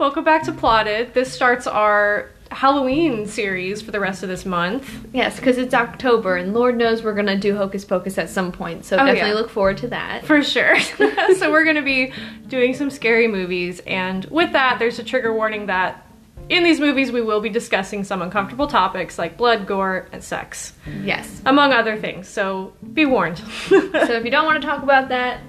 Welcome 0.00 0.24
back 0.24 0.44
to 0.44 0.52
Plotted. 0.52 1.12
This 1.12 1.30
starts 1.30 1.66
our 1.66 2.30
Halloween 2.50 3.26
series 3.26 3.82
for 3.82 3.90
the 3.90 4.00
rest 4.00 4.22
of 4.22 4.30
this 4.30 4.46
month. 4.46 5.06
Yes, 5.12 5.36
because 5.36 5.58
it's 5.58 5.74
October, 5.74 6.36
and 6.36 6.54
Lord 6.54 6.78
knows 6.78 7.02
we're 7.02 7.12
gonna 7.12 7.36
do 7.36 7.54
Hocus 7.54 7.84
Pocus 7.84 8.16
at 8.16 8.30
some 8.30 8.50
point. 8.50 8.86
So 8.86 8.96
Oh, 8.96 9.00
definitely 9.04 9.28
yeah. 9.28 9.34
look 9.34 9.50
forward 9.50 9.76
to 9.76 9.88
that. 9.88 10.24
For 10.24 10.42
sure. 10.42 10.80
so 11.36 11.50
we're 11.50 11.64
going 11.64 11.76
to 11.76 11.82
be 11.82 12.14
doing 12.48 12.72
some 12.72 12.88
scary 12.88 13.28
movies 13.28 13.80
and 13.86 14.24
with 14.30 14.52
that 14.52 14.78
there's 14.78 14.98
a 14.98 15.04
trigger 15.04 15.34
warning 15.34 15.66
that 15.66 16.06
in 16.48 16.64
these 16.64 16.80
movies 16.80 17.12
we 17.12 17.20
will 17.20 17.42
be 17.42 17.50
discussing 17.50 18.02
some 18.02 18.22
uncomfortable 18.22 18.68
topics 18.68 19.18
like 19.18 19.36
blood, 19.36 19.66
gore, 19.66 20.08
and 20.12 20.24
sex, 20.24 20.72
Yes. 21.02 21.42
among 21.44 21.74
other 21.74 21.98
things. 21.98 22.26
So 22.26 22.72
be 22.94 23.04
warned. 23.04 23.38
So 23.68 24.12
if 24.14 24.24
you 24.24 24.30
don't 24.30 24.46
want 24.46 24.62
to 24.62 24.66
talk 24.66 24.82
about 24.82 25.10
that, 25.10 25.40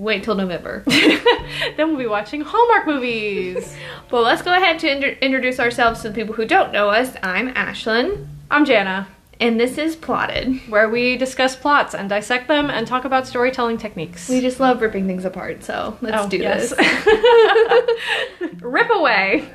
wait 0.00 0.22
till 0.24 0.34
November. 0.34 0.82
then 0.86 1.88
we'll 1.88 1.96
be 1.96 2.06
watching 2.06 2.40
Hallmark 2.40 2.86
movies. 2.86 3.76
well, 4.10 4.22
let's 4.22 4.42
go 4.42 4.52
ahead 4.52 4.78
to 4.80 4.90
intro- 4.90 5.16
introduce 5.20 5.60
ourselves 5.60 6.00
to 6.02 6.08
the 6.08 6.14
people 6.14 6.34
who 6.34 6.46
don't 6.46 6.72
know 6.72 6.88
us. 6.90 7.14
I'm 7.22 7.52
Ashlynn, 7.54 8.26
I'm 8.50 8.64
Jana, 8.64 9.08
and 9.40 9.60
this 9.60 9.76
is 9.78 9.96
Plotted. 9.96 10.56
where 10.70 10.88
we 10.88 11.16
discuss 11.16 11.54
plots 11.54 11.94
and 11.94 12.08
dissect 12.08 12.48
them 12.48 12.70
and 12.70 12.86
talk 12.86 13.04
about 13.04 13.26
storytelling 13.26 13.76
techniques. 13.78 14.28
We 14.28 14.40
just 14.40 14.58
love 14.58 14.80
ripping 14.80 15.06
things 15.06 15.24
apart, 15.24 15.62
so 15.64 15.98
let's 16.00 16.16
Oh, 16.24 16.28
do 16.28 16.38
yes. 16.38 16.70
this. 16.70 18.52
Rip 18.62 18.90
away. 18.90 19.48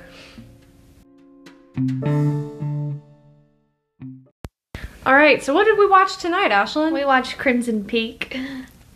All 5.06 5.14
right, 5.14 5.44
so 5.44 5.54
what 5.54 5.66
did 5.66 5.78
we 5.78 5.88
watch 5.88 6.18
tonight, 6.18 6.50
Ashlynn? 6.52 6.92
We 6.94 7.06
watched 7.06 7.38
Crimson 7.38 7.84
Peak. 7.86 8.38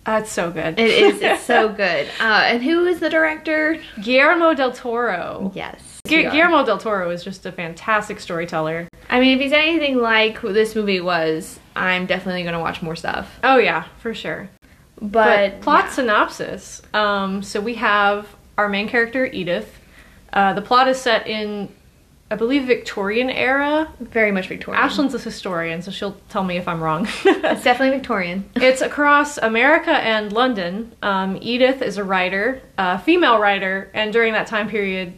That's 0.09 0.31
so 0.31 0.49
good. 0.49 0.80
It 0.80 0.90
is. 0.90 1.22
It's 1.22 1.44
so 1.44 1.70
good. 1.84 2.08
Uh, 2.20 2.23
and 2.48 2.63
who 2.63 2.86
is 2.88 3.00
the 3.00 3.12
director? 3.12 3.80
Guillermo 4.02 4.56
del 4.56 4.72
Toro. 4.72 5.52
Yes. 5.53 6.02
Gu- 6.08 6.31
Guillermo 6.31 6.66
del 6.66 6.80
Toro 6.80 7.11
is 7.11 7.23
just 7.23 7.45
a 7.45 7.52
fantastic 7.52 8.19
storyteller. 8.19 8.88
I 9.08 9.19
mean, 9.19 9.36
if 9.38 9.39
he's 9.44 9.52
anything 9.52 9.97
like 9.97 10.42
this 10.42 10.73
movie 10.75 11.00
was, 11.00 11.59
I'm 11.75 12.08
definitely 12.08 12.44
gonna 12.44 12.59
watch 12.59 12.81
more 12.81 12.95
stuff. 12.95 13.39
Oh 13.44 13.58
yeah, 13.58 13.84
for 14.00 14.16
sure. 14.16 14.50
But, 15.00 15.11
But, 15.11 15.61
plot 15.61 15.86
yeah. 15.86 15.92
synopsis. 15.92 16.81
Um, 16.91 17.44
so 17.44 17.62
we 17.62 17.75
have 17.75 18.36
our 18.58 18.67
main 18.67 18.89
character 18.89 19.28
Edith. 19.28 19.80
Uh, 20.34 20.53
the 20.53 20.62
plot 20.64 20.88
is 20.88 21.00
set 21.00 21.28
in, 21.28 21.69
I 22.31 22.35
believe, 22.35 22.66
Victorian 22.66 23.30
era. 23.30 23.91
very 23.99 24.31
much 24.31 24.47
Victorian. 24.47 24.83
Ashlynn's 24.83 25.16
a 25.16 25.19
historian, 25.19 25.81
so 25.81 25.89
she'll 25.91 26.16
tell 26.30 26.44
me 26.44 26.58
if 26.58 26.67
I'm 26.67 26.81
wrong. 26.81 27.08
It's 27.25 27.63
definitely 27.63 27.97
Victorian. 27.97 28.49
it's 28.55 28.81
across 28.81 29.38
America 29.38 29.91
and 29.91 30.31
London. 30.31 30.91
Um, 31.02 31.38
Edith 31.41 31.81
is 31.81 31.97
a 31.97 32.03
writer, 32.03 32.61
a 32.77 33.00
female 33.00 33.39
writer, 33.39 33.89
and 33.94 34.13
during 34.13 34.33
that 34.33 34.47
time 34.47 34.69
period, 34.69 35.13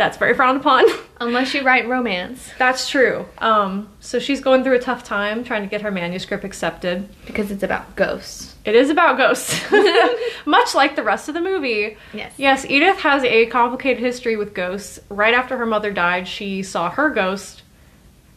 that's 0.00 0.16
very 0.16 0.32
frowned 0.32 0.58
upon. 0.58 0.86
Unless 1.20 1.52
you 1.52 1.62
write 1.62 1.86
romance, 1.86 2.50
That's 2.58 2.88
true. 2.88 3.26
Um, 3.36 3.90
so 4.00 4.18
she's 4.18 4.40
going 4.40 4.64
through 4.64 4.76
a 4.76 4.78
tough 4.78 5.04
time 5.04 5.44
trying 5.44 5.60
to 5.62 5.68
get 5.68 5.82
her 5.82 5.90
manuscript 5.90 6.42
accepted. 6.42 7.06
because 7.26 7.50
it's 7.50 7.62
about 7.62 7.96
ghosts. 7.96 8.54
It 8.64 8.74
is 8.74 8.88
about 8.88 9.18
ghosts, 9.18 9.60
much 10.46 10.74
like 10.74 10.96
the 10.96 11.02
rest 11.02 11.28
of 11.28 11.34
the 11.34 11.42
movie. 11.42 11.98
Yes. 12.14 12.32
Yes, 12.38 12.64
Edith 12.64 12.98
has 13.00 13.22
a 13.24 13.44
complicated 13.46 14.02
history 14.02 14.36
with 14.38 14.54
ghosts. 14.54 15.00
Right 15.10 15.34
after 15.34 15.58
her 15.58 15.66
mother 15.66 15.92
died, 15.92 16.26
she 16.26 16.62
saw 16.62 16.88
her 16.88 17.10
ghost, 17.10 17.62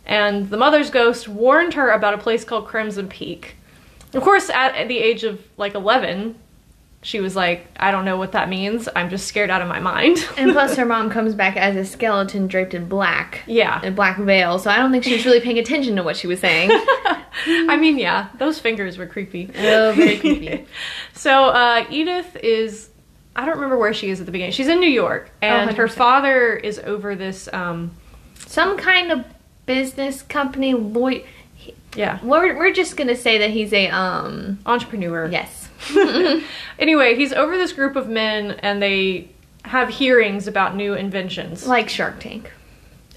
and 0.06 0.50
the 0.50 0.58
mother's 0.58 0.89
ghost 0.89 1.30
warned 1.30 1.75
her 1.75 1.91
about 1.91 2.14
a 2.14 2.17
place 2.17 2.44
called 2.44 2.67
Crimson 2.67 3.08
Peak. 3.08 3.56
Of 4.14 4.22
course, 4.22 4.50
at, 4.50 4.75
at 4.75 4.89
the 4.89 4.97
age 4.97 5.23
of 5.23 5.41
like 5.56 5.75
11, 5.75 6.36
she 7.04 7.20
was 7.20 7.36
like, 7.36 7.68
I 7.76 7.92
don't 7.92 8.06
know 8.06 8.18
what 8.18 8.32
that 8.32 8.48
means. 8.50 8.88
I'm 8.96 9.09
just 9.09 9.28
scared 9.28 9.50
out 9.50 9.62
of 9.62 9.68
my 9.68 9.80
mind. 9.80 10.18
And 10.38 10.52
plus, 10.52 10.76
her 10.78 10.86
mom 10.86 11.09
comes 11.12 11.36
back 11.36 11.58
as 11.58 11.76
a 11.76 11.86
skeleton 11.86 12.48
draped 12.48 12.73
in 12.73 12.88
black, 12.88 13.41
yeah. 13.46 13.86
a 13.86 13.91
black 13.91 14.18
veil. 14.18 14.58
So 14.58 14.72
I 14.72 14.78
don't 14.78 14.91
think 14.91 15.03
she 15.03 15.13
was 15.13 15.25
really 15.25 15.40
paying 15.42 15.59
attention 15.66 15.96
to 15.97 16.03
what 16.03 16.18
she 16.18 16.28
was 16.28 16.40
saying. 16.40 16.72
I 17.46 17.78
mean, 17.78 18.00
yeah, 18.00 18.30
those 18.40 18.59
fingers 18.59 18.97
were 18.97 19.06
creepy. 19.06 19.50
Oh, 19.58 19.94
very 19.96 20.18
creepy. 20.18 20.66
so 21.13 21.46
uh, 21.46 21.86
Edith 21.90 22.36
is, 22.38 22.90
I 23.36 23.46
don't 23.46 23.56
remember 23.56 23.78
where 23.78 23.94
she 23.94 24.09
is 24.09 24.19
at 24.19 24.25
the 24.25 24.31
beginning. 24.31 24.53
She's 24.53 24.68
in 24.68 24.80
New 24.80 24.90
York, 24.90 25.30
and 25.42 25.75
her 25.75 25.88
100%. 25.88 25.92
father 25.92 26.56
is 26.56 26.80
over 26.80 27.16
this. 27.16 27.50
Um, 27.52 27.92
Some 28.47 28.78
kind 28.78 29.12
of 29.12 29.25
business 29.66 30.22
company 30.22 30.74
lawyer. 30.74 31.24
yeah, 31.96 32.19
We're, 32.24 32.58
we're 32.58 32.74
just 32.74 32.97
gonna 32.97 33.16
say 33.16 33.38
that 33.40 33.50
he's 33.50 33.74
a 33.74 33.90
um. 33.90 34.59
entrepreneur. 34.66 35.28
Yes. 35.30 35.62
Anyway, 36.79 37.16
he's 37.16 37.31
over 37.33 37.55
this 37.55 37.71
group 37.71 37.95
of 37.95 38.09
men, 38.09 38.51
and 38.61 38.81
they 38.81 39.29
have 39.63 39.89
hearings 39.89 40.47
about 40.47 40.75
new 40.75 40.94
inventions. 40.95 41.67
Like 41.67 41.88
Shark 41.88 42.19
Tank. 42.19 42.51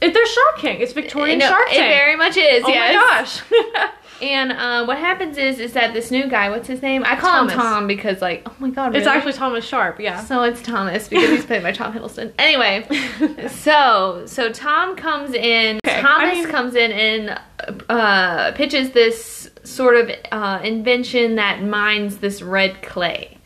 It, 0.02 0.12
they're 0.12 0.26
Shark 0.26 0.58
Tank. 0.60 0.80
It's 0.80 0.92
Victorian 0.92 1.38
No, 1.38 1.48
Shark 1.48 1.68
Tank. 1.68 1.78
It 1.78 1.88
very 1.88 2.16
much 2.16 2.36
is. 2.36 2.62
oh 2.64 2.68
yes. 2.68 3.42
my 3.50 3.58
gosh. 3.72 3.90
And 4.22 4.52
uh, 4.52 4.86
what 4.86 4.96
happens 4.96 5.36
is, 5.36 5.58
is 5.58 5.74
that 5.74 5.92
this 5.92 6.10
new 6.10 6.26
guy, 6.26 6.48
what's 6.48 6.66
his 6.66 6.80
name? 6.80 7.04
I 7.04 7.16
call 7.16 7.32
Thomas. 7.32 7.52
him 7.52 7.58
Tom 7.58 7.86
because, 7.86 8.22
like, 8.22 8.42
oh 8.46 8.54
my 8.58 8.70
god, 8.70 8.96
It's 8.96 9.06
actually 9.06 9.34
Thomas 9.34 9.62
Sharp. 9.62 10.00
Yeah. 10.00 10.24
So 10.24 10.42
it's 10.42 10.62
Thomas 10.62 11.06
because 11.06 11.28
he's 11.28 11.44
played 11.44 11.62
by 11.62 11.72
Tom 11.72 11.92
Hiddleston. 11.92 12.32
Anyway, 12.38 12.86
so 13.48 14.22
so 14.24 14.50
Tom 14.50 14.96
comes 14.96 15.34
in. 15.34 15.80
Okay, 15.86 16.00
Thomas 16.00 16.30
I 16.30 16.34
mean- 16.34 16.48
comes 16.48 16.74
in 16.76 16.92
and 16.92 17.40
uh, 17.90 18.52
pitches 18.52 18.92
this 18.92 19.50
sort 19.66 19.96
of 19.96 20.10
uh, 20.30 20.60
invention 20.62 21.34
that 21.36 21.62
mines 21.62 22.18
this 22.18 22.40
red 22.42 22.82
clay, 22.82 23.38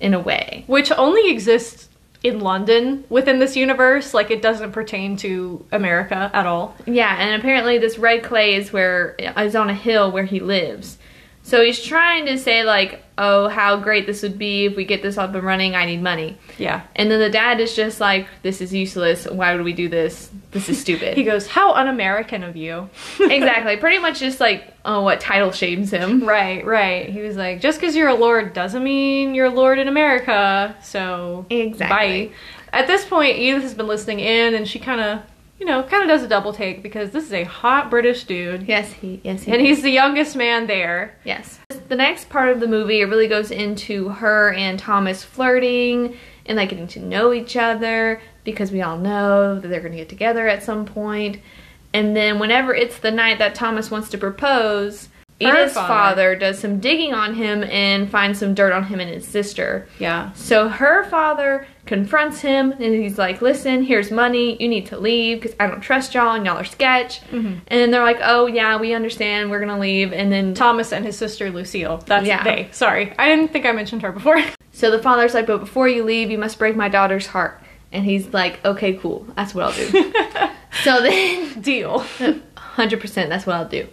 in 0.00 0.14
a 0.14 0.20
way. 0.20 0.64
Which 0.66 0.92
only 0.92 1.30
exists 1.30 1.88
in 2.22 2.40
London 2.40 3.04
within 3.08 3.38
this 3.38 3.56
universe. 3.56 4.14
Like 4.14 4.30
it 4.30 4.42
doesn't 4.42 4.72
pertain 4.72 5.16
to 5.18 5.64
America 5.72 6.30
at 6.32 6.46
all. 6.46 6.76
Yeah, 6.86 7.16
and 7.18 7.40
apparently 7.40 7.78
this 7.78 7.98
red 7.98 8.22
clay 8.22 8.54
is 8.54 8.72
where 8.72 9.14
is 9.36 9.54
on 9.54 9.70
a 9.70 9.74
hill 9.74 10.10
where 10.10 10.24
he 10.24 10.40
lives. 10.40 10.98
So 11.42 11.64
he's 11.64 11.82
trying 11.82 12.26
to 12.26 12.38
say 12.38 12.64
like, 12.64 13.02
oh, 13.18 13.48
how 13.48 13.76
great 13.76 14.06
this 14.06 14.22
would 14.22 14.38
be 14.38 14.64
if 14.66 14.76
we 14.76 14.84
get 14.86 15.02
this 15.02 15.18
up 15.18 15.34
and 15.34 15.44
running. 15.44 15.74
I 15.74 15.84
need 15.84 16.00
money. 16.02 16.38
Yeah. 16.56 16.82
And 16.96 17.10
then 17.10 17.20
the 17.20 17.28
dad 17.28 17.60
is 17.60 17.76
just 17.76 18.00
like, 18.00 18.26
this 18.42 18.60
is 18.62 18.72
useless. 18.72 19.26
Why 19.26 19.54
would 19.54 19.64
we 19.64 19.72
do 19.74 19.88
this? 19.88 20.30
This 20.52 20.68
is 20.70 20.80
stupid. 20.80 21.16
He 21.18 21.24
goes, 21.24 21.46
"How 21.48 21.74
un-American 21.74 22.42
of 22.44 22.56
you." 22.56 22.88
exactly. 23.20 23.76
Pretty 23.76 23.98
much 23.98 24.20
just 24.20 24.40
like, 24.40 24.72
oh, 24.84 25.02
what 25.02 25.20
title 25.20 25.50
shames 25.52 25.90
him. 25.90 26.24
Right, 26.24 26.64
right. 26.64 27.10
He 27.10 27.20
was 27.20 27.36
like, 27.36 27.60
just 27.60 27.80
because 27.80 27.94
you're 27.94 28.08
a 28.08 28.14
lord 28.14 28.54
doesn't 28.54 28.82
mean 28.82 29.34
you're 29.34 29.46
a 29.46 29.50
lord 29.50 29.78
in 29.78 29.88
America. 29.88 30.74
So 30.82 31.44
Exactly. 31.50 32.28
bye. 32.28 32.34
At 32.72 32.86
this 32.86 33.04
point, 33.04 33.36
Edith 33.38 33.62
has 33.62 33.74
been 33.74 33.86
listening 33.86 34.20
in, 34.20 34.54
and 34.54 34.66
she 34.68 34.78
kind 34.78 35.00
of, 35.00 35.20
you 35.58 35.66
know, 35.66 35.82
kind 35.82 36.02
of 36.02 36.08
does 36.08 36.22
a 36.22 36.28
double 36.28 36.52
take 36.52 36.82
because 36.82 37.10
this 37.10 37.24
is 37.24 37.32
a 37.32 37.44
hot 37.44 37.90
British 37.90 38.24
dude, 38.24 38.62
Yes, 38.68 38.92
he. 38.92 39.20
Yes, 39.24 39.42
he. 39.42 39.52
and 39.52 39.60
is. 39.60 39.66
he's 39.66 39.82
the 39.82 39.90
youngest 39.90 40.36
man 40.36 40.66
there. 40.66 41.16
yes. 41.24 41.58
The 41.88 41.96
next 41.96 42.28
part 42.28 42.50
of 42.50 42.60
the 42.60 42.66
movie 42.68 43.00
it 43.00 43.06
really 43.06 43.28
goes 43.28 43.50
into 43.50 44.08
her 44.10 44.52
and 44.52 44.78
Thomas 44.78 45.24
flirting 45.24 46.16
and 46.46 46.56
like 46.56 46.68
getting 46.70 46.86
to 46.88 47.00
know 47.00 47.32
each 47.32 47.56
other 47.56 48.20
because 48.44 48.70
we 48.72 48.82
all 48.82 48.98
know 48.98 49.58
that 49.58 49.68
they're 49.68 49.80
going 49.80 49.92
to 49.92 49.98
get 49.98 50.08
together 50.08 50.46
at 50.48 50.62
some 50.62 50.84
point. 50.84 51.38
And 51.94 52.14
then 52.14 52.38
whenever 52.38 52.74
it's 52.74 52.98
the 52.98 53.10
night 53.10 53.38
that 53.38 53.54
Thomas 53.54 53.90
wants 53.90 54.10
to 54.10 54.18
propose, 54.18 55.08
Her 55.40 55.48
Edith's 55.48 55.74
father. 55.74 55.88
father 55.88 56.36
does 56.36 56.58
some 56.58 56.80
digging 56.80 57.14
on 57.14 57.34
him 57.34 57.64
and 57.64 58.10
finds 58.10 58.38
some 58.38 58.54
dirt 58.54 58.72
on 58.72 58.84
him 58.84 59.00
and 59.00 59.08
his 59.10 59.26
sister. 59.26 59.88
Yeah. 59.98 60.32
So 60.32 60.68
her 60.68 61.04
father 61.04 61.66
confronts 61.88 62.40
him 62.40 62.70
and 62.70 62.94
he's 62.94 63.18
like, 63.18 63.42
"Listen, 63.42 63.82
here's 63.82 64.12
money. 64.12 64.56
You 64.62 64.68
need 64.68 64.86
to 64.86 64.98
leave 64.98 65.40
because 65.40 65.56
I 65.58 65.66
don't 65.66 65.80
trust 65.80 66.14
y'all 66.14 66.34
and 66.34 66.46
y'all 66.46 66.56
are 66.58 66.64
sketch." 66.64 67.20
Mm-hmm. 67.22 67.36
And 67.46 67.60
then 67.66 67.90
they're 67.90 68.04
like, 68.04 68.20
"Oh 68.22 68.46
yeah, 68.46 68.76
we 68.78 68.94
understand. 68.94 69.50
We're 69.50 69.58
gonna 69.60 69.80
leave." 69.80 70.12
And 70.12 70.30
then 70.30 70.54
Thomas 70.54 70.92
and 70.92 71.04
his 71.04 71.16
sister 71.18 71.50
Lucille. 71.50 71.96
That's 72.06 72.26
Yeah. 72.26 72.44
they. 72.44 72.68
Sorry, 72.70 73.12
I 73.18 73.26
didn't 73.28 73.52
think 73.52 73.66
I 73.66 73.72
mentioned 73.72 74.02
her 74.02 74.12
before. 74.12 74.40
so 74.72 74.90
the 74.92 75.02
father's 75.02 75.34
like, 75.34 75.46
"But 75.48 75.58
before 75.58 75.88
you 75.88 76.04
leave, 76.04 76.30
you 76.30 76.38
must 76.38 76.58
break 76.58 76.76
my 76.76 76.88
daughter's 76.88 77.26
heart." 77.26 77.60
And 77.90 78.04
he's 78.04 78.32
like, 78.32 78.64
"Okay, 78.64 78.92
cool. 78.94 79.26
That's 79.34 79.54
what 79.54 79.64
I'll 79.64 79.72
do." 79.72 80.12
so 80.84 81.02
then, 81.02 81.60
Deal. 81.60 82.04
hundred 82.56 83.00
percent, 83.00 83.30
that's 83.30 83.46
what 83.46 83.56
I'll 83.56 83.68
do. 83.68 83.88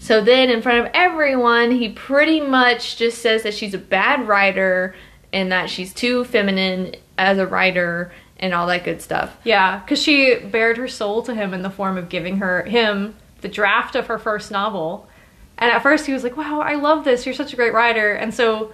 So 0.00 0.20
then, 0.20 0.50
in 0.50 0.62
front 0.62 0.84
of 0.86 0.90
everyone, 0.94 1.70
he 1.72 1.88
pretty 1.88 2.40
much 2.40 2.96
just 2.96 3.22
says 3.22 3.42
that 3.44 3.54
she's 3.54 3.74
a 3.74 3.78
bad 3.78 4.28
writer 4.28 4.94
and 5.32 5.50
that 5.52 5.68
she's 5.70 5.92
too 5.92 6.24
feminine 6.24 6.94
as 7.18 7.38
a 7.38 7.46
writer 7.46 8.12
and 8.38 8.54
all 8.54 8.66
that 8.68 8.84
good 8.84 9.02
stuff. 9.02 9.36
Yeah, 9.44 9.80
because 9.80 10.02
she 10.02 10.36
bared 10.36 10.76
her 10.76 10.88
soul 10.88 11.22
to 11.22 11.34
him 11.34 11.52
in 11.52 11.62
the 11.62 11.70
form 11.70 11.98
of 11.98 12.08
giving 12.08 12.38
her 12.38 12.62
him 12.62 13.16
the 13.40 13.48
draft 13.48 13.94
of 13.94 14.06
her 14.06 14.18
first 14.18 14.50
novel. 14.50 15.08
And 15.58 15.70
at 15.72 15.82
first 15.82 16.06
he 16.06 16.12
was 16.12 16.22
like, 16.22 16.36
"Wow, 16.36 16.60
I 16.60 16.74
love 16.76 17.04
this. 17.04 17.26
You're 17.26 17.34
such 17.34 17.52
a 17.52 17.56
great 17.56 17.74
writer." 17.74 18.12
And 18.12 18.32
so 18.32 18.72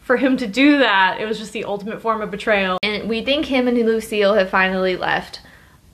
for 0.00 0.16
him 0.16 0.36
to 0.36 0.46
do 0.46 0.78
that, 0.78 1.18
it 1.20 1.26
was 1.26 1.38
just 1.38 1.52
the 1.52 1.64
ultimate 1.64 2.00
form 2.00 2.20
of 2.20 2.30
betrayal. 2.30 2.78
and 2.82 3.08
we 3.08 3.24
think 3.24 3.46
him 3.46 3.66
and 3.68 3.78
Lucille 3.78 4.34
have 4.34 4.50
finally 4.50 4.96
left. 4.96 5.40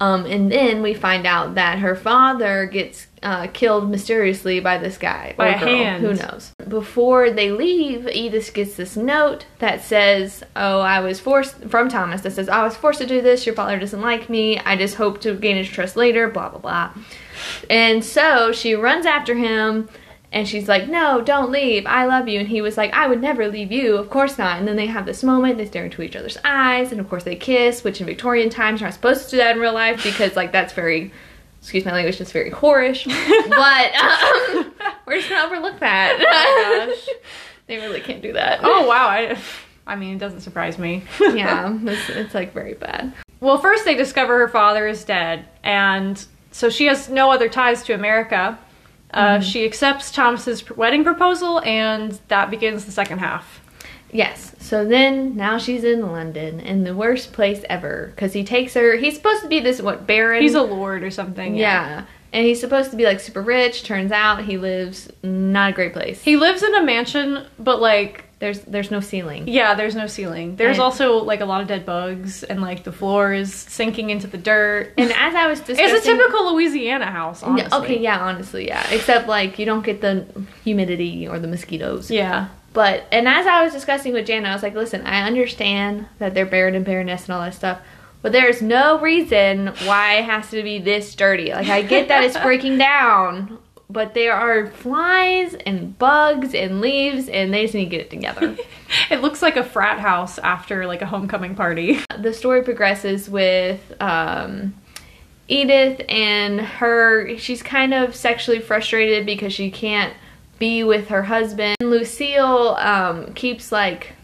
Um, 0.00 0.26
and 0.26 0.50
then 0.50 0.82
we 0.82 0.94
find 0.94 1.26
out 1.26 1.54
that 1.54 1.78
her 1.78 1.94
father 1.94 2.66
gets 2.66 3.06
uh, 3.22 3.46
killed 3.52 3.90
mysteriously 3.90 4.60
by 4.60 4.78
this 4.78 4.98
guy 4.98 5.34
By 5.36 5.52
or 5.52 5.56
a 5.56 5.58
girl, 5.60 5.69
hand. 5.69 6.02
Who 6.04 6.14
knows? 6.14 6.52
Before 6.69 7.30
they 7.30 7.50
leave, 7.50 8.08
Edith 8.08 8.52
gets 8.52 8.76
this 8.76 8.96
note 8.96 9.46
that 9.58 9.82
says, 9.82 10.42
"Oh, 10.56 10.80
I 10.80 11.00
was 11.00 11.20
forced 11.20 11.56
from 11.64 11.88
Thomas 11.88 12.22
that 12.22 12.32
says 12.32 12.48
I 12.48 12.62
was 12.64 12.76
forced 12.76 13.00
to 13.00 13.06
do 13.06 13.20
this. 13.20 13.46
Your 13.46 13.54
father 13.54 13.78
doesn't 13.78 14.00
like 14.00 14.28
me. 14.28 14.58
I 14.58 14.76
just 14.76 14.96
hope 14.96 15.20
to 15.22 15.34
gain 15.34 15.56
his 15.56 15.69
trust 15.69 15.96
later." 15.96 16.28
Blah 16.28 16.50
blah 16.50 16.58
blah. 16.58 16.90
And 17.70 18.04
so 18.04 18.52
she 18.52 18.74
runs 18.74 19.06
after 19.06 19.34
him. 19.34 19.88
And 20.34 20.48
she's 20.48 20.66
like, 20.66 20.88
No, 20.88 21.20
don't 21.20 21.50
leave. 21.50 21.84
I 21.84 22.06
love 22.06 22.26
you. 22.26 22.40
And 22.40 22.48
he 22.48 22.62
was 22.62 22.78
like, 22.78 22.90
I 22.94 23.06
would 23.06 23.20
never 23.20 23.48
leave 23.48 23.70
you. 23.70 23.96
Of 23.96 24.08
course 24.08 24.38
not. 24.38 24.58
And 24.58 24.66
then 24.66 24.76
they 24.76 24.86
have 24.86 25.04
this 25.04 25.22
moment. 25.22 25.58
They 25.58 25.66
stare 25.66 25.84
into 25.84 26.00
each 26.00 26.16
other's 26.16 26.38
eyes. 26.42 26.90
And 26.90 27.00
of 27.02 27.08
course, 27.10 27.25
they 27.25 27.36
kiss, 27.36 27.84
which 27.84 28.00
in 28.00 28.06
Victorian 28.06 28.48
times, 28.48 28.80
you're 28.80 28.86
not 28.86 28.94
supposed 28.94 29.25
to 29.26 29.30
do 29.32 29.36
that 29.36 29.56
in 29.56 29.60
real 29.60 29.75
life 29.75 30.02
because, 30.02 30.34
like, 30.34 30.50
that's 30.50 30.72
very, 30.72 31.12
excuse 31.62 31.85
my 31.85 31.93
language, 31.93 32.20
it's 32.20 32.32
very 32.32 32.50
whorish. 32.50 33.06
but 33.49 33.94
um, 33.94 34.75
we're 35.06 35.17
just 35.19 35.29
to 35.29 35.41
overlook 35.41 35.79
that. 35.79 36.19
Oh 36.20 36.97
they 37.69 37.76
really 37.76 38.00
can't 38.00 38.20
do 38.20 38.32
that. 38.32 38.61
Oh 38.64 38.87
wow, 38.88 39.06
I, 39.06 39.38
I 39.87 39.94
mean, 39.94 40.17
it 40.17 40.19
doesn't 40.19 40.41
surprise 40.41 40.76
me. 40.76 41.05
yeah, 41.20 41.79
it's, 41.85 42.11
it's 42.11 42.35
like 42.35 42.53
very 42.53 42.75
bad. 42.75 43.12
Well, 43.41 43.59
first 43.59 43.85
they 43.85 43.94
discover 43.94 44.38
her 44.41 44.49
father 44.49 44.88
is 44.88 45.05
dead, 45.05 45.47
and 45.62 46.25
so 46.50 46.69
she 46.69 46.87
has 46.87 47.09
no 47.09 47.31
other 47.31 47.49
ties 47.49 47.85
to 47.85 47.94
America. 47.94 48.59
Uh, 49.14 49.41
She 49.41 49.64
accepts 49.64 50.11
Thomas's 50.11 50.69
wedding 50.76 51.05
proposal, 51.05 51.61
and 51.61 52.19
that 52.29 52.50
begins 52.50 52.87
the 52.87 52.93
second 52.93 53.19
half. 53.19 53.61
Yes. 54.12 54.55
So 54.61 54.85
then 54.85 55.37
now 55.37 55.59
she's 55.59 55.85
in 55.85 56.03
London 56.12 56.61
in 56.61 56.85
the 56.85 56.94
worst 56.94 57.32
place 57.32 57.64
ever 57.69 58.12
because 58.14 58.32
he 58.32 58.44
takes 58.44 58.75
her. 58.75 58.97
He's 58.97 59.17
supposed 59.17 59.43
to 59.43 59.49
be 59.49 59.61
this 59.61 59.81
what 59.82 60.06
baron. 60.06 60.43
He's 60.43 60.55
a 60.55 60.62
lord 60.62 61.03
or 61.03 61.11
something. 61.11 61.55
yeah. 61.56 62.05
And 62.35 62.47
he's 62.47 62.61
supposed 62.61 62.91
to 62.93 62.97
be 62.97 63.05
like 63.05 63.20
super 63.20 63.43
rich. 63.43 63.82
Turns 63.82 64.11
out 64.11 64.44
he 64.44 64.56
lives 64.56 65.11
not 65.23 65.70
a 65.70 65.73
great 65.75 65.93
place. 65.93 66.23
He 66.23 66.37
lives 66.37 66.62
in 66.62 66.75
a 66.75 66.82
mansion, 66.82 67.44
but 67.59 67.79
like, 67.82 68.25
there's 68.38 68.61
there's 68.62 68.91
no 68.91 69.00
ceiling. 69.00 69.49
yeah, 69.49 69.75
there's 69.75 69.94
no 69.94 70.06
ceiling. 70.06 70.56
There's 70.56 70.79
And- 70.79 70.82
also 70.82 71.19
like 71.23 71.41
a 71.43 71.44
lot 71.44 71.61
of 71.61 71.69
dead 71.69 71.85
bugs, 71.85 72.43
and 72.43 72.62
like 72.62 72.85
the 72.85 72.91
floor 72.93 73.35
is 73.35 73.53
sinking 73.53 74.09
into 74.09 74.26
the 74.26 74.38
dirt. 74.38 74.94
And 74.97 75.12
as 75.12 75.35
I 75.35 75.47
was 75.47 75.61
discussing, 75.61 75.94
It's 75.97 76.06
a 76.06 76.17
typical 76.17 76.55
Louisiana 76.55 77.06
house, 77.06 77.43
honestly. 77.43 77.69
Yeah, 77.70 77.79
okay, 77.85 77.99
yeah, 78.00 78.19
honestly, 78.20 78.67
yeah. 78.67 78.85
Except 78.91 79.29
like 79.29 79.59
you 79.59 79.67
don't 79.67 79.85
get 79.85 80.00
the 80.00 80.26
humidity 80.64 81.29
or 81.29 81.38
the 81.38 81.49
mosquitoes. 81.49 82.11
Yeah. 82.11 82.49
But 82.72 83.04
and 83.12 83.28
as 83.28 83.46
I 83.46 83.62
was 83.64 83.72
discussing 83.72 84.12
with 84.12 84.26
Jana, 84.26 84.48
I 84.48 84.54
was 84.54 84.62
like, 84.62 84.74
listen, 84.74 85.06
I 85.06 85.22
understand 85.26 86.06
that 86.19 86.34
they're 86.34 86.46
baron 86.46 86.74
and 86.74 86.84
baroness 86.84 87.24
and 87.24 87.34
all 87.34 87.40
that 87.42 87.54
stuff, 87.54 87.80
but 88.22 88.32
there's 88.32 88.62
no 88.62 89.00
reason 89.00 89.69
why 89.84 90.14
it 90.14 90.24
has 90.24 90.50
to 90.50 90.62
be 90.62 90.78
this 90.78 91.14
dirty. 91.14 91.52
Like 91.52 91.69
I 91.69 91.82
get 91.82 92.08
that 92.08 92.24
it's 92.24 92.38
breaking 92.38 92.78
down, 92.78 93.58
but 93.90 94.14
there 94.14 94.32
are 94.32 94.69
flies 94.69 95.54
and 95.54 95.98
bugs 95.98 96.54
and 96.54 96.80
leaves, 96.80 97.28
and 97.28 97.52
they 97.52 97.62
just 97.62 97.74
need 97.74 97.84
to 97.84 97.90
get 97.90 98.00
it 98.00 98.10
together. 98.10 98.56
It 99.10 99.22
looks 99.22 99.40
like 99.40 99.56
a 99.56 99.64
frat 99.64 100.00
house 100.00 100.38
after 100.38 100.86
like 100.86 101.00
a 101.00 101.06
homecoming 101.06 101.54
party. 101.54 102.00
the 102.18 102.34
story 102.34 102.62
progresses 102.62 103.30
with 103.30 103.80
um, 104.00 104.75
Edith 105.48 106.02
and 106.10 106.60
her. 106.60 107.38
She's 107.38 107.62
kind 107.62 107.94
of 107.94 108.14
sexually 108.14 108.60
frustrated 108.60 109.25
because 109.25 109.54
she 109.54 109.70
can't 109.70 110.14
be 110.62 110.85
with 110.85 111.09
her 111.09 111.23
husband. 111.23 111.76
Lucille 111.81 112.76
um, 112.76 113.35
keeps 113.35 113.73
like 113.73 114.14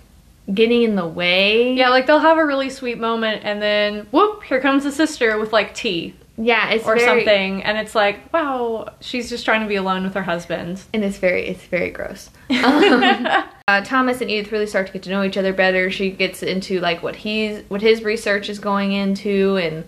getting 0.55 0.83
in 0.83 0.95
the 0.95 1.07
way. 1.07 1.75
Yeah, 1.75 1.89
like 1.91 2.07
they'll 2.07 2.19
have 2.19 2.39
a 2.39 2.47
really 2.47 2.71
sweet 2.71 2.99
moment, 2.99 3.43
and 3.45 3.61
then 3.61 4.07
whoop, 4.13 4.45
here 4.45 4.61
comes 4.61 4.85
the 4.85 4.93
sister 4.93 5.39
with 5.39 5.53
like 5.53 5.75
tea 5.75 6.15
yeah, 6.41 6.71
it's 6.71 6.87
or 6.87 6.95
very, 6.95 7.05
something, 7.05 7.65
and 7.65 7.77
it's 7.79 7.97
like, 7.97 8.33
wow, 8.33 8.95
she's 9.01 9.29
just 9.29 9.45
trying 9.45 9.63
to 9.63 9.67
be 9.67 9.75
alone 9.75 10.05
with 10.05 10.15
her 10.15 10.23
husband. 10.23 10.81
and 10.95 11.05
it's 11.05 11.19
very 11.19 11.47
it's 11.49 11.65
very 11.65 11.91
gross. 11.91 12.31
Um, 12.51 13.29
uh, 13.67 13.83
Thomas 13.83 14.21
and 14.23 14.31
Edith 14.31 14.51
really 14.53 14.67
start 14.67 14.87
to 14.87 14.93
get 14.93 15.03
to 15.03 15.11
know 15.11 15.23
each 15.23 15.37
other 15.37 15.53
better. 15.53 15.91
She 15.91 16.11
gets 16.11 16.43
into 16.43 16.81
like 16.81 17.03
what 17.03 17.17
he's 17.17 17.63
what 17.69 17.83
his 17.83 18.03
research 18.03 18.49
is 18.49 18.59
going 18.59 18.93
into, 18.93 19.57
and 19.57 19.85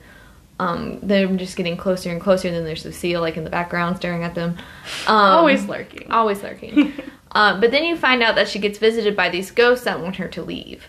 um, 0.61 0.99
they're 1.03 1.27
just 1.37 1.57
getting 1.57 1.77
closer 1.77 2.11
and 2.11 2.21
closer. 2.21 2.49
And 2.49 2.57
then 2.57 2.65
there's 2.65 2.85
Lucille 2.85 3.21
like 3.21 3.37
in 3.37 3.45
the 3.45 3.51
background 3.51 3.97
staring 3.97 4.23
at 4.25 4.35
them. 4.35 4.57
Um, 5.07 5.17
Always 5.17 5.65
lurking. 5.67 6.11
always 6.11 6.43
lurking. 6.43 6.93
um, 7.33 7.61
but 7.63 7.71
then 7.71 7.85
you 7.85 7.97
find 7.97 8.23
out 8.23 8.35
that 8.35 8.49
she 8.49 8.59
gets 8.59 8.79
visited 8.79 9.17
by 9.17 9.29
these 9.31 9.51
ghosts 9.51 9.85
that 9.85 10.01
want 10.01 10.17
her 10.17 10.29
to 10.29 10.43
leave. 10.43 10.87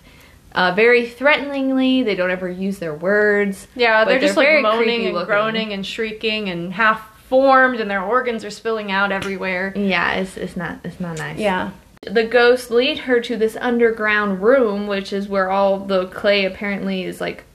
Uh, 0.54 0.74
very 0.76 1.08
threateningly, 1.08 2.04
they 2.04 2.14
don't 2.16 2.30
ever 2.32 2.50
use 2.50 2.80
their 2.80 2.94
words. 2.94 3.68
Yeah, 3.76 4.04
but 4.04 4.10
they're 4.10 4.20
just 4.20 4.36
like 4.36 4.62
moaning 4.62 5.06
and 5.06 5.14
looking. 5.14 5.28
groaning 5.28 5.72
and 5.74 5.86
shrieking 5.86 6.50
and 6.50 6.74
half 6.74 7.18
formed, 7.30 7.80
and 7.80 7.90
their 7.90 8.04
organs 8.04 8.44
are 8.44 8.50
spilling 8.50 8.92
out 8.92 9.14
everywhere. 9.14 9.72
Yeah, 9.78 10.16
it's 10.16 10.36
it's 10.36 10.58
not 10.58 10.80
it's 10.84 11.00
not 11.00 11.18
nice. 11.18 11.40
Yeah. 11.40 11.72
the 12.06 12.26
ghosts 12.26 12.70
lead 12.70 12.98
her 13.08 13.22
to 13.22 13.38
this 13.38 13.56
underground 13.62 14.42
room, 14.42 14.88
which 14.88 15.14
is 15.14 15.30
where 15.30 15.50
all 15.50 15.80
the 15.80 16.08
clay 16.08 16.44
apparently 16.44 17.04
is 17.06 17.22
like 17.22 17.46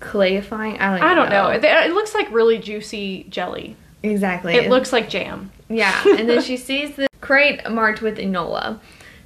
clayifying. 0.00 0.78
I 0.78 0.98
don't. 0.98 1.02
I 1.08 1.14
don't 1.14 1.30
know. 1.30 1.48
It, 1.48 1.64
it 1.64 1.92
looks 1.92 2.14
like 2.14 2.30
really 2.32 2.58
juicy 2.58 3.24
jelly. 3.28 3.76
exactly. 4.02 4.54
It 4.54 4.70
looks 4.70 4.92
like 4.92 5.08
jam. 5.08 5.50
yeah, 5.68 6.02
and 6.18 6.28
then 6.28 6.42
she 6.42 6.56
sees 6.56 6.96
the 6.96 7.08
crate 7.20 7.68
marked 7.70 8.02
with 8.02 8.18
Enola. 8.18 8.80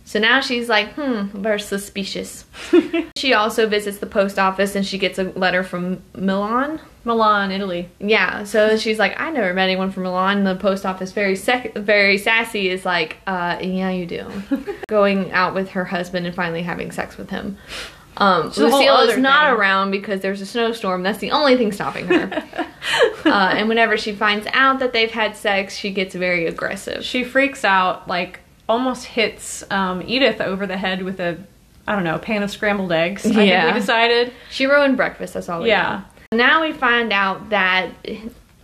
So 0.04 0.18
now 0.18 0.40
she's 0.40 0.68
like, 0.68 0.94
hmm, 0.94 1.26
very 1.40 1.60
suspicious. 1.60 2.44
she 3.16 3.32
also 3.32 3.68
visits 3.68 3.98
the 3.98 4.06
post 4.06 4.40
office 4.40 4.74
and 4.74 4.84
she 4.84 4.98
gets 4.98 5.20
a 5.20 5.24
letter 5.24 5.62
from 5.62 6.02
Milan. 6.16 6.80
Milan, 7.04 7.52
Italy. 7.52 7.88
Yeah, 8.00 8.42
so 8.42 8.76
she's 8.76 8.98
like, 8.98 9.18
I 9.20 9.30
never 9.30 9.54
met 9.54 9.64
anyone 9.64 9.92
from 9.92 10.02
Milan. 10.02 10.42
The 10.42 10.56
post 10.56 10.84
office, 10.84 11.12
very 11.12 11.36
sec- 11.36 11.74
very 11.76 12.18
sassy, 12.18 12.70
is 12.70 12.84
like, 12.84 13.18
uh, 13.26 13.58
yeah, 13.62 13.90
you 13.90 14.04
do. 14.04 14.26
Going 14.88 15.30
out 15.30 15.54
with 15.54 15.70
her 15.70 15.84
husband 15.84 16.26
and 16.26 16.34
finally 16.34 16.62
having 16.62 16.90
sex 16.90 17.16
with 17.16 17.30
him. 17.30 17.56
Um, 18.20 18.44
Lucille 18.48 18.98
is 19.08 19.16
not 19.16 19.46
thing. 19.46 19.54
around 19.58 19.90
because 19.90 20.20
there's 20.20 20.40
a 20.40 20.46
snowstorm. 20.46 21.02
That's 21.02 21.18
the 21.18 21.30
only 21.30 21.56
thing 21.56 21.72
stopping 21.72 22.06
her. 22.06 22.30
uh, 23.24 23.30
and 23.56 23.68
whenever 23.68 23.96
she 23.96 24.12
finds 24.12 24.46
out 24.52 24.78
that 24.80 24.92
they've 24.92 25.10
had 25.10 25.34
sex, 25.36 25.74
she 25.76 25.90
gets 25.90 26.14
very 26.14 26.46
aggressive. 26.46 27.02
She 27.04 27.24
freaks 27.24 27.64
out, 27.64 28.06
like 28.08 28.40
almost 28.68 29.06
hits 29.06 29.64
um, 29.70 30.02
Edith 30.06 30.40
over 30.40 30.66
the 30.66 30.76
head 30.76 31.02
with 31.02 31.18
a, 31.18 31.38
I 31.88 31.94
don't 31.94 32.04
know, 32.04 32.18
pan 32.18 32.42
of 32.42 32.50
scrambled 32.50 32.92
eggs. 32.92 33.24
I 33.26 33.42
Yeah. 33.42 33.62
think 33.62 33.74
we 33.74 33.80
decided. 33.80 34.32
She 34.50 34.66
ruined 34.66 34.96
breakfast. 34.96 35.34
That's 35.34 35.48
all. 35.48 35.62
we 35.62 35.68
Yeah. 35.70 36.02
know. 36.32 36.36
Now 36.36 36.60
we 36.62 36.72
find 36.72 37.12
out 37.12 37.48
that 37.50 37.88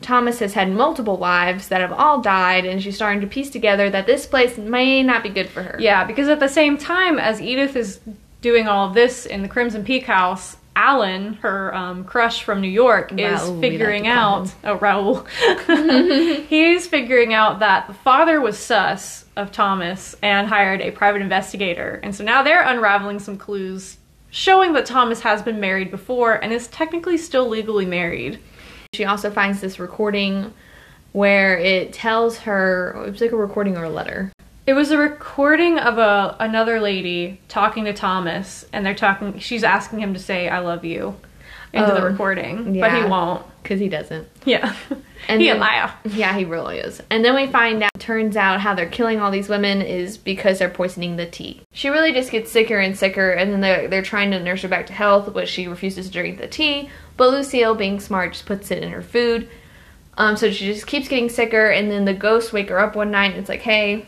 Thomas 0.02 0.38
has 0.41 0.52
had 0.55 0.70
multiple 0.70 1.17
wives 1.17 1.69
that 1.69 1.81
have 1.81 1.93
all 1.93 2.20
died, 2.20 2.64
and 2.67 2.81
she's 2.82 2.94
starting 2.94 3.20
to 3.23 3.26
piece 3.26 3.50
together 3.50 3.88
that 3.91 4.06
this 4.06 4.26
place 4.26 4.56
may 4.59 5.02
not 5.02 5.23
be 5.23 5.31
good 5.31 5.49
for 5.49 5.62
her. 5.62 5.76
Yeah, 5.81 6.05
because 6.05 6.29
at 6.29 6.38
the 6.38 6.49
same 6.49 6.76
time 6.79 7.19
as 7.19 7.41
Edith 7.41 7.75
is 7.75 7.99
doing 8.47 8.69
all 8.69 8.87
of 8.87 8.95
this 8.95 9.26
in 9.26 9.43
the 9.43 9.49
Crimson 9.49 9.83
Peak 9.83 10.05
house, 10.05 10.57
Alan, 10.76 11.33
her 11.43 11.75
um, 11.75 12.05
crush 12.05 12.45
from 12.45 12.61
New 12.61 12.71
York, 12.71 13.11
is 13.19 13.41
figuring 13.59 14.05
like 14.05 14.12
out. 14.12 14.55
Oh, 14.62 14.79
Raul. 14.79 16.47
He's 16.47 16.87
figuring 16.87 17.35
out 17.35 17.59
that 17.59 17.88
the 17.88 17.93
father 17.93 18.41
was 18.41 18.57
sus 18.57 19.25
of 19.35 19.50
Thomas 19.50 20.15
and 20.23 20.47
hired 20.47 20.81
a 20.81 20.93
private 20.93 21.23
investigator. 21.23 21.99
And 22.05 22.15
so 22.15 22.23
now 22.23 22.45
they're 22.45 22.62
unraveling 22.62 23.19
some 23.19 23.37
clues 23.37 23.97
showing 24.31 24.75
that 24.75 24.87
Thomas 24.87 25.23
has 25.23 25.43
been 25.43 25.59
married 25.59 25.91
before 25.91 26.35
and 26.35 26.53
is 26.53 26.69
technically 26.69 27.17
still 27.17 27.49
legally 27.49 27.85
married. 27.85 28.38
She 28.95 29.05
also 29.05 29.29
finds 29.29 29.61
this 29.61 29.81
recording 29.81 30.55
where 31.11 31.59
it 31.59 31.93
tells 31.93 32.38
her 32.38 32.95
it 33.05 33.11
was 33.11 33.21
like 33.21 33.33
a 33.33 33.37
recording 33.37 33.76
or 33.76 33.85
a 33.85 33.91
letter. 33.91 34.31
It 34.66 34.75
was 34.75 34.90
a 34.90 34.99
recording 34.99 35.78
of 35.78 35.99
a 35.99 36.37
another 36.40 36.80
lady 36.80 37.40
talking 37.49 37.85
to 37.85 37.92
Thomas, 37.92 38.66
and 38.73 38.85
they're 38.85 38.94
talking. 38.94 39.38
She's 39.38 39.62
asking 39.62 40.00
him 40.00 40.12
to 40.14 40.20
say 40.20 40.49
"I 40.49 40.58
love 40.58 40.85
you" 40.85 41.16
into 41.73 41.92
the 41.92 42.02
Oh, 42.02 42.06
recording, 42.06 42.78
but 42.80 42.92
he 42.92 43.04
won't. 43.04 43.44
Because 43.62 43.80
he 43.80 43.88
doesn't. 43.88 44.28
Yeah, 44.44 44.75
And 45.28 45.40
he 45.40 45.50
a 45.50 45.56
liar. 45.56 45.92
Yeah, 46.04 46.37
he 46.37 46.44
really 46.44 46.78
is. 46.78 47.02
And 47.11 47.25
then 47.25 47.35
we 47.35 47.46
find 47.49 47.82
out, 47.82 47.90
turns 47.99 48.37
out 48.37 48.61
how 48.61 48.75
they're 48.75 48.88
killing 48.88 49.20
all 49.20 49.30
these 49.30 49.49
women 49.49 49.82
is 49.82 50.16
because 50.18 50.58
they're 50.58 50.68
poisoning 50.70 51.16
the 51.16 51.26
tea. 51.26 51.62
She 51.73 51.88
really 51.88 52.12
just 52.12 52.30
gets 52.30 52.50
sicker 52.50 52.78
and 52.78 52.96
sicker, 52.96 53.32
and 53.32 53.52
then 53.52 53.61
they're, 53.61 53.88
they're 53.88 54.02
trying 54.02 54.30
to 54.30 54.40
nurse 54.42 54.62
her 54.62 54.68
back 54.68 54.87
to 54.87 54.92
health, 54.92 55.32
but 55.35 55.49
she 55.49 55.66
refuses 55.66 56.06
to 56.06 56.12
drink 56.12 56.38
the 56.38 56.46
tea. 56.46 56.90
But 57.16 57.30
Lucille, 57.30 57.75
being 57.75 57.99
smart, 57.99 58.32
just 58.35 58.46
puts 58.46 58.70
it 58.70 58.82
in 58.82 58.90
her 58.92 59.02
food. 59.02 59.49
Um, 60.16 60.37
so 60.37 60.50
she 60.50 60.73
just 60.73 60.87
keeps 60.87 61.08
getting 61.08 61.28
sicker, 61.28 61.70
and 61.70 61.90
then 61.90 62.04
the 62.04 62.14
ghosts 62.14 62.52
wake 62.52 62.68
her 62.68 62.78
up 62.78 62.94
one 62.94 63.11
night, 63.11 63.32
and 63.32 63.40
it's 63.40 63.49
like, 63.49 63.62
hey, 63.62 64.06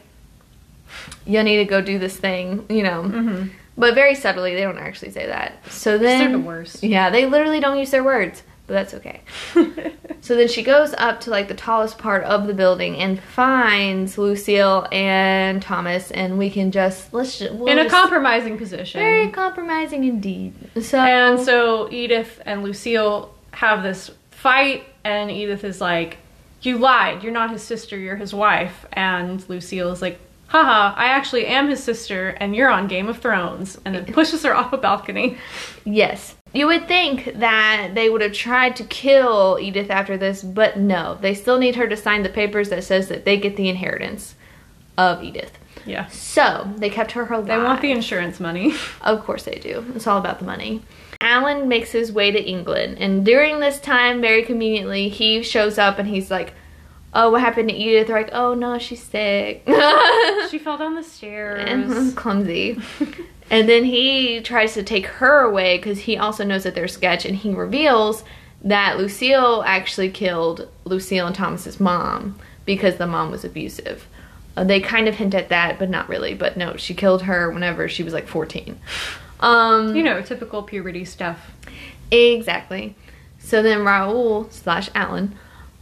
you 1.26 1.42
need 1.42 1.56
to 1.58 1.64
go 1.64 1.80
do 1.80 1.98
this 1.98 2.16
thing, 2.16 2.64
you 2.68 2.82
know. 2.82 3.02
Mm-hmm. 3.02 3.48
But 3.76 3.94
very 3.94 4.14
subtly, 4.16 4.54
they 4.54 4.62
don't 4.62 4.78
actually 4.78 5.12
say 5.12 5.26
that. 5.26 5.54
So 5.70 5.98
then. 5.98 6.18
They're 6.18 6.38
the 6.40 6.44
worst. 6.46 6.82
Yeah, 6.82 7.10
they 7.10 7.26
literally 7.26 7.60
don't 7.60 7.78
use 7.78 7.90
their 7.92 8.02
words, 8.02 8.42
but 8.66 8.74
that's 8.74 8.94
okay. 8.94 9.20
So 10.20 10.34
then 10.36 10.48
she 10.48 10.62
goes 10.64 10.92
up 10.98 11.20
to 11.22 11.30
like 11.30 11.46
the 11.46 11.54
tallest 11.54 11.96
part 11.96 12.24
of 12.24 12.48
the 12.48 12.52
building 12.52 12.96
and 12.96 13.18
finds 13.22 14.18
Lucille 14.18 14.86
and 14.90 15.62
Thomas, 15.62 16.10
and 16.10 16.36
we 16.38 16.50
can 16.50 16.72
just 16.72 17.14
let's 17.14 17.38
just 17.38 17.54
we'll 17.54 17.68
In 17.68 17.78
a 17.78 17.84
just- 17.84 17.94
compromising 17.94 18.58
position. 18.58 18.98
very 19.00 19.28
compromising 19.30 20.04
indeed. 20.04 20.54
So 20.82 20.98
And 20.98 21.38
so 21.40 21.88
Edith 21.90 22.42
and 22.44 22.62
Lucille 22.64 23.32
have 23.52 23.82
this 23.84 24.10
fight, 24.32 24.84
and 25.04 25.30
Edith 25.30 25.62
is 25.64 25.80
like, 25.80 26.18
You 26.62 26.78
lied. 26.78 27.22
You're 27.22 27.32
not 27.32 27.52
his 27.52 27.62
sister. 27.62 27.96
You're 27.96 28.16
his 28.16 28.34
wife. 28.34 28.84
And 28.92 29.48
Lucille 29.48 29.92
is 29.92 30.02
like, 30.02 30.18
haha, 30.48 30.94
I 30.96 31.06
actually 31.06 31.46
am 31.46 31.68
his 31.68 31.82
sister, 31.82 32.30
and 32.30 32.54
you're 32.56 32.70
on 32.70 32.88
Game 32.88 33.08
of 33.08 33.18
Thrones. 33.18 33.78
And 33.84 33.94
then 33.94 34.12
pushes 34.12 34.42
her 34.42 34.54
off 34.56 34.72
a 34.72 34.78
balcony. 34.78 35.38
Yes. 35.84 36.34
You 36.52 36.66
would 36.66 36.88
think 36.88 37.34
that 37.36 37.92
they 37.94 38.10
would 38.10 38.22
have 38.22 38.32
tried 38.32 38.74
to 38.76 38.84
kill 38.84 39.58
Edith 39.60 39.90
after 39.90 40.16
this, 40.16 40.42
but 40.42 40.78
no. 40.78 41.18
They 41.20 41.34
still 41.34 41.58
need 41.58 41.76
her 41.76 41.86
to 41.86 41.96
sign 41.96 42.22
the 42.22 42.30
papers 42.30 42.70
that 42.70 42.84
says 42.84 43.08
that 43.08 43.24
they 43.24 43.36
get 43.36 43.56
the 43.56 43.68
inheritance 43.68 44.34
of 44.96 45.22
Edith. 45.22 45.58
Yeah. 45.84 46.06
So 46.08 46.70
they 46.76 46.90
kept 46.90 47.12
her 47.12 47.22
alive. 47.26 47.46
They 47.46 47.58
want 47.58 47.80
the 47.80 47.92
insurance 47.92 48.40
money. 48.40 48.74
Of 49.02 49.24
course 49.24 49.44
they 49.44 49.58
do. 49.58 49.84
It's 49.94 50.06
all 50.06 50.18
about 50.18 50.38
the 50.38 50.44
money. 50.44 50.82
Alan 51.20 51.68
makes 51.68 51.92
his 51.92 52.12
way 52.12 52.30
to 52.30 52.42
England, 52.42 52.98
and 52.98 53.24
during 53.24 53.58
this 53.58 53.80
time, 53.80 54.20
very 54.20 54.42
conveniently, 54.42 55.08
he 55.08 55.42
shows 55.42 55.78
up 55.78 55.98
and 55.98 56.08
he's 56.08 56.30
like, 56.30 56.52
"Oh, 57.18 57.30
what 57.30 57.40
happened 57.40 57.68
to 57.70 57.74
Edith?" 57.74 58.06
They're 58.06 58.16
like, 58.16 58.30
"Oh 58.32 58.54
no, 58.54 58.78
she's 58.78 59.02
sick." 59.02 59.62
she 60.50 60.58
fell 60.58 60.78
down 60.78 60.94
the 60.94 61.02
stairs. 61.02 61.64
and 61.66 62.16
clumsy. 62.22 62.78
and 63.50 63.68
then 63.68 63.84
he 63.84 64.40
tries 64.40 64.74
to 64.74 64.82
take 64.82 65.06
her 65.06 65.40
away 65.40 65.78
because 65.78 66.00
he 66.00 66.16
also 66.16 66.44
knows 66.44 66.64
that 66.64 66.74
they're 66.74 66.88
sketch, 66.88 67.24
and 67.24 67.36
he 67.36 67.54
reveals 67.54 68.24
that 68.62 68.98
Lucille 68.98 69.62
actually 69.66 70.10
killed 70.10 70.68
Lucille 70.84 71.26
and 71.26 71.34
Thomas's 71.36 71.78
mom 71.78 72.38
because 72.64 72.96
the 72.96 73.06
mom 73.06 73.30
was 73.30 73.44
abusive. 73.44 74.06
Uh, 74.56 74.64
they 74.64 74.80
kind 74.80 75.06
of 75.06 75.14
hint 75.14 75.34
at 75.34 75.48
that, 75.50 75.78
but 75.78 75.88
not 75.88 76.08
really. 76.08 76.34
But 76.34 76.56
no, 76.56 76.76
she 76.76 76.92
killed 76.94 77.22
her 77.22 77.50
whenever 77.50 77.88
she 77.88 78.02
was 78.02 78.12
like 78.12 78.26
14. 78.26 78.78
Um, 79.40 79.94
You 79.94 80.02
know, 80.02 80.20
typical 80.22 80.64
puberty 80.64 81.04
stuff. 81.04 81.52
Exactly. 82.10 82.96
So 83.38 83.62
then 83.62 83.78
Raul 83.80 84.50
slash 84.52 84.90
Alan 84.94 85.36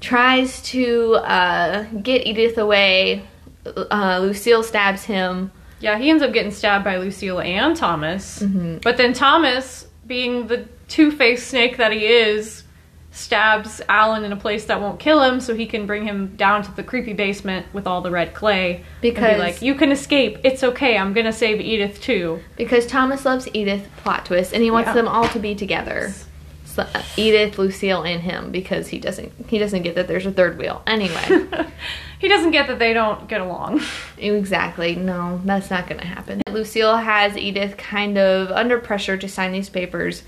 tries 0.07 0.63
to 0.63 1.15
uh, 1.17 1.83
get 2.03 2.27
Edith 2.27 2.59
away. 2.59 3.25
Uh, 3.67 4.21
Lucille 4.23 4.63
stabs 4.63 5.05
him. 5.05 5.51
Yeah, 5.81 5.99
he 5.99 6.09
ends 6.11 6.23
up 6.23 6.33
getting 6.33 6.53
stabbed 6.53 6.85
by 6.85 6.97
Lucille 6.99 7.41
and 7.41 7.77
Thomas. 7.77 8.41
Mm-hmm. 8.41 8.79
But 8.83 8.97
then 8.97 9.13
Thomas, 9.13 9.87
being 10.07 10.47
the 10.47 10.67
two 10.89 11.11
faced 11.11 11.49
snake 11.49 11.77
that 11.79 11.93
he 11.93 12.07
is, 12.07 12.63
stabs 13.11 13.83
Alan 13.89 14.23
in 14.25 14.31
a 14.33 14.37
place 14.37 14.67
that 14.67 14.81
won't 14.81 15.01
kill 15.01 15.23
him 15.23 15.41
so 15.41 15.55
he 15.57 15.67
can 15.67 15.87
bring 15.87 16.05
him 16.07 16.37
down 16.37 16.63
to 16.63 16.71
the 16.77 16.83
creepy 16.85 17.13
basement 17.15 17.67
with 17.73 17.87
all 17.87 18.01
the 18.03 18.11
red 18.11 18.33
clay. 18.33 18.77
and 18.77 18.85
Because- 19.01 19.35
be 19.35 19.41
like, 19.41 19.63
you 19.63 19.75
can 19.75 19.91
escape. 19.91 20.39
It's 20.45 20.63
okay. 20.63 20.97
I'm 20.97 21.13
gonna 21.15 21.33
save 21.33 21.61
Edith 21.61 22.01
too. 22.01 22.41
Because 22.57 22.87
Thomas 22.87 23.25
loves 23.25 23.49
Edith, 23.53 23.89
plot 24.05 24.27
twist, 24.27 24.53
and 24.53 24.63
he 24.63 24.71
wants 24.71 24.89
Yeah. 24.89 24.95
them 24.95 25.09
all 25.09 25.27
to 25.29 25.39
be 25.41 25.55
together. 25.55 26.11
Uh, 26.11 26.13
Edith, 27.17 27.59
Lucille, 27.59 28.03
and 28.03 28.23
him, 28.23 28.51
because 28.51 28.89
he 28.89 28.99
doesn't 28.99 29.33
he 29.49 29.59
doesn't 29.59 29.83
get 29.83 29.95
that 29.95 30.09
there's 30.09 30.27
a 30.27 30.33
third 30.33 30.59
wheel. 30.59 30.83
Anyway, 30.87 31.47
he 32.19 32.29
doesn't 32.29 32.51
get 32.51 32.67
that 32.69 32.79
they 32.79 32.93
don't 32.93 33.29
get 33.29 33.41
along. 33.41 33.83
exactly. 34.19 34.97
No, 34.97 35.41
that's 35.45 35.71
not 35.71 35.89
going 35.89 36.01
to 36.01 36.07
happen. 36.07 36.43
Lucille 36.51 36.97
has 36.97 37.37
Edith 37.37 37.77
kind 37.77 38.19
of 38.19 38.51
under 38.51 38.79
pressure 38.79 39.17
to 39.17 39.29
sign 39.29 39.53
these 39.53 39.69
papers. 39.69 40.23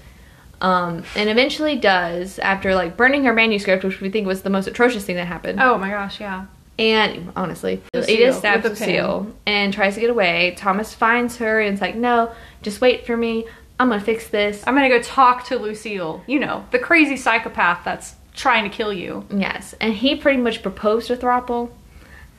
Um, 0.60 1.04
and 1.14 1.28
eventually 1.28 1.76
does 1.76 2.38
after 2.40 2.74
like 2.74 2.96
burning 2.96 3.24
her 3.24 3.32
manuscript, 3.32 3.84
which 3.84 4.00
we 4.00 4.10
think 4.10 4.26
was 4.26 4.42
the 4.42 4.50
most 4.50 4.66
atrocious 4.66 5.04
thing 5.04 5.16
that 5.16 5.26
happened. 5.26 5.60
Oh 5.60 5.78
my 5.78 5.90
gosh, 5.90 6.20
yeah. 6.20 6.46
And 6.78 7.32
honestly, 7.34 7.82
Lucille, 7.92 8.14
Edith 8.14 8.36
stabs. 8.36 8.64
Lucille 8.64 9.34
and 9.46 9.72
tries 9.72 9.94
to 9.94 10.00
get 10.00 10.10
away. 10.10 10.54
Thomas 10.56 10.94
finds 10.94 11.36
her 11.38 11.60
and 11.60 11.74
is 11.74 11.80
like, 11.80 11.96
"No, 11.96 12.30
just 12.62 12.80
wait 12.80 13.04
for 13.04 13.16
me. 13.16 13.46
I'm 13.78 13.88
gonna 13.88 14.00
fix 14.00 14.28
this." 14.28 14.62
I'm 14.66 14.75
gonna 14.75 14.88
go 14.88 15.02
talk 15.02 15.44
to 15.47 15.58
Lucille. 15.58 16.23
You 16.26 16.40
know, 16.40 16.64
the 16.70 16.78
crazy 16.78 17.16
psychopath 17.16 17.85
that's 17.85 18.14
trying 18.35 18.68
to 18.68 18.76
kill 18.76 18.92
you. 18.92 19.25
Yes, 19.30 19.75
and 19.80 19.94
he 19.94 20.16
pretty 20.16 20.40
much 20.40 20.62
proposed 20.62 21.08
to 21.08 21.16
throuple, 21.16 21.70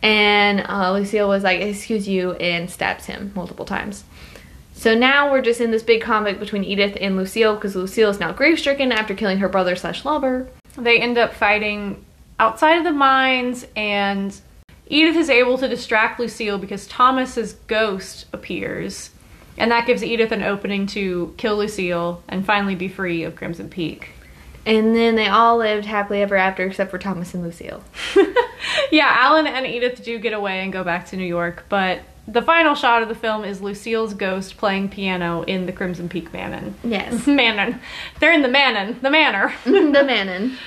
and 0.02 0.66
uh, 0.68 0.92
Lucille 0.94 1.28
was 1.28 1.44
like, 1.44 1.62
"Excuse 1.62 2.08
you," 2.08 2.34
and 2.34 2.70
stabs 2.70 3.06
him 3.06 3.32
multiple 3.36 3.66
times. 3.66 4.04
So 4.74 4.96
now 4.96 5.30
we're 5.30 5.42
just 5.42 5.60
in 5.60 5.72
this 5.72 5.84
big 5.84 6.02
conflict 6.02 6.40
between 6.40 6.64
Edith 6.64 6.98
and 7.02 7.18
Lucille 7.18 7.56
because 7.56 7.76
Lucille 7.76 8.10
is 8.10 8.20
now 8.22 8.32
grief-stricken 8.32 8.94
after 8.94 9.14
killing 9.14 9.40
her 9.40 9.50
brother 9.50 9.76
slash 9.76 10.06
lover. 10.06 10.48
They 10.78 11.02
end 11.02 11.18
up 11.18 11.34
fighting 11.34 12.06
outside 12.40 12.78
of 12.78 12.86
the 12.86 12.94
mines, 12.94 13.68
and 13.76 14.34
Edith 14.88 15.18
is 15.18 15.30
able 15.30 15.58
to 15.58 15.68
distract 15.68 16.18
Lucille 16.18 16.58
because 16.58 16.88
Thomas's 16.88 17.54
ghost 17.68 18.28
appears, 18.32 19.10
and 19.60 19.72
that 19.72 19.86
gives 19.86 20.04
Edith 20.04 20.32
an 20.32 20.42
opening 20.42 20.88
to 20.88 21.34
kill 21.38 21.58
Lucille 21.58 22.24
and 22.28 22.46
finally 22.46 22.76
be 22.76 22.88
free 22.88 23.24
of 23.24 23.36
Crimson 23.36 23.70
Peak. 23.70 24.12
And 24.66 24.96
then 24.96 25.16
they 25.16 25.28
all 25.28 25.58
lived 25.58 25.86
happily 25.86 26.22
ever 26.22 26.36
after, 26.36 26.66
except 26.66 26.92
for 26.92 26.98
Thomas 26.98 27.34
and 27.34 27.44
Lucille. 27.44 27.84
yeah, 28.92 29.14
Alan 29.18 29.48
and 29.48 29.66
Edith 29.66 30.04
do 30.04 30.20
get 30.20 30.34
away 30.34 30.60
and 30.60 30.72
go 30.72 30.84
back 30.84 31.08
to 31.08 31.18
New 31.18 31.26
York, 31.26 31.66
but 31.70 32.02
the 32.28 32.42
final 32.42 32.76
shot 32.76 33.02
of 33.02 33.10
the 33.10 33.16
film 33.16 33.44
is 33.44 33.62
Lucille's 33.62 34.14
ghost 34.14 34.58
playing 34.58 34.90
piano 34.90 35.42
in 35.44 35.66
the 35.66 35.72
Crimson 35.72 36.08
Peak 36.08 36.32
Manor. 36.32 36.74
Yes, 36.84 37.26
Manor. 37.28 37.80
They're 38.20 38.34
in 38.34 38.44
the 38.44 38.48
Manor. 38.48 38.94
The 38.94 39.10
Manor. 39.10 39.54
the 39.66 40.04
Manon. 40.04 40.58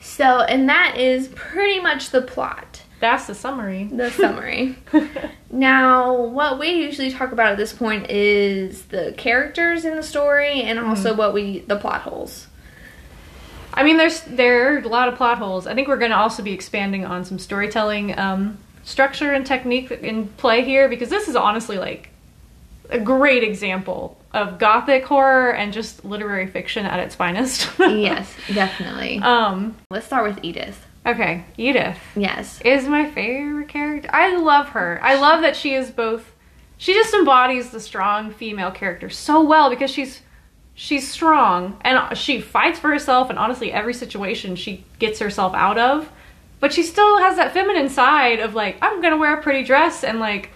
So, 0.00 0.40
and 0.40 0.68
that 0.68 0.96
is 0.96 1.28
pretty 1.28 1.80
much 1.80 2.10
the 2.10 2.22
plot. 2.22 2.81
That's 3.02 3.26
the 3.26 3.34
summary. 3.34 3.88
the 3.90 4.12
summary. 4.12 4.78
now, 5.50 6.14
what 6.14 6.60
we 6.60 6.68
usually 6.68 7.10
talk 7.10 7.32
about 7.32 7.50
at 7.50 7.56
this 7.58 7.72
point 7.72 8.08
is 8.08 8.82
the 8.82 9.12
characters 9.16 9.84
in 9.84 9.96
the 9.96 10.04
story 10.04 10.62
and 10.62 10.78
also 10.78 11.12
what 11.12 11.34
we 11.34 11.58
the 11.66 11.74
plot 11.74 12.02
holes. 12.02 12.46
I 13.74 13.82
mean, 13.82 13.96
there's 13.96 14.20
there 14.20 14.76
are 14.76 14.78
a 14.78 14.86
lot 14.86 15.08
of 15.08 15.16
plot 15.16 15.38
holes. 15.38 15.66
I 15.66 15.74
think 15.74 15.88
we're 15.88 15.98
going 15.98 16.12
to 16.12 16.16
also 16.16 16.44
be 16.44 16.52
expanding 16.52 17.04
on 17.04 17.24
some 17.24 17.40
storytelling 17.40 18.16
um, 18.16 18.58
structure 18.84 19.32
and 19.32 19.44
technique 19.44 19.90
in 19.90 20.28
play 20.28 20.62
here 20.62 20.88
because 20.88 21.08
this 21.08 21.26
is 21.26 21.34
honestly 21.34 21.78
like 21.78 22.10
a 22.88 23.00
great 23.00 23.42
example 23.42 24.16
of 24.32 24.60
gothic 24.60 25.04
horror 25.06 25.52
and 25.52 25.72
just 25.72 26.04
literary 26.04 26.46
fiction 26.46 26.86
at 26.86 27.00
its 27.00 27.16
finest. 27.16 27.68
yes, 27.80 28.32
definitely. 28.46 29.18
um. 29.18 29.74
Let's 29.90 30.06
start 30.06 30.22
with 30.22 30.44
Edith. 30.44 30.86
Okay, 31.04 31.44
Edith 31.56 31.98
Yes. 32.14 32.60
is 32.64 32.86
my 32.86 33.10
favorite 33.10 33.68
character. 33.68 34.08
I 34.12 34.36
love 34.36 34.68
her. 34.70 35.00
I 35.02 35.16
love 35.16 35.42
that 35.42 35.56
she 35.56 35.74
is 35.74 35.90
both. 35.90 36.32
She 36.78 36.94
just 36.94 37.12
embodies 37.14 37.70
the 37.70 37.80
strong 37.80 38.30
female 38.30 38.70
character 38.70 39.08
so 39.10 39.42
well 39.42 39.68
because 39.70 39.90
she's 39.90 40.22
she's 40.74 41.08
strong 41.10 41.76
and 41.82 42.16
she 42.16 42.40
fights 42.40 42.78
for 42.78 42.88
herself 42.90 43.28
and 43.30 43.38
honestly 43.38 43.70
every 43.70 43.92
situation 43.92 44.56
she 44.56 44.84
gets 44.98 45.18
herself 45.18 45.52
out 45.54 45.76
of 45.76 46.10
but 46.60 46.72
she 46.72 46.82
still 46.82 47.18
has 47.18 47.36
that 47.36 47.52
feminine 47.52 47.90
side 47.90 48.38
of 48.40 48.54
like 48.54 48.78
i'm 48.80 49.02
gonna 49.02 49.18
wear 49.18 49.34
a 49.38 49.42
pretty 49.42 49.62
dress 49.62 50.02
and 50.02 50.18
like 50.18 50.48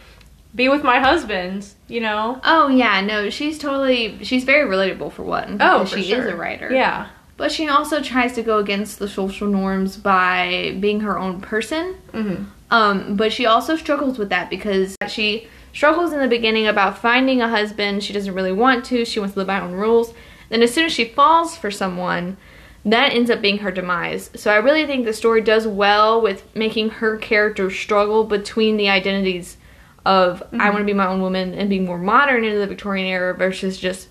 be 0.54 0.70
with 0.70 0.82
my 0.82 1.00
husband 1.00 1.68
you 1.86 2.00
know 2.00 2.40
Oh 2.44 2.68
yeah, 2.68 3.02
no, 3.02 3.28
she's 3.28 3.58
totally 3.58 4.18
she's 4.24 4.44
very 4.44 4.66
relatable 4.66 5.12
for 5.12 5.22
one. 5.22 5.58
oh 5.60 5.84
for 5.84 5.98
she 5.98 6.04
sure. 6.04 6.26
is 6.26 6.32
a 6.32 6.34
writer. 6.36 6.72
yeah 6.72 7.08
But 7.36 7.52
she 7.52 7.68
also 7.68 8.00
tries 8.02 8.32
to 8.34 8.42
go 8.42 8.58
against 8.58 8.98
the 8.98 9.08
social 9.08 9.46
norms 9.46 9.96
by 9.96 10.76
being 10.80 11.00
her 11.00 11.18
own 11.18 11.40
person. 11.40 11.94
hmm 12.12 12.44
Um, 12.70 13.16
but 13.16 13.32
she 13.32 13.46
also 13.46 13.76
struggles 13.76 14.18
with 14.18 14.30
that 14.30 14.50
because 14.50 14.96
she 15.08 15.46
struggles 15.72 16.12
in 16.12 16.18
the 16.20 16.28
beginning 16.28 16.66
about 16.66 16.98
finding 16.98 17.40
a 17.42 17.48
husband. 17.48 18.02
She 18.02 18.12
doesn't 18.12 18.34
really 18.34 18.52
want 18.52 18.84
to. 18.86 19.04
She 19.04 19.20
wants 19.20 19.34
to 19.34 19.40
live 19.40 19.46
by 19.48 19.56
her 19.58 19.64
own 19.66 19.72
rules. 19.74 20.14
Then 20.48 20.62
as 20.62 20.72
soon 20.74 20.86
as 20.86 20.92
she 20.92 21.04
falls 21.04 21.56
for 21.56 21.70
someone, 21.70 22.36
that 22.84 23.12
ends 23.12 23.30
up 23.30 23.40
being 23.42 23.58
her 23.58 23.70
demise. 23.70 24.30
So 24.34 24.50
I 24.50 24.56
really 24.56 24.86
think 24.86 25.04
the 25.04 25.12
story 25.12 25.40
does 25.42 25.66
well 25.66 26.20
with 26.20 26.42
making 26.56 26.90
her 26.90 27.16
character 27.16 27.70
struggle 27.70 28.24
between 28.24 28.76
the 28.76 28.88
identities 28.88 29.56
of 30.04 30.42
I 30.52 30.70
want 30.70 30.82
to 30.82 30.84
be 30.84 30.92
my 30.94 31.06
own 31.08 31.20
woman 31.20 31.52
and 31.52 31.68
be 31.68 31.80
more 31.80 31.98
modern 31.98 32.44
into 32.44 32.58
the 32.60 32.66
Victorian 32.68 33.06
era 33.08 33.34
versus 33.34 33.76
just 33.76 34.08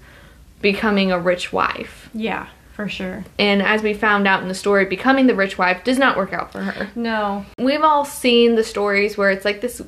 becoming 0.62 1.12
a 1.12 1.17
rich 1.20 1.51
wife. 1.53 2.10
yeah 2.13 2.48
for 2.75 2.89
sure. 2.89 3.24
And 3.39 3.62
as 3.62 3.82
we 3.82 3.94
found 3.94 4.27
out 4.27 4.41
in 4.41 4.48
the 4.48 4.55
story, 4.55 4.86
becoming 4.86 5.27
the 5.27 5.36
rich 5.36 5.58
wife 5.58 5.84
does 5.84 5.98
not 5.98 6.17
work 6.17 6.34
out 6.34 6.51
for 6.51 6.62
her. 6.62 6.89
No. 6.96 7.46
We've 7.58 7.82
all 7.82 8.05
seen 8.05 8.55
the 8.55 8.63
stories 8.63 9.17
where 9.17 9.32
it's 9.32 9.46
like 9.46 9.62
this 9.62 9.82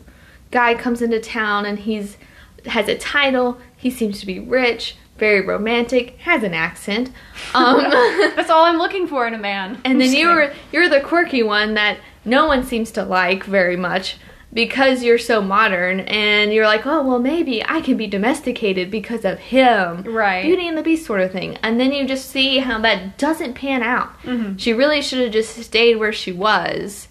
guy 0.52 0.74
comes 0.74 1.02
into 1.02 1.20
town 1.20 1.66
and 1.66 1.80
he's 1.80 2.18
has 2.66 2.88
a 2.88 2.98
title. 2.98 3.60
He 3.76 3.90
seems 3.90 4.20
to 4.22 4.26
be 4.26 4.40
rich 4.40 4.96
very 5.18 5.42
romantic 5.42 6.18
has 6.20 6.44
an 6.44 6.54
accent. 6.54 7.12
Um, 7.54 7.80
that's 8.36 8.50
all 8.50 8.66
i'm 8.66 8.78
looking 8.78 9.08
for 9.08 9.28
in 9.28 9.34
a 9.34 9.38
man. 9.38 9.82
And 9.84 10.00
then 10.00 10.14
you're 10.14 10.52
you're 10.72 10.90
the 10.90 11.02
quirky 11.02 11.44
one 11.44 11.74
that 11.74 12.00
no 12.26 12.48
one 12.48 12.64
seems 12.64 12.92
to 12.92 13.04
like 13.04 13.44
very 13.44 13.76
much 13.76 14.18
because 14.58 15.04
you're 15.04 15.20
so 15.20 15.40
modern 15.40 16.00
and 16.02 16.52
you're 16.52 16.66
like 16.66 16.84
oh 16.88 17.04
well 17.04 17.20
maybe 17.20 17.64
i 17.66 17.80
can 17.80 17.96
be 17.96 18.08
domesticated 18.08 18.90
because 18.90 19.24
of 19.24 19.38
him 19.38 20.02
Right. 20.02 20.42
beauty 20.44 20.68
and 20.68 20.76
the 20.76 20.82
beast 20.82 21.06
sort 21.06 21.22
of 21.22 21.32
thing 21.32 21.58
and 21.62 21.80
then 21.80 21.92
you 21.92 22.08
just 22.08 22.30
see 22.32 22.58
how 22.58 22.80
that 22.82 23.20
doesn't 23.20 23.54
pan 23.54 23.84
out 23.84 24.10
Mhm. 24.24 24.60
she 24.60 24.74
really 24.74 25.02
should 25.04 25.20
have 25.20 25.32
just 25.32 25.56
stayed 25.64 25.98
where 25.98 26.12
she 26.12 26.32
was 26.32 27.08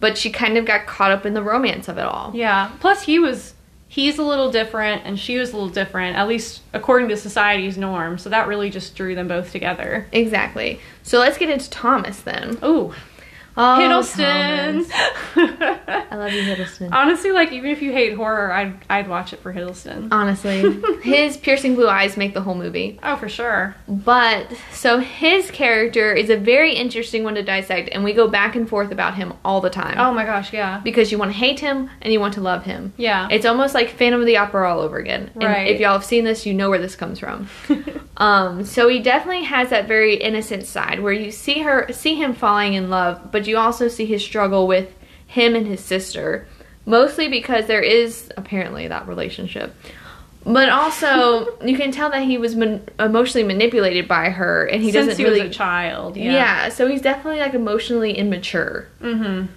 but 0.00 0.18
she 0.18 0.30
kind 0.30 0.56
of 0.58 0.64
got 0.64 0.86
caught 0.86 1.12
up 1.12 1.24
in 1.24 1.34
the 1.34 1.42
romance 1.42 1.86
of 1.88 1.98
it 1.98 2.04
all 2.04 2.32
Yeah. 2.34 2.70
Plus, 2.80 3.02
he 3.02 3.18
was 3.20 3.54
he's 3.90 4.18
a 4.18 4.22
little 4.22 4.50
different, 4.50 5.02
and 5.06 5.18
she 5.18 5.38
was 5.38 5.50
a 5.50 5.56
little 5.56 5.70
different, 5.70 6.14
at 6.16 6.28
least 6.28 6.60
according 6.74 7.08
to 7.08 7.16
society's 7.16 7.78
norm. 7.78 8.18
So 8.18 8.28
that 8.28 8.46
really 8.46 8.68
just 8.70 8.94
drew 8.94 9.14
them 9.14 9.28
both 9.28 9.50
together. 9.52 10.06
exactly 10.12 10.78
so 11.02 11.18
let's 11.20 11.38
get 11.38 11.48
into 11.48 11.70
thomas 11.70 12.20
then 12.20 12.58
Ooh. 12.64 12.92
Oh, 13.60 13.76
Hiddleston. 13.80 14.86
I 16.10 16.14
love 16.16 16.32
you, 16.32 16.42
Hiddleston. 16.42 16.90
Honestly, 16.92 17.32
like 17.32 17.50
even 17.52 17.70
if 17.70 17.82
you 17.82 17.92
hate 17.92 18.14
horror, 18.14 18.52
I'd 18.52 18.74
I'd 18.88 19.08
watch 19.08 19.32
it 19.32 19.40
for 19.40 19.52
Hiddleston. 19.52 20.08
Honestly, 20.12 20.80
his 21.02 21.36
piercing 21.36 21.74
blue 21.74 21.88
eyes 21.88 22.16
make 22.16 22.34
the 22.34 22.40
whole 22.40 22.54
movie. 22.54 22.98
Oh, 23.02 23.16
for 23.16 23.28
sure. 23.28 23.74
But 23.88 24.52
so 24.72 24.98
his 25.00 25.50
character 25.50 26.12
is 26.14 26.30
a 26.30 26.36
very 26.36 26.74
interesting 26.74 27.24
one 27.24 27.34
to 27.34 27.42
dissect, 27.42 27.88
and 27.92 28.04
we 28.04 28.12
go 28.12 28.28
back 28.28 28.54
and 28.54 28.68
forth 28.68 28.92
about 28.92 29.16
him 29.16 29.34
all 29.44 29.60
the 29.60 29.70
time. 29.70 29.96
Oh 29.98 30.12
my 30.12 30.24
gosh, 30.24 30.52
yeah. 30.52 30.80
Because 30.84 31.10
you 31.10 31.18
want 31.18 31.32
to 31.32 31.36
hate 31.36 31.58
him 31.60 31.90
and 32.00 32.12
you 32.12 32.20
want 32.20 32.34
to 32.34 32.40
love 32.40 32.62
him. 32.64 32.92
Yeah. 32.96 33.26
It's 33.30 33.44
almost 33.44 33.74
like 33.74 33.90
Phantom 33.90 34.20
of 34.20 34.26
the 34.26 34.36
Opera 34.36 34.72
all 34.72 34.80
over 34.80 34.98
again. 34.98 35.30
And 35.34 35.42
Right. 35.44 35.68
if 35.68 35.80
y'all 35.80 35.92
have 35.94 36.04
seen 36.04 36.22
this, 36.24 36.46
you 36.46 36.54
know 36.54 36.70
where 36.70 36.78
this 36.78 36.94
comes 36.94 37.18
from. 37.18 37.48
um, 38.18 38.64
so 38.64 38.88
he 38.88 39.00
definitely 39.00 39.44
has 39.44 39.70
that 39.70 39.88
very 39.88 40.14
innocent 40.14 40.64
side 40.66 41.00
where 41.00 41.12
you 41.12 41.30
see 41.32 41.60
her 41.60 41.90
see 41.92 42.14
him 42.14 42.34
falling 42.34 42.74
in 42.74 42.88
love, 42.90 43.32
but 43.32 43.46
you 43.48 43.56
also 43.58 43.88
see 43.88 44.06
his 44.06 44.22
struggle 44.22 44.66
with 44.66 44.94
him 45.26 45.54
and 45.56 45.66
his 45.66 45.80
sister. 45.80 46.46
Mostly 46.86 47.28
because 47.28 47.66
there 47.66 47.82
is 47.82 48.30
apparently 48.36 48.88
that 48.88 49.06
relationship. 49.08 49.74
But 50.46 50.70
also, 50.70 51.58
you 51.64 51.76
can 51.76 51.90
tell 51.90 52.10
that 52.10 52.22
he 52.22 52.38
was 52.38 52.54
man- 52.56 52.86
emotionally 52.98 53.46
manipulated 53.46 54.08
by 54.08 54.30
her, 54.30 54.64
and 54.64 54.82
he 54.82 54.90
Since 54.92 55.08
doesn't 55.08 55.22
he 55.22 55.28
really. 55.30 55.46
was 55.48 55.50
a 55.50 55.58
child. 55.58 56.16
yeah. 56.16 56.32
Yeah. 56.32 56.68
so 56.70 56.86
he's 56.88 57.02
definitely 57.02 57.40
like 57.40 57.52
emotionally 57.54 58.12
immature. 58.16 58.88
Mm-hmm. 59.02 59.52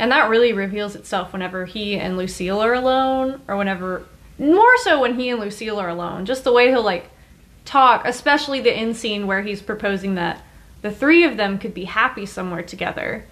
And 0.00 0.10
that 0.10 0.28
really 0.28 0.52
reveals 0.52 0.96
itself 0.96 1.32
whenever 1.32 1.66
he 1.66 1.96
and 1.96 2.16
Lucille 2.16 2.58
are 2.60 2.74
alone, 2.74 3.40
or 3.46 3.56
whenever 3.56 4.04
more 4.36 4.76
so 4.78 5.00
when 5.00 5.14
he 5.18 5.28
and 5.28 5.38
Lucille 5.38 5.78
are 5.78 5.88
alone. 5.88 6.26
Just 6.26 6.42
the 6.42 6.52
way 6.52 6.70
he'll 6.70 6.82
like 6.82 7.08
talk, 7.64 8.04
especially 8.04 8.60
the 8.60 8.72
end 8.72 8.96
scene 8.96 9.28
where 9.28 9.42
he's 9.42 9.62
proposing 9.62 10.16
that 10.16 10.42
the 10.84 10.90
three 10.90 11.24
of 11.24 11.38
them 11.38 11.58
could 11.58 11.72
be 11.72 11.84
happy 11.84 12.26
somewhere 12.26 12.62
together. 12.62 13.24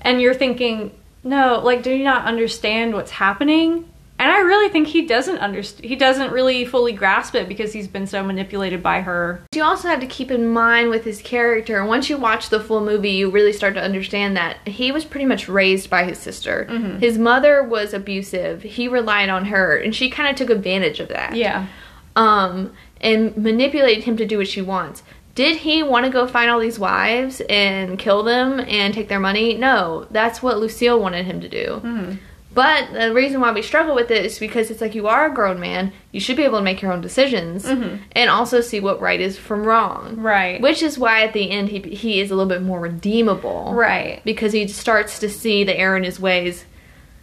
And 0.00 0.20
you're 0.20 0.32
thinking, 0.32 0.92
no, 1.24 1.60
like, 1.60 1.82
do 1.82 1.90
you 1.90 2.04
not 2.04 2.24
understand 2.24 2.94
what's 2.94 3.10
happening? 3.10 3.90
And 4.16 4.30
I 4.30 4.38
really 4.38 4.68
think 4.68 4.86
he 4.86 5.04
doesn't 5.04 5.38
understand. 5.38 5.88
He 5.88 5.96
doesn't 5.96 6.30
really 6.30 6.64
fully 6.64 6.92
grasp 6.92 7.34
it 7.34 7.48
because 7.48 7.72
he's 7.72 7.88
been 7.88 8.06
so 8.06 8.22
manipulated 8.22 8.80
by 8.80 9.00
her. 9.00 9.42
You 9.56 9.64
also 9.64 9.88
have 9.88 9.98
to 10.02 10.06
keep 10.06 10.30
in 10.30 10.46
mind 10.46 10.90
with 10.90 11.02
his 11.02 11.20
character, 11.20 11.84
once 11.84 12.08
you 12.08 12.16
watch 12.16 12.48
the 12.48 12.60
full 12.60 12.80
movie, 12.80 13.10
you 13.10 13.28
really 13.28 13.52
start 13.52 13.74
to 13.74 13.82
understand 13.82 14.36
that 14.36 14.58
he 14.68 14.92
was 14.92 15.04
pretty 15.04 15.26
much 15.26 15.48
raised 15.48 15.90
by 15.90 16.04
his 16.04 16.18
sister. 16.18 16.68
Mm-hmm. 16.70 17.00
His 17.00 17.18
mother 17.18 17.64
was 17.64 17.92
abusive. 17.92 18.62
He 18.62 18.86
relied 18.86 19.30
on 19.30 19.46
her, 19.46 19.76
and 19.76 19.92
she 19.92 20.10
kind 20.10 20.28
of 20.28 20.36
took 20.36 20.56
advantage 20.56 21.00
of 21.00 21.08
that. 21.08 21.34
Yeah. 21.34 21.66
Um, 22.14 22.72
and 23.00 23.36
manipulated 23.36 24.04
him 24.04 24.16
to 24.18 24.24
do 24.24 24.38
what 24.38 24.46
she 24.46 24.62
wants. 24.62 25.02
Did 25.34 25.58
he 25.58 25.82
want 25.82 26.04
to 26.06 26.10
go 26.12 26.26
find 26.26 26.50
all 26.50 26.60
these 26.60 26.78
wives 26.78 27.40
and 27.48 27.98
kill 27.98 28.22
them 28.22 28.60
and 28.60 28.94
take 28.94 29.08
their 29.08 29.20
money? 29.20 29.54
No, 29.56 30.06
that's 30.10 30.42
what 30.42 30.58
Lucille 30.58 31.00
wanted 31.00 31.26
him 31.26 31.40
to 31.40 31.48
do. 31.48 31.80
Mm-hmm. 31.82 32.12
But 32.52 32.92
the 32.92 33.12
reason 33.12 33.40
why 33.40 33.50
we 33.50 33.62
struggle 33.62 33.96
with 33.96 34.12
it 34.12 34.24
is 34.24 34.38
because 34.38 34.70
it's 34.70 34.80
like 34.80 34.94
you 34.94 35.08
are 35.08 35.26
a 35.26 35.34
grown 35.34 35.58
man, 35.58 35.92
you 36.12 36.20
should 36.20 36.36
be 36.36 36.44
able 36.44 36.58
to 36.58 36.64
make 36.64 36.80
your 36.82 36.92
own 36.92 37.00
decisions 37.00 37.64
Mhm. 37.64 37.98
and 38.12 38.30
also 38.30 38.60
see 38.60 38.78
what 38.78 39.00
right 39.00 39.20
is 39.20 39.36
from 39.36 39.64
wrong. 39.64 40.14
Right. 40.18 40.60
Which 40.60 40.80
is 40.80 40.96
why 40.96 41.24
at 41.24 41.32
the 41.32 41.50
end 41.50 41.70
he 41.70 41.80
he 41.80 42.20
is 42.20 42.30
a 42.30 42.36
little 42.36 42.48
bit 42.48 42.62
more 42.62 42.78
redeemable. 42.78 43.72
right. 43.74 44.20
Because 44.24 44.52
he 44.52 44.68
starts 44.68 45.18
to 45.18 45.28
see 45.28 45.64
the 45.64 45.76
error 45.76 45.96
in 45.96 46.04
his 46.04 46.20
ways, 46.20 46.64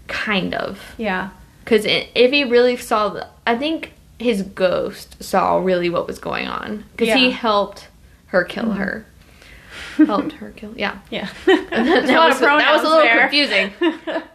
kind 0.10 0.54
of. 0.54 0.80
Yeah. 0.98 1.30
Because 1.64 1.86
if 1.86 2.32
he 2.32 2.44
really 2.44 2.76
saw, 2.76 3.08
the, 3.10 3.28
I 3.48 3.56
think 3.56 3.94
his 4.20 4.42
ghost 4.42 5.24
saw 5.24 5.60
really 5.60 5.90
what 5.90 6.08
was 6.08 6.20
going 6.20 6.48
on. 6.48 6.84
Because 6.98 7.14
he 7.16 7.32
helped 7.32 7.88
her 8.32 8.44
kill 8.44 8.72
her. 8.72 9.06
helped 9.98 10.34
her 10.34 10.52
kill, 10.52 10.74
yeah. 10.78 11.00
Yeah. 11.10 11.30
that, 11.46 12.10
a 12.10 12.28
was, 12.28 12.40
that 12.40 12.74
was 12.74 12.82
a 12.82 12.88
little 12.88 13.04
there. 13.04 13.22
confusing. 13.22 13.72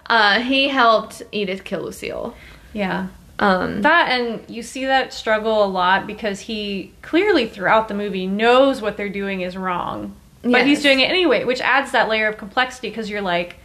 Uh, 0.07 0.41
he 0.41 0.69
helped 0.69 1.23
Edith 1.33 1.65
kill 1.65 1.83
Lucille. 1.83 2.35
yeah. 2.73 3.09
Um, 3.39 3.83
That 3.83 4.11
and 4.11 4.49
you 4.49 4.63
see 4.63 4.87
that 4.87 5.13
struggle 5.13 5.63
a 5.63 5.67
lot 5.67 6.07
because 6.07 6.41
he 6.41 6.95
clearly 7.03 7.47
throughout 7.47 7.89
the 7.89 7.93
movie 7.95 8.27
knows 8.27 8.81
what 8.81 8.97
they're 8.97 9.11
doing 9.11 9.43
is 9.43 9.59
wrong. 9.59 10.17
But 10.43 10.67
he's 10.67 10.81
doing 10.81 11.01
it 11.01 11.11
anyway, 11.11 11.45
which 11.45 11.61
adds 11.61 11.93
that 11.93 12.09
layer 12.09 12.29
of 12.29 12.39
complexity 12.39 12.89
because 12.89 13.11
you're 13.11 13.21
like, 13.21 13.57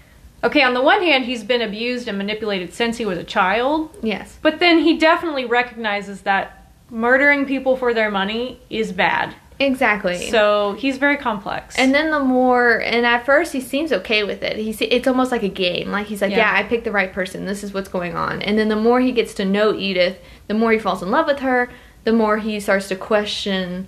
okay, 0.43 0.63
on 0.63 0.73
the 0.73 0.81
one 0.81 1.01
hand, 1.01 1.25
he's 1.25 1.43
been 1.43 1.61
abused 1.61 2.07
and 2.07 2.17
manipulated 2.17 2.73
since 2.73 2.97
he 2.97 3.05
was 3.05 3.17
a 3.17 3.23
child, 3.23 3.95
yes. 4.01 4.37
but 4.41 4.59
then 4.59 4.79
he 4.79 4.97
definitely 4.97 5.45
recognizes 5.45 6.21
that 6.21 6.67
murdering 6.89 7.45
people 7.45 7.77
for 7.77 7.93
their 7.93 8.09
money 8.11 8.59
is 8.69 8.91
bad. 8.91 9.35
Exactly. 9.61 10.29
So 10.29 10.73
he's 10.79 10.97
very 10.97 11.17
complex. 11.17 11.77
And 11.77 11.93
then 11.93 12.11
the 12.11 12.19
more, 12.19 12.81
and 12.81 13.05
at 13.05 13.25
first 13.25 13.53
he 13.53 13.61
seems 13.61 13.91
okay 13.93 14.23
with 14.23 14.41
it. 14.43 14.57
He, 14.57 14.73
se- 14.73 14.87
it's 14.87 15.07
almost 15.07 15.31
like 15.31 15.43
a 15.43 15.49
game. 15.49 15.89
Like 15.91 16.07
he's 16.07 16.21
like, 16.21 16.31
Yeah. 16.31 16.51
yeah. 16.53 16.53
I 16.59 16.63
picked 16.63 16.83
the 16.83 16.91
right 16.91 17.11
person. 17.13 17.45
This 17.45 17.63
is 17.63 17.73
what's 17.73 17.89
going 17.89 18.15
on. 18.15 18.41
And 18.41 18.57
then 18.57 18.69
the 18.69 18.75
more 18.75 18.99
he 19.01 19.11
gets 19.11 19.33
to 19.35 19.45
know 19.45 19.73
Edith, 19.75 20.17
the 20.47 20.53
more 20.53 20.71
he 20.71 20.79
falls 20.79 21.01
in 21.03 21.11
love 21.11 21.27
with 21.27 21.39
her. 21.39 21.69
The 22.03 22.13
more 22.13 22.37
he 22.37 22.59
starts 22.59 22.87
to 22.89 22.95
question 22.95 23.87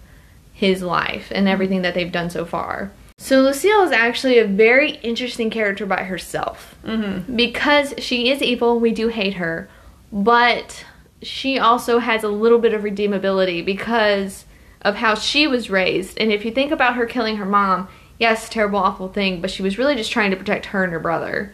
his 0.53 0.83
life 0.83 1.31
and 1.33 1.47
everything 1.47 1.81
that 1.81 1.95
they've 1.95 2.11
done 2.11 2.29
so 2.29 2.45
far. 2.45 2.91
So 3.17 3.41
Lucille 3.41 3.83
is 3.83 3.91
actually 3.91 4.37
a 4.37 4.45
very 4.45 4.93
interesting 4.97 5.49
character 5.49 5.85
by 5.85 6.03
herself 6.03 6.75
Mhm. 6.85 7.35
because 7.35 7.93
she 7.97 8.29
is 8.29 8.41
evil. 8.41 8.79
We 8.79 8.91
do 8.91 9.07
hate 9.07 9.35
her, 9.35 9.67
but 10.11 10.85
she 11.21 11.57
also 11.57 11.99
has 11.99 12.23
a 12.23 12.27
little 12.27 12.59
bit 12.59 12.73
of 12.73 12.81
redeemability 12.83 13.63
because 13.65 14.45
of 14.83 14.95
how 14.95 15.15
she 15.15 15.47
was 15.47 15.69
raised. 15.69 16.17
And 16.17 16.31
if 16.31 16.43
you 16.45 16.51
think 16.51 16.71
about 16.71 16.95
her 16.95 17.05
killing 17.05 17.37
her 17.37 17.45
mom, 17.45 17.87
yes, 18.19 18.49
terrible, 18.49 18.79
awful 18.79 19.09
thing, 19.09 19.41
but 19.41 19.49
she 19.51 19.63
was 19.63 19.77
really 19.77 19.95
just 19.95 20.11
trying 20.11 20.31
to 20.31 20.37
protect 20.37 20.67
her 20.67 20.83
and 20.83 20.91
her 20.93 20.99
brother. 20.99 21.53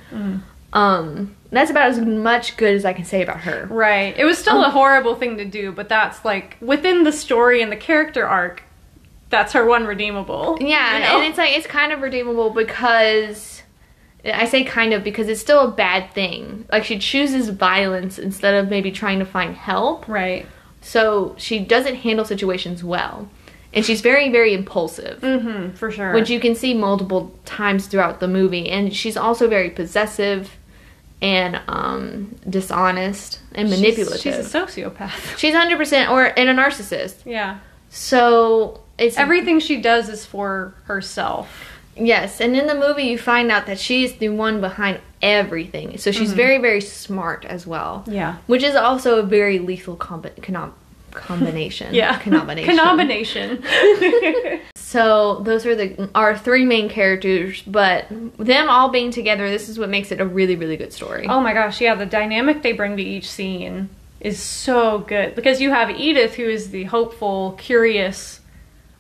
Um, 0.74 1.36
that's 1.52 1.72
about 1.72 1.90
as 1.90 2.00
much 2.00 2.58
good 2.58 2.76
as 2.76 2.86
I 2.86 2.94
can 2.94 3.06
say 3.06 3.24
about 3.24 3.42
her. 3.42 3.68
Right. 3.70 4.16
It 4.18 4.26
was 4.26 4.38
still 4.38 4.64
a 4.64 4.70
horrible 4.70 5.16
thing 5.16 5.38
to 5.38 5.46
do, 5.46 5.72
but 5.72 5.90
that's 5.90 6.24
like 6.24 6.58
within 6.62 7.04
the 7.04 7.12
story 7.12 7.62
and 7.62 7.72
the 7.72 7.76
character 7.76 8.28
arc, 8.28 8.64
that's 9.30 9.54
her 9.54 9.66
one 9.66 9.86
redeemable. 9.86 10.58
Yeah, 10.60 10.98
you 10.98 11.04
know? 11.04 11.18
and 11.20 11.26
it's 11.28 11.38
like 11.38 11.58
it's 11.58 11.68
kind 11.68 11.92
of 11.92 12.02
redeemable 12.02 12.52
because 12.52 13.64
I 14.26 14.46
say 14.46 14.64
kind 14.64 14.94
of 14.94 15.04
because 15.04 15.28
it's 15.28 15.42
still 15.42 15.68
a 15.68 15.72
bad 15.72 16.12
thing. 16.14 16.66
Like 16.72 16.84
she 16.84 17.00
chooses 17.00 17.50
violence 17.50 18.20
instead 18.20 18.54
of 18.54 18.70
maybe 18.70 18.92
trying 18.92 19.20
to 19.20 19.26
find 19.26 19.56
help. 19.56 20.08
right. 20.08 20.46
So 20.82 21.36
she 21.38 21.60
doesn't 21.60 21.96
handle 21.96 22.26
situations 22.26 22.84
well. 22.84 23.30
And 23.72 23.86
she's 23.86 24.02
very, 24.02 24.30
very 24.30 24.54
impulsive, 24.56 25.20
Mm-hmm. 25.22 25.76
For 25.76 25.92
sure. 25.92 26.14
which 26.14 26.30
you 26.30 26.40
can 26.40 26.56
see 26.56 26.74
multiple 26.74 27.32
times 27.46 27.86
throughout 27.88 28.20
the 28.20 28.28
movie. 28.28 28.68
And 28.70 28.96
she's 28.96 29.16
also 29.16 29.48
very 29.48 29.70
possessive 29.70 30.58
and 31.22 31.60
um, 31.68 32.36
dishonest 32.50 33.40
and 33.54 33.70
manipulative. 33.70 34.22
She's, 34.22 34.36
she's 34.36 34.56
a 34.56 34.58
sociopath. 34.58 35.38
She's 35.38 35.54
100% 35.54 36.10
or 36.10 36.26
and 36.40 36.50
a 36.50 36.54
narcissist. 36.54 37.18
Yeah. 37.26 37.60
So 37.90 38.82
it's 38.98 39.18
Everything 39.18 39.60
she 39.60 39.82
does 39.82 40.10
is 40.10 40.26
for 40.26 40.74
herself. 40.86 41.78
Yes, 41.98 42.40
and 42.40 42.56
in 42.56 42.68
the 42.68 42.76
movie 42.76 43.04
you 43.04 43.18
find 43.18 43.52
out 43.52 43.66
that 43.66 43.78
she's 43.78 44.14
the 44.16 44.30
one 44.30 44.62
behind 44.62 45.02
everything. 45.22 45.98
So 45.98 46.12
Mm-hmm. 46.12 46.20
she's 46.20 46.34
very, 46.34 46.58
very 46.60 46.82
smart 46.82 47.46
as 47.46 47.66
well. 47.68 48.04
Yeah. 48.08 48.38
Which 48.48 48.64
is 48.64 48.76
also 48.76 49.20
a 49.20 49.24
very 49.24 49.60
lethal 49.60 49.96
combi- 49.98 50.36
conom- 50.42 50.74
combination. 51.12 51.94
Yeah. 52.02 52.20
Combination. 52.20 52.78
Combination. 52.78 53.64
So 54.76 55.42
those 55.44 55.68
are 55.68 55.76
the 55.76 56.10
our 56.16 56.36
three 56.36 56.66
main 56.66 56.90
characters, 56.90 57.62
but 57.62 58.08
them 58.40 58.70
all 58.70 58.90
being 58.90 59.12
together, 59.12 59.48
this 59.48 59.70
is 59.70 59.78
what 59.78 59.88
makes 59.88 60.12
it 60.12 60.20
a 60.20 60.26
really, 60.26 60.56
really 60.56 60.78
good 60.78 60.92
story. 60.92 61.28
oh 61.28 61.40
my 61.42 61.54
gosh, 61.54 61.80
yeah, 61.80 61.94
the 61.94 62.08
dynamic 62.08 62.64
they 62.64 62.72
bring 62.72 62.98
to 62.98 63.04
each 63.04 63.30
scene 63.30 63.90
is 64.20 64.40
so 64.40 64.98
good. 65.00 65.36
Because 65.36 65.62
you 65.62 65.70
have 65.70 65.92
Edith, 65.92 66.34
who 66.34 66.46
is 66.50 66.72
the 66.72 66.86
hopeful, 66.86 67.52
curious, 67.60 68.40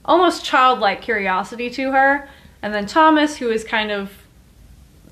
almost 0.05 0.45
childlike 0.45 1.01
curiosity 1.01 1.71
to 1.71 1.91
her, 1.91 2.29
and 2.61 2.71
then 2.71 2.85
Thomas, 2.85 3.37
who 3.37 3.49
is 3.49 3.63
kind 3.63 3.89
of 3.89 4.11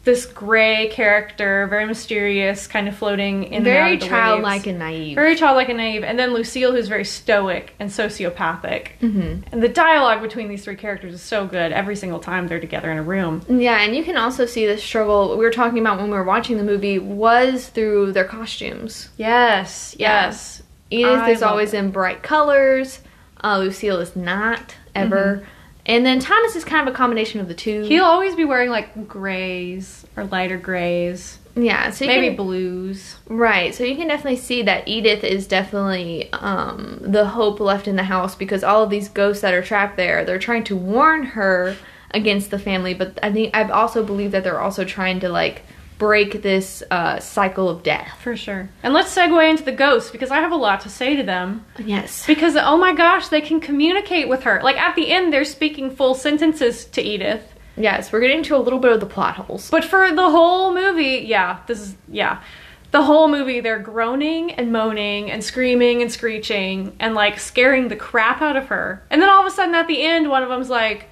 this 0.08 0.26
gray 0.26 0.88
character, 0.88 1.68
very 1.68 1.86
mysterious, 1.86 2.66
kind 2.66 2.88
of 2.88 2.96
floating 2.96 3.44
in 3.44 3.54
and 3.56 3.64
very 3.66 3.98
the 3.98 4.08
childlike 4.08 4.60
waves. 4.62 4.68
and 4.68 4.80
naive. 4.80 5.16
very 5.16 5.36
childlike 5.36 5.68
and 5.68 5.78
naive, 5.78 6.04
and 6.04 6.18
then 6.18 6.34
Lucille, 6.34 6.72
who's 6.72 6.88
very 6.88 7.04
stoic 7.04 7.76
and 7.78 7.90
sociopathic. 7.90 8.88
hmm 9.02 9.42
And 9.52 9.62
the 9.62 9.68
dialogue 9.68 10.22
between 10.22 10.48
these 10.48 10.64
three 10.64 10.78
characters 10.78 11.14
is 11.14 11.22
so 11.22 11.46
good 11.46 11.72
every 11.74 11.96
single 11.96 12.20
time 12.20 12.48
they're 12.48 12.60
together 12.60 12.90
in 12.90 12.98
a 12.98 13.04
room. 13.04 13.42
Yeah, 13.50 13.82
and 13.82 13.96
you 13.96 14.04
can 14.04 14.18
also 14.18 14.46
see 14.46 14.66
the 14.66 14.78
struggle 14.78 15.32
we 15.38 15.44
were 15.44 15.52
talking 15.52 15.80
about 15.80 15.98
when 16.00 16.10
we 16.10 16.18
were 16.18 16.24
watching 16.24 16.58
the 16.58 16.64
movie 16.64 17.00
was 17.00 17.68
through 17.68 18.14
their 18.14 18.26
costumes. 18.26 19.10
Yes, 19.18 19.96
Yeah. 20.00 20.26
yes. 20.28 20.64
Edith 20.90 21.20
I 21.20 21.32
is 21.32 21.44
always 21.44 21.74
in 21.74 21.92
bright 21.92 22.24
colors. 22.24 23.02
Uh, 23.44 23.60
Lucille 23.60 24.00
is 24.00 24.16
not 24.16 24.74
ever. 24.96 25.46
And 25.88 26.06
then 26.06 26.20
Thomas 26.20 26.56
is 26.56 26.66
kind 26.66 26.88
of 26.88 26.94
a 26.94 26.98
combination 26.98 27.40
of 27.40 27.48
the 27.48 27.54
two. 27.54 27.84
He'll 27.84 28.04
always 28.04 28.36
be 28.36 28.46
wearing 28.46 28.70
like 28.70 29.08
grays 29.08 30.06
or 30.16 30.26
lighter 30.26 30.58
grays, 30.58 31.40
yeah, 31.56 31.90
so 31.90 32.06
maybe 32.06 32.28
can, 32.28 32.36
blues. 32.36 33.16
right. 33.28 33.74
So 33.74 33.84
you 33.84 33.96
can 33.96 34.08
definitely 34.08 34.38
see 34.38 34.62
that 34.64 34.88
Edith 34.88 35.24
is 35.24 35.48
definitely 35.48 36.32
um, 36.34 37.00
the 37.02 37.26
hope 37.26 37.60
left 37.60 37.88
in 37.88 37.96
the 37.96 38.04
house 38.04 38.36
because 38.36 38.64
all 38.64 38.84
of 38.84 38.90
these 38.90 39.10
ghosts 39.10 39.42
that 39.42 39.54
are 39.54 39.64
trapped 39.64 39.98
there, 39.98 40.24
they're 40.24 40.40
trying 40.40 40.66
to 40.66 40.76
warn 40.76 41.24
her 41.24 41.76
against 42.12 42.52
the 42.52 42.60
family, 42.60 42.94
but 42.94 43.18
I 43.24 43.32
think 43.32 43.56
I've 43.56 43.72
also 43.72 44.04
believe 44.04 44.32
that 44.32 44.44
they're 44.44 44.62
also 44.62 44.86
trying 44.86 45.20
to 45.22 45.30
like 45.30 45.64
break 45.98 46.42
this 46.42 46.84
uh, 46.92 47.20
cycle 47.20 47.70
of 47.70 47.84
death. 47.84 48.20
For 48.22 48.36
sure. 48.36 48.70
And 48.84 48.94
let's 48.94 49.16
segue 49.16 49.50
into 49.50 49.64
the 49.64 49.72
ghosts 49.72 50.12
because 50.12 50.32
I 50.32 50.38
have 50.40 50.52
a 50.52 50.58
lot 50.58 50.82
to 50.82 50.90
say 50.90 51.16
to 51.16 51.24
them. 51.24 51.66
Yes. 51.80 52.26
Because, 52.26 52.56
oh 52.56 52.78
my 52.78 52.94
gosh, 52.94 53.30
they 53.30 53.42
can 53.42 53.60
communicate 53.60 54.30
with 54.30 54.44
her. 54.44 54.62
Like 54.64 54.78
at 54.78 54.96
the 54.96 55.12
end, 55.12 55.34
they're 55.34 55.46
speaking 55.46 55.90
full 55.90 56.14
sentences 56.14 56.86
to 56.86 57.02
Edith. 57.02 57.54
Yes, 57.76 58.12
we're 58.12 58.22
getting 58.22 58.44
to 58.44 58.56
a 58.56 58.58
little 58.58 58.80
bit 58.80 58.92
of 58.92 59.00
the 59.00 59.06
plot 59.06 59.36
holes. 59.36 59.70
But 59.70 59.84
for 59.84 60.12
the 60.14 60.30
whole 60.30 60.74
movie, 60.74 61.24
yeah, 61.28 61.60
this 61.68 61.80
is, 61.80 61.96
yeah. 62.08 62.42
The 62.90 63.04
whole 63.04 63.28
movie, 63.28 63.60
they're 63.60 63.80
groaning 63.80 64.52
and 64.54 64.72
moaning 64.72 65.30
and 65.30 65.44
screaming 65.44 66.02
and 66.02 66.12
screeching 66.12 66.96
and 67.00 67.14
like 67.14 67.38
scaring 67.38 67.90
the 67.90 67.96
crap 67.96 68.42
out 68.42 68.56
of 68.56 68.68
her. 68.68 69.04
And 69.10 69.22
then 69.22 69.30
all 69.30 69.42
of 69.42 69.46
a 69.46 69.52
sudden 69.52 69.76
at 69.76 69.88
the 69.88 70.02
end, 70.02 70.30
one 70.30 70.42
of 70.42 70.50
them's 70.50 70.70
like, 70.70 71.10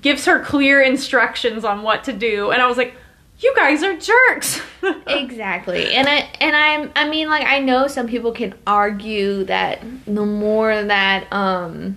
gives 0.00 0.26
her 0.26 0.40
clear 0.40 0.80
instructions 0.80 1.64
on 1.64 1.82
what 1.82 2.04
to 2.04 2.12
do. 2.12 2.50
And 2.50 2.62
I 2.62 2.66
was 2.66 2.76
like, 2.76 2.94
you 3.42 3.52
guys 3.56 3.82
are 3.82 3.96
jerks. 3.96 4.60
exactly. 5.06 5.94
And 5.94 6.08
I 6.08 6.28
and 6.40 6.54
I'm 6.56 6.92
I 6.94 7.08
mean 7.08 7.28
like 7.28 7.46
I 7.46 7.58
know 7.60 7.86
some 7.88 8.06
people 8.06 8.32
can 8.32 8.54
argue 8.66 9.44
that 9.44 9.80
the 10.06 10.24
more 10.26 10.82
that 10.84 11.32
um 11.32 11.96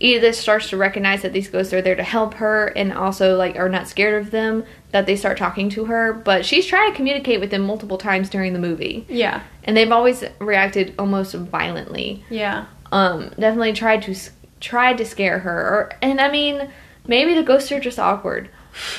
Edith 0.00 0.36
starts 0.36 0.68
to 0.70 0.76
recognize 0.76 1.22
that 1.22 1.32
these 1.32 1.48
ghosts 1.48 1.72
are 1.72 1.82
there 1.82 1.96
to 1.96 2.04
help 2.04 2.34
her 2.34 2.68
and 2.68 2.92
also 2.92 3.36
like 3.36 3.56
are 3.56 3.68
not 3.68 3.88
scared 3.88 4.22
of 4.22 4.30
them 4.30 4.64
that 4.92 5.06
they 5.06 5.16
start 5.16 5.36
talking 5.36 5.68
to 5.70 5.86
her 5.86 6.12
but 6.12 6.46
she's 6.46 6.66
trying 6.66 6.90
to 6.92 6.96
communicate 6.96 7.40
with 7.40 7.50
them 7.50 7.62
multiple 7.62 7.98
times 7.98 8.30
during 8.30 8.52
the 8.52 8.60
movie 8.60 9.04
yeah. 9.08 9.42
and 9.64 9.76
they've 9.76 9.90
always 9.90 10.22
reacted 10.38 10.94
almost 11.00 11.34
violently 11.34 12.24
Yeah. 12.30 12.66
um 12.92 13.30
definitely 13.30 13.72
tried 13.72 14.02
to 14.02 14.14
tried 14.60 14.98
to 14.98 15.04
scare 15.04 15.40
her 15.40 15.60
or 15.60 15.90
and 16.00 16.20
i 16.20 16.30
mean 16.30 16.70
maybe 17.08 17.34
the 17.34 17.42
ghosts 17.42 17.72
are 17.72 17.80
just 17.80 17.98
awkward 17.98 18.48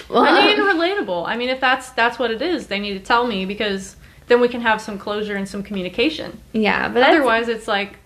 I 0.10 0.46
mean, 0.46 0.58
relatable. 0.60 1.28
I 1.28 1.36
mean, 1.36 1.50
if 1.50 1.60
that's 1.60 1.89
that's 1.92 2.20
what 2.20 2.32
it 2.32 2.42
is, 2.42 2.68
they 2.68 2.80
need 2.80 2.94
to 2.94 3.00
tell 3.00 3.28
me 3.28 3.46
because 3.46 3.96
then 4.28 4.42
we 4.42 4.48
can 4.48 4.62
have 4.62 4.80
some 4.82 4.98
closure 4.98 5.36
and 5.36 5.48
some 5.48 5.63
communication. 5.63 6.39
yeah 6.54 6.88
but 6.88 7.04
Otherwise, 7.04 7.48
it's 7.48 7.68
like 7.68 7.98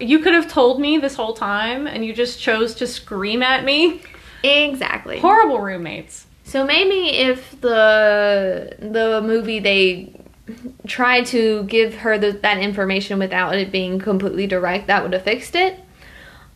you 0.00 0.18
could 0.20 0.34
have 0.34 0.48
told 0.50 0.80
me 0.80 0.98
this 0.98 1.14
whole 1.14 1.34
time, 1.34 1.86
and 1.86 2.04
you 2.04 2.12
just 2.12 2.40
chose 2.40 2.74
to 2.76 2.86
scream 2.86 3.42
at 3.42 3.64
me. 3.64 4.02
exactly 4.42 5.18
Horrible 5.18 5.60
roommates. 5.60 6.26
So 6.44 6.64
maybe 6.64 7.10
if 7.10 7.60
the 7.60 8.74
the 8.78 9.20
movie 9.22 9.58
they 9.58 10.14
tried 10.86 11.26
to 11.26 11.64
give 11.64 11.94
her 11.96 12.16
the, 12.16 12.32
that 12.32 12.58
information 12.58 13.18
without 13.18 13.54
it 13.54 13.70
being 13.70 13.98
completely 13.98 14.46
direct, 14.46 14.86
that 14.86 15.02
would 15.02 15.12
have 15.12 15.22
fixed 15.22 15.54
it. 15.54 15.78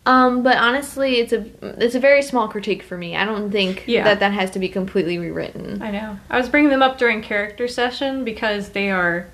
Um, 0.05 0.43
but 0.43 0.57
honestly, 0.57 1.19
it's 1.19 1.31
a 1.31 1.45
it's 1.81 1.95
a 1.95 1.99
very 1.99 2.21
small 2.21 2.47
critique 2.49 2.83
for 2.83 2.97
me. 2.97 3.15
I 3.15 3.23
don't 3.25 3.51
think 3.51 3.83
Yeah. 3.87 4.03
that 4.03 4.19
that 4.19 4.33
has 4.33 4.51
to 4.51 4.59
be 4.59 4.67
completely 4.67 5.17
rewritten. 5.17 5.81
I 5.81 5.91
know. 5.91 6.17
I 6.29 6.37
was 6.37 6.49
bringing 6.49 6.69
them 6.71 6.81
up 6.81 6.97
during 6.97 7.21
character 7.21 7.67
session 7.69 8.25
because 8.25 8.69
they 8.69 8.91
are 8.91 9.27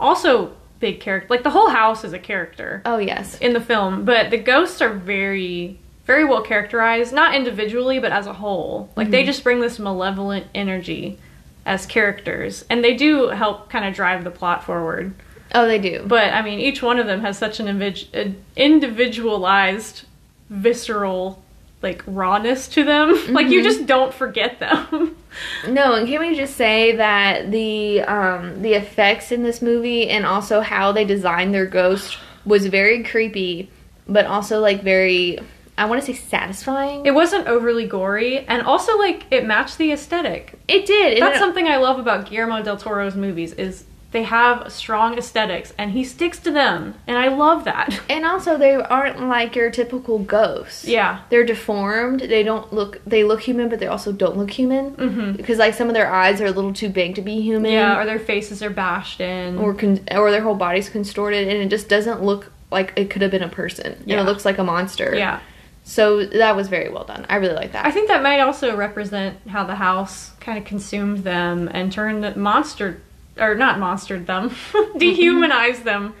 also 0.00 0.52
big 0.80 0.98
character. 1.00 1.28
Like 1.30 1.44
the 1.44 1.50
whole 1.50 1.70
house 1.70 2.02
is 2.02 2.12
a 2.12 2.18
character. 2.18 2.82
Oh 2.84 2.98
yes, 2.98 3.38
in 3.38 3.52
the 3.52 3.60
film, 3.60 4.04
but 4.04 4.30
the 4.30 4.36
ghosts 4.38 4.82
are 4.82 4.92
very 4.92 5.78
very 6.06 6.24
well 6.24 6.42
characterized, 6.42 7.12
not 7.12 7.34
individually 7.34 8.00
but 8.00 8.10
as 8.12 8.26
a 8.26 8.32
whole. 8.32 8.90
Like 8.96 9.10
they 9.10 9.24
just 9.24 9.44
bring 9.44 9.60
this 9.60 9.78
malevolent 9.78 10.46
energy 10.54 11.18
as 11.64 11.86
characters 11.86 12.64
and 12.70 12.82
they 12.82 12.94
do 12.94 13.28
help 13.28 13.70
kind 13.70 13.84
of 13.84 13.94
drive 13.94 14.22
the 14.24 14.30
plot 14.30 14.64
forward. 14.64 15.14
oh 15.54 15.66
they 15.68 15.78
do. 15.78 16.04
But 16.06 16.32
I 16.32 16.42
mean, 16.42 16.58
each 16.58 16.82
one 16.82 16.98
of 16.98 17.06
them 17.06 17.20
has 17.20 17.38
such 17.38 17.60
an 17.60 17.68
invid- 17.68 18.08
uh, 18.12 18.30
individualized 18.56 20.02
visceral 20.50 21.42
like 21.82 22.02
rawness 22.06 22.68
to 22.68 22.84
them. 22.84 23.14
like 23.34 23.48
you 23.48 23.62
just 23.62 23.86
don't 23.86 24.12
forget 24.14 24.58
them. 24.60 25.16
No, 25.68 25.92
and 25.92 26.08
can 26.08 26.20
we 26.20 26.34
just 26.34 26.56
say 26.56 26.96
that 26.96 27.50
the 27.50 28.00
um 28.00 28.62
the 28.62 28.72
effects 28.72 29.32
in 29.32 29.42
this 29.42 29.60
movie 29.60 30.08
and 30.08 30.24
also 30.24 30.62
how 30.62 30.92
they 30.92 31.04
designed 31.04 31.52
their 31.52 31.66
ghost 31.66 32.16
was 32.46 32.64
very 32.68 33.04
creepy, 33.04 33.68
but 34.08 34.24
also 34.24 34.60
like 34.60 34.82
very 34.82 35.38
I 35.76 35.84
want 35.84 36.00
to 36.02 36.06
say 36.06 36.18
satisfying. 36.18 37.04
it 37.04 37.10
wasn't 37.10 37.48
overly 37.48 37.86
gory 37.86 38.38
and 38.48 38.62
also 38.62 38.96
like 38.96 39.26
it 39.30 39.44
matched 39.44 39.76
the 39.76 39.92
aesthetic. 39.92 40.58
It 40.68 40.86
did. 40.86 41.20
That's 41.20 41.36
it- 41.36 41.40
something 41.40 41.68
I 41.68 41.76
love 41.76 41.98
about 41.98 42.30
Guillermo 42.30 42.62
del 42.62 42.78
Toro's 42.78 43.14
movies 43.14 43.52
is 43.52 43.84
they 44.16 44.22
have 44.22 44.72
strong 44.72 45.18
aesthetics 45.18 45.74
and 45.76 45.90
he 45.90 46.02
sticks 46.04 46.38
to 46.38 46.50
them 46.50 46.94
and 47.06 47.18
I 47.18 47.28
love 47.28 47.64
that. 47.64 48.00
And 48.16 48.24
also, 48.24 48.56
they 48.56 48.74
aren't 48.74 49.20
like 49.28 49.54
your 49.54 49.70
typical 49.70 50.18
ghosts. 50.18 50.86
Yeah. 50.86 51.20
They're 51.28 51.44
deformed. 51.44 52.20
They 52.20 52.42
don't 52.42 52.72
look. 52.72 53.00
They 53.04 53.24
look 53.24 53.42
human, 53.42 53.68
but 53.68 53.78
they 53.78 53.88
also 53.88 54.10
don't 54.12 54.38
look 54.38 54.50
human. 54.50 54.92
Mhm. 54.92 55.36
Because 55.36 55.58
like 55.58 55.74
some 55.74 55.88
of 55.88 55.94
their 55.94 56.10
eyes 56.10 56.40
are 56.40 56.46
a 56.46 56.50
little 56.50 56.72
too 56.72 56.88
big 56.88 57.14
to 57.16 57.22
be 57.22 57.40
human. 57.42 57.70
Yeah, 57.72 57.98
or 58.00 58.06
their 58.06 58.18
faces 58.18 58.62
are 58.62 58.70
bashed 58.70 59.20
in. 59.20 59.58
Or 59.58 59.74
con- 59.74 60.00
or 60.10 60.30
their 60.30 60.40
whole 60.40 60.54
body's 60.54 60.88
contorted, 60.88 61.46
and 61.48 61.58
it 61.58 61.68
just 61.68 61.88
doesn't 61.90 62.22
look 62.22 62.52
like 62.70 62.92
it 62.96 63.10
could 63.10 63.20
have 63.22 63.30
been 63.30 63.42
a 63.42 63.48
person. 63.48 63.92
And 63.92 64.08
Yeah. 64.08 64.20
it 64.22 64.24
looks 64.24 64.44
like 64.46 64.56
a 64.58 64.64
monster. 64.64 65.14
yeah. 65.14 65.40
So 65.88 66.24
that 66.26 66.56
was 66.56 66.66
very 66.66 66.88
well 66.88 67.04
done. 67.04 67.26
I 67.28 67.36
really 67.36 67.54
like 67.54 67.72
that. 67.72 67.86
I 67.86 67.92
think 67.92 68.08
that 68.08 68.20
might 68.22 68.40
also 68.40 68.74
represent 68.76 69.36
how 69.48 69.62
the 69.64 69.76
house 69.76 70.32
kind 70.40 70.58
of 70.58 70.64
consumed 70.64 71.18
them 71.18 71.68
and 71.72 71.92
turned 71.92 72.24
the 72.24 72.34
monster 72.34 73.00
or 73.38 73.54
not 73.54 73.78
monstered 73.78 74.26
them, 74.26 74.54
dehumanized 74.98 75.84
them. 75.84 76.14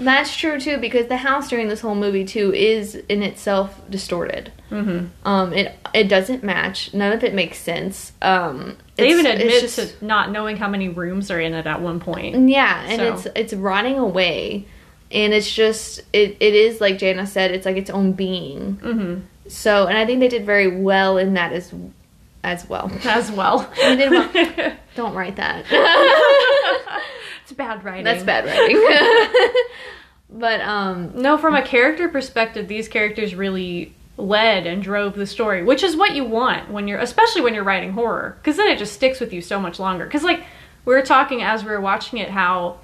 That's 0.00 0.36
true 0.36 0.60
too, 0.60 0.78
because 0.78 1.08
the 1.08 1.16
house 1.16 1.48
during 1.48 1.66
this 1.68 1.80
whole 1.80 1.96
movie 1.96 2.24
too 2.24 2.54
is 2.54 2.94
in 2.94 3.22
itself 3.24 3.80
distorted. 3.90 4.52
Mm-hmm. 4.70 5.26
Um, 5.26 5.52
it 5.52 5.76
it 5.92 6.04
doesn't 6.08 6.44
match. 6.44 6.94
None 6.94 7.12
of 7.12 7.24
it 7.24 7.34
makes 7.34 7.58
sense. 7.58 8.12
Um, 8.22 8.76
They 8.94 9.10
even 9.10 9.26
admit 9.26 9.60
just- 9.62 9.98
to 9.98 10.04
not 10.04 10.30
knowing 10.30 10.56
how 10.56 10.68
many 10.68 10.88
rooms 10.88 11.30
are 11.32 11.40
in 11.40 11.52
it 11.52 11.66
at 11.66 11.80
one 11.82 11.98
point. 11.98 12.48
Yeah, 12.48 12.84
and 12.86 13.00
So- 13.00 13.14
it's 13.14 13.52
it's 13.52 13.54
rotting 13.54 13.98
away, 13.98 14.66
and 15.10 15.32
it's 15.32 15.52
just 15.52 15.98
it, 16.12 16.36
it 16.38 16.54
is 16.54 16.80
like 16.80 16.98
Jana 16.98 17.26
said, 17.26 17.50
it's 17.50 17.66
like 17.66 17.76
its 17.76 17.90
own 17.90 18.12
being. 18.12 18.76
Mm-hmm. 18.76 19.20
So, 19.48 19.86
and 19.88 19.98
I 19.98 20.06
think 20.06 20.20
they 20.20 20.28
did 20.28 20.44
very 20.46 20.80
well 20.80 21.16
in 21.18 21.34
that 21.34 21.52
as 21.52 21.72
as 22.44 22.68
well. 22.68 22.90
As 23.04 23.30
well. 23.32 23.68
Did 23.76 24.10
well. 24.10 24.76
Don't 24.94 25.14
write 25.14 25.36
that. 25.36 25.64
it's 27.42 27.52
bad 27.52 27.84
writing. 27.84 28.04
That's 28.04 28.22
bad 28.22 28.44
writing. 28.46 29.52
but 30.30 30.60
um, 30.60 31.12
No, 31.14 31.36
from 31.36 31.54
a 31.54 31.62
character 31.62 32.08
perspective, 32.08 32.68
these 32.68 32.88
characters 32.88 33.34
really 33.34 33.94
led 34.16 34.66
and 34.66 34.82
drove 34.82 35.14
the 35.14 35.26
story, 35.26 35.62
which 35.62 35.82
is 35.82 35.96
what 35.96 36.14
you 36.14 36.24
want 36.24 36.70
when 36.70 36.88
you're, 36.88 36.98
especially 36.98 37.40
when 37.40 37.54
you're 37.54 37.64
writing 37.64 37.92
horror, 37.92 38.36
because 38.40 38.56
then 38.56 38.68
it 38.68 38.78
just 38.78 38.92
sticks 38.94 39.20
with 39.20 39.32
you 39.32 39.40
so 39.40 39.60
much 39.60 39.78
longer. 39.78 40.04
Because 40.04 40.24
like 40.24 40.42
we 40.84 40.94
were 40.94 41.02
talking 41.02 41.42
as 41.42 41.64
we 41.64 41.70
were 41.70 41.80
watching 41.80 42.18
it, 42.18 42.28
how, 42.30 42.78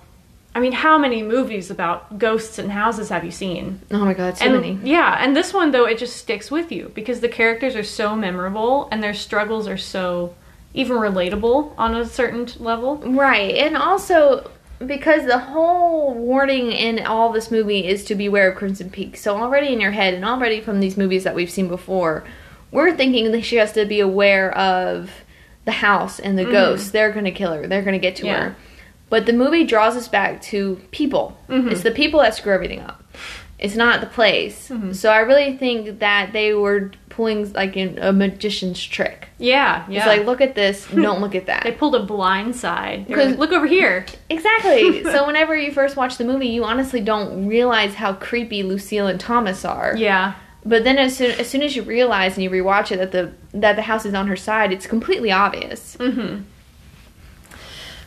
I 0.55 0.61
mean, 0.61 0.73
how 0.73 0.99
many 0.99 1.23
movies 1.23 1.71
about 1.71 2.19
ghosts 2.19 2.59
and 2.59 2.71
houses 2.71 3.09
have 3.09 3.25
you 3.25 3.33
seen? 3.33 3.81
oh 3.91 4.05
my 4.05 4.15
god, 4.15 4.39
so 4.39 4.45
and 4.45 4.55
many. 4.55 4.79
yeah, 4.85 5.17
and 5.21 5.35
this 5.35 5.53
one 5.53 5.73
though, 5.73 5.87
it 5.87 5.99
just 5.99 6.17
sticks 6.17 6.51
with 6.51 6.71
you 6.71 6.93
because 6.95 7.21
the 7.21 7.29
characters 7.29 7.75
are 7.75 7.83
so 7.83 8.15
memorable 8.15 8.89
and 8.93 9.03
their 9.03 9.15
struggles 9.15 9.67
are 9.67 9.77
so 9.77 10.35
even 10.73 10.97
relatable 10.97 11.73
on 11.77 11.95
a 11.95 12.05
certain 12.07 12.49
level. 12.63 12.99
Right, 12.99 13.57
and 13.57 13.77
also 13.77 14.51
because 14.87 15.25
the 15.25 15.39
whole 15.39 16.15
warning 16.15 16.73
in 16.73 17.05
all 17.05 17.33
this 17.33 17.51
movie 17.51 17.87
is 17.87 18.05
to 18.05 18.15
beware 18.15 18.51
of 18.51 18.57
Crimson 18.57 18.91
Peak. 18.91 19.17
So 19.17 19.37
already 19.37 19.73
in 19.73 19.81
your 19.81 19.93
head, 19.93 20.15
and 20.15 20.25
already 20.25 20.61
from 20.61 20.81
these 20.81 20.97
movies 20.97 21.25
that 21.25 21.35
we've 21.35 21.51
seen 21.51 21.69
before, 21.69 22.25
we're 22.71 22.95
thinking 22.95 23.33
that 23.33 23.43
she 23.43 23.57
has 23.57 23.73
to 23.73 23.85
be 23.87 24.01
aware 24.01 24.57
of 24.57 25.11
the 25.65 25.73
house 25.73 26.19
and 26.19 26.39
the 26.39 26.43
mm-hmm. 26.43 26.53
ghosts. 26.53 26.91
They're 26.91 27.13
going 27.13 27.25
to 27.25 27.31
kill 27.31 27.53
her. 27.53 27.67
They're 27.67 27.83
going 27.83 27.95
to 27.95 28.01
get 28.01 28.17
to 28.17 28.27
Yeah. 28.27 28.41
her. 28.41 28.57
But 29.11 29.27
the 29.27 29.33
movie 29.33 29.65
draws 29.65 29.97
us 29.97 30.09
back 30.09 30.41
to 30.43 30.81
people. 30.91 31.37
Mhm. 31.49 31.71
It's 31.71 31.83
the 31.83 31.91
people 31.91 32.21
that 32.21 32.35
screw 32.35 32.53
everything 32.53 32.81
up. 32.81 33.03
It's 33.59 33.77
not 33.77 34.01
the 34.01 34.07
place. 34.09 34.71
So 34.93 35.11
I 35.11 35.19
really 35.21 35.57
think 35.57 36.01
that 36.01 36.33
they 36.33 36.53
were 36.53 36.91
pulling 37.09 37.51
like 37.53 37.77
in 37.77 37.97
a 37.99 38.13
magician's 38.13 38.83
trick. 38.85 39.29
Yeah, 39.39 39.85
yeah. 39.89 39.99
It's 39.99 40.07
like 40.07 40.27
look 40.27 40.41
at 40.41 40.55
this, 40.57 40.87
don't 40.95 41.21
look 41.21 41.35
at 41.37 41.47
that. 41.47 41.63
they 41.63 41.71
pulled 41.73 41.95
a 41.95 42.03
blind 42.03 42.57
side. 42.57 43.07
Because- 43.07 43.37
Look 43.39 43.53
over 43.53 43.67
here. 43.67 44.05
Exactly. 44.29 45.03
so 45.15 45.27
whenever 45.27 45.57
you 45.57 45.71
first 45.71 45.97
watch 45.97 46.19
the 46.19 46.25
movie, 46.25 46.49
you 46.49 46.65
honestly 46.65 47.01
don't 47.01 47.47
realize 47.47 47.95
how 47.95 48.13
creepy 48.15 48.63
Lucille 48.65 49.07
and 49.07 49.21
Thomas 49.21 49.65
are. 49.65 49.95
Yeah. 49.97 50.35
But 50.67 50.83
then 50.85 50.99
as 50.99 51.17
soon 51.17 51.31
as 51.33 51.49
soon 51.49 51.63
as 51.63 51.77
you 51.77 51.83
realize 51.83 52.35
and 52.35 52.43
you 52.43 52.51
rewatch 52.51 52.91
it 52.91 52.97
that 52.97 53.13
the 53.13 53.31
that 53.59 53.77
the 53.77 53.83
house 53.83 54.05
is 54.05 54.15
on 54.15 54.27
her 54.27 54.37
side, 54.37 54.73
it's 54.73 54.87
completely 54.87 55.31
obvious. 55.31 55.97
Mm-hmm. 56.01 56.43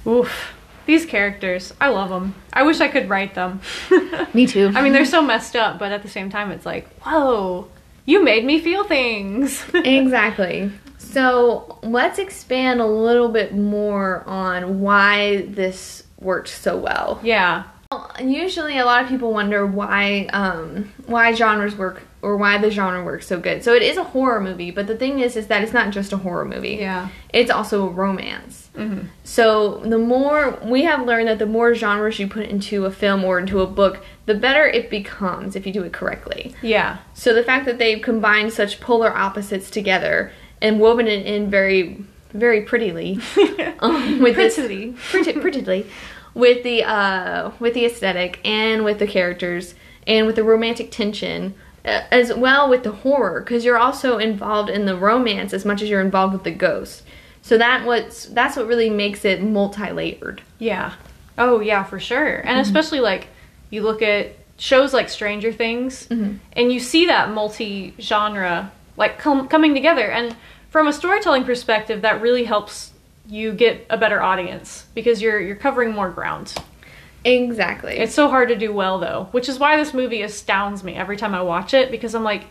Oof. 0.10 0.54
These 0.88 1.06
characters, 1.06 1.74
I 1.80 1.90
love 1.90 2.10
them. 2.10 2.34
I 2.54 2.64
wish 2.64 2.80
I 2.80 2.88
could 2.88 3.10
write 3.10 3.36
them. 3.36 3.60
Me 4.34 4.48
too. 4.48 4.72
I 4.74 4.82
mean, 4.82 4.94
they're 4.94 5.06
so 5.06 5.22
messed 5.22 5.56
up, 5.56 5.78
but 5.78 5.92
at 5.92 6.02
the 6.02 6.10
same 6.10 6.30
time, 6.30 6.50
it's 6.50 6.66
like, 6.66 6.88
whoa, 7.02 7.68
you 8.06 8.24
made 8.24 8.46
me 8.46 8.60
feel 8.60 8.86
things. 8.86 9.64
exactly. 9.74 10.72
So 10.98 11.78
let's 11.84 12.20
expand 12.20 12.80
a 12.80 12.86
little 12.86 13.28
bit 13.30 13.54
more 13.54 14.24
on 14.28 14.80
why 14.80 15.42
this 15.48 16.04
worked 16.20 16.50
so 16.50 16.78
well. 16.78 17.20
yeah. 17.22 17.66
Usually, 18.22 18.78
a 18.80 18.86
lot 18.86 19.04
of 19.04 19.10
people 19.10 19.32
wonder 19.32 19.66
why 19.66 20.28
um, 20.34 20.92
why 21.06 21.34
genres 21.34 21.76
work 21.78 22.04
or 22.22 22.36
why 22.36 22.58
the 22.58 22.72
genre 22.72 23.04
works 23.04 23.28
so 23.28 23.40
good. 23.40 23.64
So 23.64 23.74
it 23.74 23.84
is 23.84 23.98
a 23.98 24.04
horror 24.04 24.42
movie, 24.42 24.72
but 24.72 24.88
the 24.88 24.96
thing 24.96 25.20
is, 25.20 25.36
is 25.36 25.48
that 25.48 25.62
it's 25.62 25.74
not 25.74 25.92
just 25.92 26.12
a 26.12 26.18
horror 26.18 26.46
movie. 26.46 26.78
Yeah. 26.80 27.10
It's 27.30 27.52
also 27.52 27.88
a 27.88 27.90
romance. 27.90 28.70
Mm-hmm. 28.76 29.08
So 29.24 29.80
the 29.80 29.98
more 29.98 30.60
we 30.64 30.84
have 30.84 31.06
learned 31.06 31.28
that 31.28 31.40
the 31.40 31.46
more 31.46 31.76
genres 31.76 32.20
you 32.20 32.28
put 32.28 32.48
into 32.48 32.86
a 32.86 32.92
film 32.92 33.24
or 33.24 33.40
into 33.40 33.62
a 33.62 33.68
book, 33.68 34.04
the 34.26 34.36
better 34.36 34.66
it 34.66 34.90
becomes 34.90 35.56
if 35.56 35.66
you 35.66 35.74
do 35.74 35.84
it 35.84 35.94
correctly. 35.94 36.56
Yeah. 36.62 36.98
So 37.14 37.34
the 37.34 37.44
fact 37.44 37.66
that 37.66 37.78
they've 37.78 38.02
combined 38.02 38.52
such 38.52 38.80
polar 38.80 39.16
opposites 39.16 39.70
together 39.70 40.32
and 40.62 40.80
woven 40.80 41.08
it 41.08 41.26
in 41.26 41.50
very, 41.52 42.04
very 42.32 42.62
prettily 42.62 43.20
um, 43.80 44.20
with 44.20 44.36
Prettily. 44.36 44.96
pretty, 45.10 45.34
prettily 45.34 45.86
with 46.34 46.64
the 46.64 46.84
uh, 46.84 47.52
with 47.60 47.74
the 47.74 47.86
aesthetic 47.86 48.40
and 48.46 48.86
with 48.86 49.00
the 49.00 49.08
characters 49.08 49.74
and 50.06 50.28
with 50.28 50.36
the 50.36 50.44
romantic 50.44 50.92
tension 50.92 51.56
as 51.88 52.34
well 52.34 52.70
with 52.70 52.84
the 52.84 52.92
horror 52.92 53.40
because 53.42 53.64
you're 53.64 53.78
also 53.78 54.18
involved 54.18 54.70
in 54.70 54.86
the 54.86 54.96
romance 54.96 55.54
as 55.54 55.64
much 55.66 55.82
as 55.82 55.90
you're 55.90 56.02
involved 56.02 56.34
with 56.34 56.44
the 56.44 56.52
ghost. 56.52 57.04
So 57.42 57.58
that 57.58 57.86
what's 57.86 58.26
that's 58.26 58.58
what 58.58 58.68
really 58.68 58.90
makes 58.90 59.24
it 59.26 59.42
multi-layered. 59.42 60.42
Yeah. 60.60 60.94
Oh, 61.38 61.60
yeah, 61.62 61.84
for 61.84 62.00
sure. 62.00 62.42
And 62.46 62.60
especially 62.60 63.00
like 63.00 63.28
you 63.70 63.84
look 63.84 64.02
at 64.02 64.36
shows 64.58 64.94
like 64.94 65.08
Stranger 65.08 65.54
Things 65.54 66.08
Mhm. 66.08 66.40
and 66.54 66.72
you 66.74 66.80
see 66.80 67.06
that 67.06 67.32
multi-genre 67.32 68.72
like 68.98 69.20
com- 69.20 69.48
coming 69.48 69.74
together 69.74 70.10
and 70.12 70.36
from 70.70 70.88
a 70.88 70.94
storytelling 70.94 71.44
perspective 71.46 72.02
that 72.02 72.22
really 72.22 72.44
helps 72.44 72.92
you 73.30 73.52
get 73.54 73.86
a 73.90 73.98
better 73.98 74.22
audience 74.22 74.86
because 74.96 75.22
you're 75.22 75.40
you're 75.40 75.56
covering 75.56 75.94
more 75.94 76.10
ground. 76.10 76.54
Exactly. 77.26 77.98
It's 77.98 78.14
so 78.14 78.30
hard 78.30 78.50
to 78.50 78.56
do 78.56 78.72
well 78.74 79.00
though, 79.00 79.28
which 79.32 79.50
is 79.50 79.60
why 79.60 79.78
this 79.78 79.94
movie 79.94 80.22
astounds 80.22 80.84
me 80.84 80.96
every 80.96 81.18
time 81.18 81.36
I 81.36 81.42
watch 81.42 81.74
it 81.74 81.92
because 81.92 82.16
I'm 82.16 82.24
like 82.24 82.46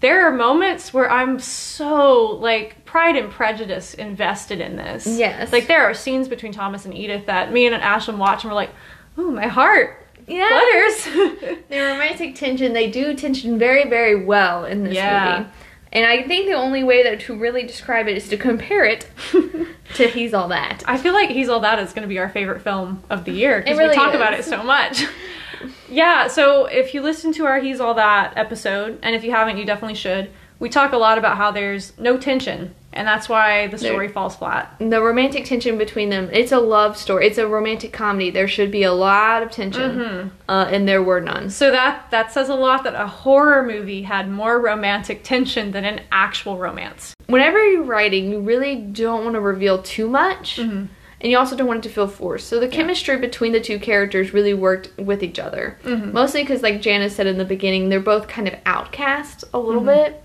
there 0.00 0.26
are 0.26 0.32
moments 0.32 0.92
where 0.92 1.10
I'm 1.10 1.38
so 1.38 2.22
like 2.36 2.84
Pride 2.84 3.16
and 3.16 3.30
Prejudice 3.30 3.94
invested 3.94 4.60
in 4.60 4.76
this. 4.76 5.06
Yes. 5.06 5.52
Like 5.52 5.68
there 5.68 5.84
are 5.84 5.94
scenes 5.94 6.28
between 6.28 6.52
Thomas 6.52 6.84
and 6.84 6.94
Edith 6.94 7.26
that 7.26 7.52
me 7.52 7.66
and 7.66 7.74
Ashlynn 7.82 8.18
watch 8.18 8.44
and 8.44 8.50
we're 8.50 8.56
like, 8.56 8.70
oh 9.16 9.30
my 9.30 9.46
heart 9.46 10.06
yeah. 10.26 10.48
flutters." 10.48 11.58
The 11.68 11.78
romantic 11.80 12.34
tension, 12.34 12.72
they 12.72 12.90
do 12.90 13.14
tension 13.14 13.58
very, 13.58 13.88
very 13.88 14.24
well 14.24 14.64
in 14.64 14.84
this 14.84 14.94
Yeah. 14.94 15.38
movie. 15.38 15.50
And 15.92 16.04
I 16.04 16.22
think 16.22 16.46
the 16.46 16.54
only 16.54 16.82
way 16.84 17.02
that 17.04 17.20
to 17.20 17.36
really 17.36 17.62
describe 17.62 18.08
it 18.08 18.16
is 18.16 18.28
to 18.28 18.36
compare 18.36 18.84
it 18.84 19.08
to 19.94 20.08
He's 20.08 20.34
All 20.34 20.48
That. 20.48 20.82
I 20.86 20.98
feel 20.98 21.14
like 21.14 21.30
He's 21.30 21.48
All 21.48 21.60
That 21.60 21.78
is 21.78 21.92
going 21.92 22.02
to 22.02 22.08
be 22.08 22.18
our 22.18 22.28
favorite 22.28 22.62
film 22.62 23.02
of 23.08 23.24
the 23.24 23.32
year 23.32 23.60
because 23.60 23.78
really 23.78 23.90
we 23.90 23.94
talk 23.94 24.10
is. 24.10 24.16
about 24.16 24.34
it 24.34 24.44
so 24.44 24.62
much. 24.62 25.04
yeah, 25.88 26.28
so 26.28 26.66
if 26.66 26.92
you 26.92 27.00
listen 27.00 27.32
to 27.34 27.46
our 27.46 27.60
He's 27.60 27.80
All 27.80 27.94
That 27.94 28.36
episode, 28.36 28.98
and 29.02 29.14
if 29.14 29.24
you 29.24 29.30
haven't, 29.30 29.58
you 29.58 29.64
definitely 29.64 29.94
should, 29.94 30.30
we 30.58 30.68
talk 30.68 30.92
a 30.92 30.96
lot 30.98 31.18
about 31.18 31.36
how 31.36 31.50
there's 31.50 31.92
no 31.98 32.16
tension, 32.16 32.74
and 32.92 33.06
that's 33.06 33.28
why 33.28 33.66
the 33.66 33.76
story 33.78 34.06
There- 34.06 34.14
falls 34.14 34.36
flat. 34.36 34.74
The 34.78 35.02
romantic 35.02 35.44
tension 35.44 35.76
between 35.76 36.08
them, 36.10 36.30
it's 36.32 36.52
a 36.52 36.58
love 36.58 36.96
story. 36.96 37.26
It's 37.26 37.36
a 37.38 37.46
romantic 37.46 37.92
comedy. 37.92 38.30
There 38.30 38.48
should 38.48 38.70
be 38.70 38.82
a 38.82 38.92
lot 38.92 39.42
of 39.42 39.50
tension. 39.50 39.98
Mhm. 39.98 40.30
Uh, 40.48 40.66
and 40.70 40.88
there 40.88 41.02
were 41.02 41.20
none. 41.20 41.50
So 41.50 41.70
that 41.70 42.10
that 42.10 42.32
says 42.32 42.48
a 42.48 42.54
lot 42.54 42.84
that 42.84 42.94
a 42.94 43.06
horror 43.06 43.62
movie 43.62 44.02
had 44.02 44.30
more 44.30 44.58
romantic 44.60 45.22
tension 45.22 45.72
than 45.72 45.84
an 45.84 46.00
actual 46.10 46.56
romance. 46.56 47.14
Whenever 47.26 47.62
you're 47.68 47.82
writing, 47.82 48.30
you 48.30 48.40
really 48.40 48.76
don't 48.76 49.24
want 49.24 49.34
to 49.34 49.40
reveal 49.40 49.82
too 49.82 50.08
much. 50.08 50.56
Mhm. 50.58 50.88
And 51.18 51.30
you 51.32 51.38
also 51.38 51.56
don't 51.56 51.66
want 51.66 51.78
it 51.84 51.88
to 51.88 51.94
feel 51.94 52.06
forced. 52.06 52.46
So 52.46 52.60
the 52.60 52.68
chemistry 52.68 53.16
between 53.16 53.52
the 53.52 53.58
two 53.60 53.78
characters 53.78 54.34
really 54.34 54.52
worked 54.52 54.90
with 54.98 55.22
each 55.22 55.38
other. 55.38 55.78
Mhm. 55.82 56.12
Mostly 56.12 56.42
because, 56.42 56.62
like 56.62 56.82
Jana 56.82 57.08
said 57.08 57.26
in 57.26 57.38
the 57.38 57.44
beginning, 57.44 57.88
they're 57.88 58.00
both 58.00 58.28
kind 58.28 58.46
of 58.46 58.54
outcasts 58.66 59.42
a 59.54 59.58
little 59.58 59.80
Mhm. 59.82 59.86
bit. 59.86 60.22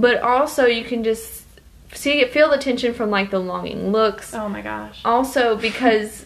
But 0.00 0.22
also, 0.22 0.66
you 0.66 0.84
can 0.84 1.04
just 1.04 1.44
see 1.92 2.24
feel 2.26 2.50
the 2.50 2.56
tension 2.58 2.94
from 2.94 3.10
like 3.10 3.30
the 3.30 3.38
longing 3.40 3.90
looks. 3.92 4.32
Oh 4.34 4.48
my 4.48 4.62
gosh. 4.62 5.00
Also, 5.04 5.56
because 5.56 6.24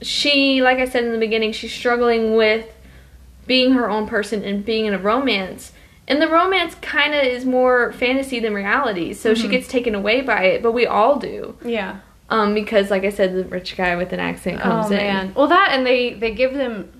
she, 0.00 0.62
like 0.62 0.78
I 0.78 0.86
said 0.86 1.04
in 1.04 1.12
the 1.12 1.18
beginning, 1.18 1.52
she's 1.52 1.72
struggling 1.72 2.34
with 2.36 2.66
being 3.46 3.72
her 3.72 3.90
own 3.90 4.06
person 4.06 4.44
and 4.44 4.64
being 4.64 4.86
in 4.86 4.94
a 4.94 4.98
romance. 4.98 5.72
And 6.06 6.22
the 6.22 6.28
romance 6.28 6.74
kind 6.76 7.14
of 7.14 7.22
is 7.24 7.44
more 7.44 7.92
fantasy 7.92 8.40
than 8.40 8.54
reality, 8.54 9.12
so 9.12 9.34
she 9.34 9.46
Mhm. 9.46 9.50
gets 9.50 9.68
taken 9.68 9.94
away 9.94 10.20
by 10.22 10.44
it. 10.44 10.62
But 10.62 10.72
we 10.72 10.86
all 10.86 11.16
do. 11.18 11.56
Yeah. 11.64 11.96
Um, 12.30 12.54
because 12.54 12.90
like 12.90 13.04
I 13.04 13.10
said, 13.10 13.34
the 13.34 13.44
rich 13.44 13.76
guy 13.76 13.96
with 13.96 14.12
an 14.12 14.20
accent 14.20 14.60
comes 14.60 14.86
oh 14.86 14.90
in. 14.90 14.96
man. 14.96 15.32
Well, 15.34 15.48
that 15.48 15.70
and 15.72 15.86
they 15.86 16.14
they 16.14 16.30
give 16.30 16.54
them. 16.54 16.90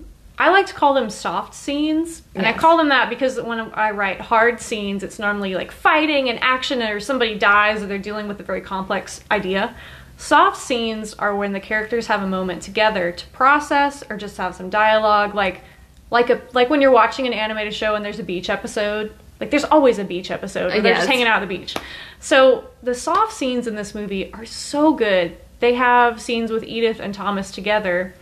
I 0.40 0.50
like 0.50 0.66
to 0.66 0.74
call 0.74 0.94
them 0.94 1.10
soft 1.10 1.52
scenes, 1.54 2.22
and 2.36 2.46
I 2.46 2.52
call 2.52 2.76
them 2.76 2.90
that 2.90 3.10
because 3.10 3.40
when 3.40 3.58
I 3.74 3.90
write 3.90 4.20
hard 4.20 4.60
scenes, 4.60 5.02
it's 5.02 5.18
normally 5.18 5.54
like 5.56 5.72
fighting 5.72 6.28
and 6.28 6.38
action, 6.40 6.80
or 6.80 7.00
somebody 7.00 7.36
dies, 7.36 7.82
or 7.82 7.86
they're 7.86 7.98
dealing 7.98 8.28
with 8.28 8.38
a 8.38 8.44
very 8.44 8.60
complex 8.60 9.20
idea. 9.32 9.74
Soft 10.16 10.56
scenes 10.56 11.14
are 11.14 11.34
when 11.34 11.52
the 11.52 11.60
characters 11.60 12.06
have 12.06 12.22
a 12.22 12.26
moment 12.26 12.62
together 12.62 13.10
to 13.12 13.26
process 13.28 14.04
or 14.08 14.16
just 14.16 14.36
have 14.36 14.54
some 14.54 14.70
dialogue, 14.70 15.34
like 15.34 15.62
like 16.10 16.30
a 16.30 16.40
like 16.52 16.70
when 16.70 16.80
you're 16.80 16.90
watching 16.92 17.26
an 17.26 17.32
animated 17.32 17.74
show 17.74 17.94
and 17.96 18.04
there's 18.04 18.18
a 18.20 18.24
beach 18.24 18.48
episode. 18.48 19.12
Like 19.40 19.50
there's 19.50 19.64
always 19.64 19.98
a 19.98 20.04
beach 20.04 20.30
episode, 20.30 20.72
or 20.72 20.80
they're 20.80 20.92
Yes. 20.92 20.98
just 21.00 21.08
hanging 21.08 21.26
out 21.26 21.42
at 21.42 21.48
the 21.48 21.56
beach. 21.58 21.76
So 22.20 22.68
the 22.82 22.94
soft 22.94 23.32
scenes 23.32 23.66
in 23.66 23.74
this 23.76 23.94
movie 23.94 24.32
are 24.32 24.44
so 24.44 24.92
good. 24.94 25.36
They 25.60 25.74
have 25.74 26.20
scenes 26.20 26.50
with 26.52 26.64
Edith 26.64 26.98
and 27.00 27.12
Thomas 27.14 27.50
together 27.50 28.14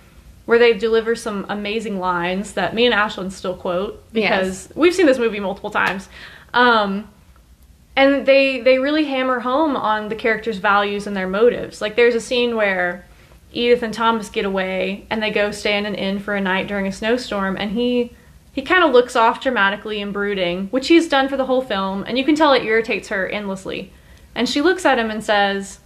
where 0.46 0.58
they 0.58 0.72
deliver 0.72 1.14
some 1.14 1.44
amazing 1.48 1.98
lines 1.98 2.52
that 2.52 2.74
me 2.74 2.86
and 2.86 2.94
Ashlynn 2.94 3.30
still 3.30 3.56
quote 3.56 4.10
because 4.12 4.70
we've 4.74 4.94
seen 4.94 5.06
this 5.06 5.18
movie 5.18 5.40
multiple 5.40 5.70
times. 5.70 6.08
Um, 6.54 7.08
and 7.96 8.26
they 8.26 8.60
they 8.60 8.78
really 8.78 9.04
hammer 9.06 9.40
home 9.40 9.76
on 9.76 10.08
the 10.08 10.14
characters' 10.14 10.58
values 10.58 11.06
and 11.06 11.16
their 11.16 11.26
motives. 11.26 11.80
Like 11.80 11.96
there's 11.96 12.14
a 12.14 12.20
scene 12.20 12.54
where 12.54 13.04
Edith 13.52 13.82
and 13.82 13.92
Thomas 13.92 14.28
get 14.28 14.44
away 14.44 15.06
and 15.10 15.22
they 15.22 15.30
go 15.30 15.50
stay 15.50 15.76
in 15.76 15.86
an 15.86 15.94
inn 15.94 16.20
for 16.20 16.34
a 16.34 16.40
night 16.40 16.68
during 16.68 16.86
a 16.86 16.92
snowstorm 16.92 17.56
and 17.56 17.72
he 17.72 18.12
he 18.52 18.62
kind 18.62 18.84
of 18.84 18.92
looks 18.92 19.16
off 19.16 19.42
dramatically 19.42 20.00
and 20.00 20.14
brooding, 20.14 20.68
which 20.68 20.88
he's 20.88 21.10
done 21.10 21.28
for 21.28 21.36
the 21.36 21.44
whole 21.44 21.60
film, 21.60 22.04
and 22.06 22.16
you 22.16 22.24
can 22.24 22.34
tell 22.34 22.54
it 22.54 22.64
irritates 22.64 23.08
her 23.08 23.28
endlessly. 23.28 23.92
And 24.34 24.48
she 24.48 24.62
looks 24.62 24.86
at 24.86 24.98
him 24.98 25.10
and 25.10 25.22
says, 25.22 25.80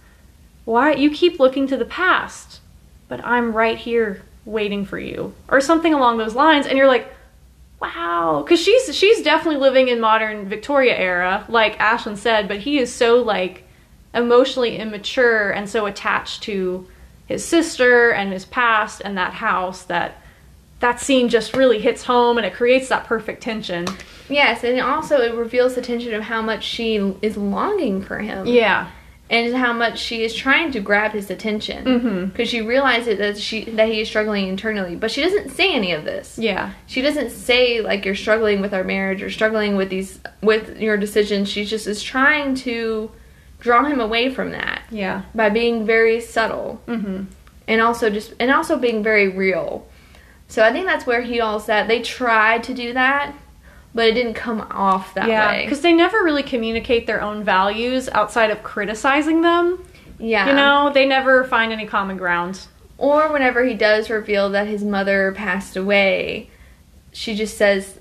"Why 0.65 0.93
you 0.93 1.09
keep 1.09 1.39
looking 1.39 1.67
to 1.67 1.75
the 1.75 1.85
past, 1.85 2.61
but 3.09 3.25
I'm 3.25 3.53
right 3.53 3.77
here 3.77 4.21
waiting 4.51 4.85
for 4.85 4.99
you." 4.99 5.33
Or 5.49 5.61
something 5.61 5.93
along 5.93 6.17
those 6.17 6.35
lines, 6.35 6.67
and 6.67 6.77
you're 6.77 6.87
like, 6.87 7.13
"Wow," 7.81 8.45
cuz 8.47 8.59
she's 8.59 8.95
she's 8.95 9.21
definitely 9.21 9.59
living 9.59 9.87
in 9.87 9.99
modern 9.99 10.47
Victoria 10.47 10.95
era, 10.95 11.45
like 11.49 11.77
Ashlynn 11.79 12.17
said, 12.17 12.47
but 12.47 12.57
he 12.59 12.79
is 12.79 12.93
so 12.93 13.17
like 13.17 13.63
emotionally 14.13 14.77
immature 14.77 15.51
and 15.51 15.69
so 15.69 15.85
attached 15.85 16.43
to 16.43 16.85
his 17.27 17.45
sister 17.45 18.11
and 18.11 18.33
his 18.33 18.45
past 18.45 19.01
and 19.05 19.17
that 19.17 19.33
house 19.33 19.83
that 19.83 20.21
that 20.81 20.99
scene 20.99 21.29
just 21.29 21.55
really 21.55 21.79
hits 21.79 22.03
home 22.03 22.37
and 22.37 22.45
it 22.45 22.53
creates 22.53 22.89
that 22.89 23.05
perfect 23.05 23.41
tension. 23.41 23.87
Yes, 24.29 24.63
and 24.63 24.79
also 24.81 25.17
it 25.19 25.33
reveals 25.35 25.75
the 25.75 25.81
tension 25.81 26.13
of 26.13 26.23
how 26.23 26.41
much 26.41 26.63
she 26.63 27.15
is 27.21 27.37
longing 27.37 28.01
for 28.01 28.17
him. 28.17 28.47
Yeah. 28.47 28.87
And 29.31 29.55
how 29.55 29.71
much 29.71 29.97
she 29.97 30.23
is 30.25 30.35
trying 30.35 30.73
to 30.73 30.81
grab 30.81 31.13
his 31.13 31.29
attention 31.31 32.27
because 32.27 32.49
she 32.49 32.61
realizes 32.61 33.17
that 33.17 33.37
she 33.39 33.63
that 33.63 33.87
he 33.87 34.01
is 34.01 34.09
struggling 34.09 34.49
internally 34.49 34.95
but 34.97 35.09
she 35.09 35.21
doesn't 35.23 35.51
say 35.51 35.73
any 35.73 35.93
of 35.93 36.03
this 36.03 36.37
Yeah. 36.37 36.73
she 36.85 37.01
doesn't 37.01 37.29
say 37.29 37.79
like 37.79 38.03
you're 38.03 38.13
struggling 38.13 38.59
with 38.59 38.73
our 38.73 38.83
marriage 38.83 39.23
or 39.23 39.29
struggling 39.29 39.77
with 39.77 39.89
these 39.89 40.19
with 40.41 40.77
your 40.81 40.97
decisions 40.97 41.47
she 41.47 41.63
just 41.63 41.87
is 41.87 42.03
trying 42.03 42.55
to 42.55 43.09
draw 43.61 43.85
him 43.85 44.01
away 44.01 44.29
from 44.33 44.51
that 44.51 44.81
Yeah. 44.91 45.21
by 45.33 45.47
being 45.49 45.85
very 45.85 46.19
subtle 46.19 46.81
Mhm. 46.85 47.27
and 47.69 47.81
also 47.81 48.09
just 48.09 48.33
and 48.37 48.51
also 48.51 48.77
being 48.77 49.01
very 49.01 49.29
real 49.29 49.87
so 50.49 50.61
i 50.65 50.73
think 50.73 50.85
that's 50.87 51.05
where 51.07 51.21
He's 51.21 51.39
All 51.39 51.57
That 51.59 51.87
they 51.87 52.01
tried 52.01 52.63
to 52.65 52.73
do 52.73 52.91
that 52.93 53.33
but 53.93 54.05
it 54.07 54.13
didn't 54.13 54.33
come 54.35 54.61
off 54.71 55.13
that 55.15 55.27
yeah, 55.27 55.51
way 55.51 55.65
because 55.65 55.81
they 55.81 55.93
never 55.93 56.23
really 56.23 56.43
communicate 56.43 57.07
their 57.07 57.21
own 57.21 57.43
values 57.43 58.07
outside 58.09 58.49
of 58.51 58.63
criticizing 58.63 59.41
them. 59.41 59.83
yeah 60.19 60.47
You 60.47 60.53
know, 60.53 60.91
they 60.93 61.05
never 61.05 61.43
find 61.43 61.71
any 61.73 61.85
common 61.85 62.17
ground. 62.17 62.67
Or 62.97 63.31
whenever 63.33 63.65
he 63.65 63.73
does 63.73 64.09
reveal 64.09 64.49
that 64.51 64.67
his 64.67 64.83
mother 64.83 65.31
passed 65.31 65.75
away, 65.75 66.49
she 67.11 67.35
just 67.35 67.57
says, 67.57 67.97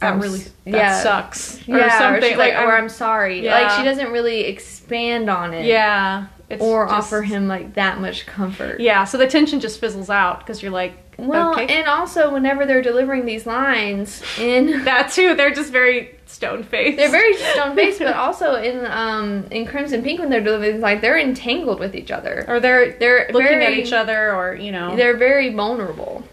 That 0.00 0.12
"I'm 0.12 0.20
really 0.20 0.42
that 0.66 1.02
sucks 1.02 1.66
or 1.68 1.78
yeah, 1.78 1.98
something. 1.98 2.22
or, 2.24 2.28
she's 2.28 2.36
like, 2.38 2.52
or 2.54 2.72
I'm- 2.72 2.84
I'm 2.84 2.88
sorry. 2.88 3.40
Yeah. 3.42 3.58
Like 3.60 3.78
she 3.78 3.84
doesn't 3.84 4.12
really 4.12 4.40
expand 4.44 5.30
on 5.30 5.54
it, 5.54 5.64
yeah, 5.64 6.26
or 6.60 6.84
just- 6.84 6.94
offer 6.94 7.22
him 7.22 7.48
like 7.48 7.74
that 7.74 8.00
much 8.00 8.26
comfort. 8.26 8.80
Yeah, 8.80 9.04
so 9.04 9.16
the 9.18 9.26
tension 9.26 9.60
just 9.60 9.80
fizzles 9.80 10.10
out 10.10 10.40
because 10.40 10.62
you're 10.62 10.72
like, 10.72 11.03
Well, 11.18 11.52
okay, 11.52 11.66
and 11.78 11.86
also 11.88 12.32
whenever 12.32 12.66
they're 12.66 12.82
delivering 12.82 13.24
these 13.26 13.46
lines 13.46 14.22
in, 14.38 14.84
that 14.84 15.10
too. 15.12 15.34
They're 15.34 15.54
just 15.54 15.72
very 15.72 16.18
stone 16.26 16.64
faced. 16.64 16.96
they're 16.96 17.10
very 17.10 17.36
stone 17.52 17.76
faced, 17.76 18.00
but 18.00 18.14
also 18.14 18.56
in 18.56 18.84
um 18.86 19.46
in 19.50 19.66
Crimson 19.66 20.02
Peak 20.02 20.18
when 20.18 20.30
they're 20.30 20.40
delivering, 20.42 20.80
like 20.80 21.00
they're 21.00 21.18
entangled 21.18 21.78
with 21.80 21.94
each 21.94 22.10
other. 22.10 22.44
or 22.48 22.60
they're 22.60 22.98
They're 22.98 23.28
looking 23.32 23.62
at 23.62 23.72
each 23.72 23.92
other, 23.92 24.34
or 24.34 24.54
you 24.54 24.72
know, 24.72 24.96
They're 24.96 25.16
very 25.16 25.54
vulnerable. 25.54 26.24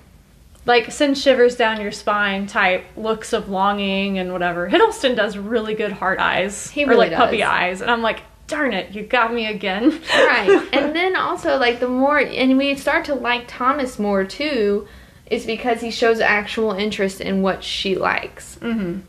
like 0.66 0.92
send 0.92 1.18
shivers 1.18 1.56
down 1.56 1.82
your 1.82 1.92
spine 1.92 2.48
type 2.48 2.84
looks 2.96 3.34
of 3.34 3.50
longing 3.50 4.18
and 4.20 4.32
whatever. 4.32 4.70
Hiddleston 4.70 5.16
does 5.16 5.38
really 5.38 5.74
good 5.76 5.92
heart 5.92 6.20
eyes. 6.20 6.70
He 6.70 6.84
really 6.86 6.96
or 6.96 7.00
really 7.02 7.10
like 7.12 7.18
puppy 7.18 7.44
eyes. 7.44 7.82
And 7.82 7.90
I'm 7.92 8.02
like, 8.02 8.22
darn 8.52 8.74
it, 8.74 8.92
you 8.94 9.02
got 9.04 9.34
me 9.34 9.48
again. 9.48 9.90
right 10.14 10.70
and 10.74 10.96
then 10.96 11.16
also 11.16 11.58
like 11.58 11.80
the 11.80 11.88
more 11.88 12.20
and 12.20 12.58
we 12.58 12.76
start 12.76 13.06
to 13.06 13.16
like 13.16 13.46
thomas 13.48 13.98
more 13.98 14.24
too 14.24 14.88
is 15.30 15.46
because 15.46 15.82
he 15.82 15.90
shows 15.90 16.20
actual 16.20 16.72
interest 16.74 17.20
in 17.22 17.42
what 17.42 17.64
she 17.64 17.96
likes 17.96 18.56
hmm 18.62 19.00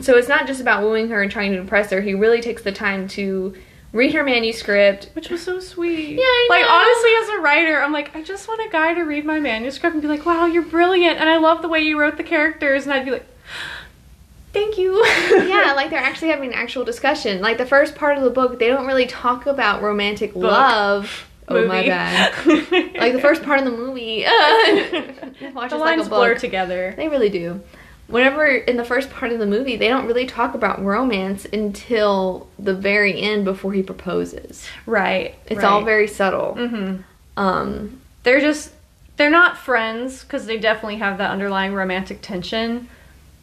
so 0.00 0.16
it's 0.16 0.28
not 0.28 0.46
just 0.46 0.60
about 0.60 0.82
wooing 0.82 1.08
her 1.08 1.22
and 1.22 1.30
trying 1.30 1.52
to 1.52 1.58
impress 1.58 1.90
her 1.90 2.00
he 2.00 2.14
really 2.14 2.40
takes 2.40 2.62
the 2.62 2.72
time 2.72 3.06
to 3.08 3.54
read 3.92 4.12
her 4.12 4.24
manuscript 4.24 5.10
Which 5.14 5.30
was 5.30 5.40
so 5.42 5.60
sweet. 5.60 6.16
Yeah, 6.16 6.22
I 6.24 6.46
Like 6.50 6.62
know. 6.62 6.72
honestly, 6.72 7.10
as 7.22 7.28
a 7.38 7.42
writer, 7.42 7.80
I'm 7.80 7.92
like, 7.92 8.14
I 8.16 8.22
just 8.24 8.48
want 8.48 8.60
a 8.66 8.68
guy 8.70 8.92
to 8.94 9.02
read 9.02 9.24
my 9.24 9.38
manuscript 9.38 9.92
and 9.94 10.02
be 10.02 10.08
like, 10.08 10.26
"Wow, 10.26 10.46
you're 10.46 10.64
brilliant," 10.64 11.20
and 11.20 11.28
I 11.28 11.36
love 11.36 11.62
the 11.62 11.68
way 11.68 11.80
you 11.82 11.96
wrote 12.00 12.16
the 12.16 12.24
characters, 12.24 12.84
and 12.86 12.92
I'd 12.92 13.04
be 13.04 13.12
like, 13.12 13.26
"Thank 14.54 14.78
you." 14.78 15.04
yeah 15.30 15.74
like 15.76 15.90
they're 15.90 15.98
actually 16.00 16.28
having 16.28 16.50
an 16.52 16.54
actual 16.54 16.84
discussion 16.84 17.40
like 17.42 17.58
the 17.58 17.66
first 17.66 17.94
part 17.94 18.16
of 18.16 18.24
the 18.24 18.30
book 18.30 18.58
they 18.58 18.68
don't 18.68 18.86
really 18.86 19.06
talk 19.06 19.44
about 19.46 19.82
romantic 19.82 20.34
love 20.34 21.28
oh 21.48 21.66
my 21.66 21.76
Movie. 21.78 21.88
bad 21.88 22.46
like 22.96 23.12
the 23.12 23.20
first 23.20 23.42
part 23.42 23.58
of 23.58 23.64
the 23.66 23.70
movie 23.70 24.24
uh, 24.26 24.30
the 24.30 25.52
like 25.54 25.70
lines 25.72 26.06
a 26.06 26.08
blur 26.10 26.34
together. 26.36 26.94
They 26.96 27.08
really 27.08 27.28
do. 27.28 27.60
Whenever 28.06 28.44
in 28.46 28.76
the 28.76 28.84
first 28.84 29.08
part 29.10 29.32
of 29.32 29.38
the 29.38 29.46
movie, 29.46 29.76
they 29.76 29.88
don't 29.88 30.06
really 30.06 30.26
talk 30.26 30.54
about 30.54 30.82
romance 30.84 31.46
until 31.46 32.46
the 32.58 32.74
very 32.74 33.18
end 33.20 33.46
before 33.46 33.72
he 33.72 33.82
proposes. 33.82 34.66
Right. 34.84 35.34
It's 35.46 35.64
all 35.64 35.82
very 35.84 36.06
subtle. 36.06 36.54
hmm 36.54 36.96
Um, 37.36 38.00
They're 38.22 38.40
just 38.40 38.72
they're 39.16 39.30
not 39.30 39.56
friends 39.56 40.22
because 40.22 40.44
they 40.46 40.58
definitely 40.58 40.96
have 40.96 41.18
that 41.18 41.30
underlying 41.30 41.72
romantic 41.72 42.20
tension, 42.20 42.88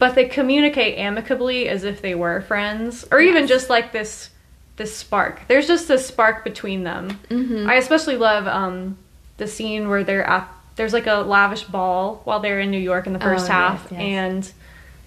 but 0.01 0.15
they 0.15 0.25
communicate 0.25 0.97
amicably 0.97 1.69
as 1.69 1.83
if 1.83 2.01
they 2.01 2.15
were 2.15 2.41
friends, 2.41 3.05
or 3.11 3.19
even 3.21 3.45
just 3.45 3.69
like 3.69 3.91
this 3.91 4.31
this 4.77 4.95
spark. 4.97 5.41
There's 5.47 5.67
just 5.67 5.87
this 5.87 6.07
spark 6.07 6.43
between 6.43 6.83
them. 6.83 7.19
mhm. 7.29 7.67
I 7.69 7.75
especially 7.75 8.17
love 8.17 8.47
um, 8.47 8.97
the 9.37 9.45
scene 9.47 9.87
where 9.89 10.03
they're 10.03 10.27
at. 10.27 10.49
There's 10.75 10.91
like 10.93 11.05
a 11.07 11.17
lavish 11.17 11.65
ball 11.65 12.21
while 12.23 12.39
they're 12.39 12.59
in 12.61 12.71
New 12.71 12.79
York 12.79 13.05
in 13.05 13.13
the 13.13 13.19
first 13.19 13.45
Oh, 13.47 13.51
half, 13.53 13.83
yes, 13.83 13.91
yes. 13.91 14.01
and 14.01 14.51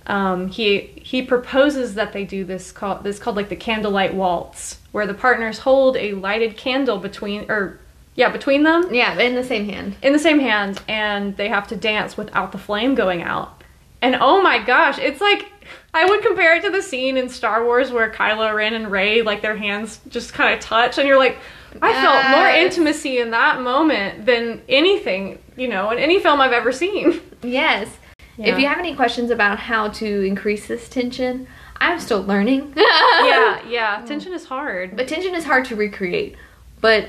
um, 0.07 0.49
he 0.49 0.93
he 1.03 1.23
proposes 1.23 1.95
that 1.95 2.13
they 2.13 2.25
do 2.25 2.45
this 2.45 2.71
called 2.71 3.03
this 3.03 3.19
called 3.19 3.35
like 3.37 3.49
the 3.49 3.57
candlelight 3.57 4.15
waltz, 4.15 4.79
where 4.93 5.07
the 5.09 5.15
partners 5.15 5.59
hold 5.61 5.97
a 5.97 6.13
lighted 6.13 6.57
candle 6.57 6.99
between 6.99 7.51
or 7.51 7.81
yeah 8.15 8.29
between 8.29 8.63
them 8.63 8.95
yeah, 8.95 9.19
in 9.19 9.35
the 9.35 9.43
same 9.43 9.69
hand. 9.69 9.97
in 10.03 10.13
the 10.13 10.19
same 10.21 10.39
hand, 10.39 10.81
and 10.87 11.37
they 11.37 11.49
have 11.49 11.67
to 11.69 11.75
dance 11.77 12.17
without 12.17 12.53
the 12.53 12.59
flame 12.59 12.95
going 12.95 13.23
out. 13.23 13.63
And 14.05 14.17
oh 14.21 14.43
my 14.43 14.59
gosh, 14.59 14.99
it's 14.99 15.23
like 15.23 15.51
I 15.95 16.05
would 16.05 16.21
compare 16.23 16.57
it 16.57 16.63
to 16.65 16.71
the 16.71 16.83
scene 16.83 17.17
in 17.17 17.31
Star 17.31 17.65
Wars 17.65 17.91
where 17.91 18.11
Kylo 18.11 18.55
Ren 18.55 18.75
and 18.75 18.91
Rey 18.91 19.23
like 19.23 19.41
their 19.41 19.57
hands 19.57 19.99
just 20.09 20.35
kind 20.35 20.53
of 20.53 20.61
touch, 20.61 20.99
and 20.99 21.09
you're 21.09 21.19
like, 21.19 21.39
I 21.81 21.91
felt 21.95 22.37
more 22.37 22.49
intimacy 22.49 23.19
in 23.19 23.31
that 23.31 23.63
moment 23.63 24.27
than 24.27 24.61
anything, 24.69 25.39
you 25.57 25.69
know, 25.69 25.91
in 25.91 25.99
any 25.99 26.21
film 26.21 26.41
I've 26.43 26.53
ever 26.53 26.71
seen. 26.71 27.21
Yes. 27.43 27.89
Yeah. 28.37 28.53
If 28.53 28.59
you 28.59 28.67
have 28.69 28.79
any 28.79 28.95
questions 28.95 29.31
about 29.31 29.59
how 29.59 29.89
to 29.89 30.21
increase 30.23 30.67
this 30.67 30.87
tension, 30.89 31.47
I'm 31.79 31.99
still 31.99 32.23
learning. 32.23 32.75
yeah, 32.77 33.67
yeah, 33.67 34.05
tension 34.07 34.35
is 34.35 34.45
hard. 34.45 34.97
But 34.97 35.09
tension 35.09 35.35
is 35.35 35.45
hard 35.45 35.65
to 35.67 35.77
recreate. 35.77 36.37
But 36.83 37.09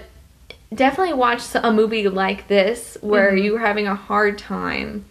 definitely 0.74 1.14
watch 1.14 1.44
a 1.56 1.72
movie 1.74 2.08
like 2.08 2.48
this 2.48 2.98
where 3.02 3.32
Mhm. 3.34 3.44
you're 3.44 3.60
having 3.60 3.86
a 3.88 3.96
hard 3.96 4.38
time 4.38 5.06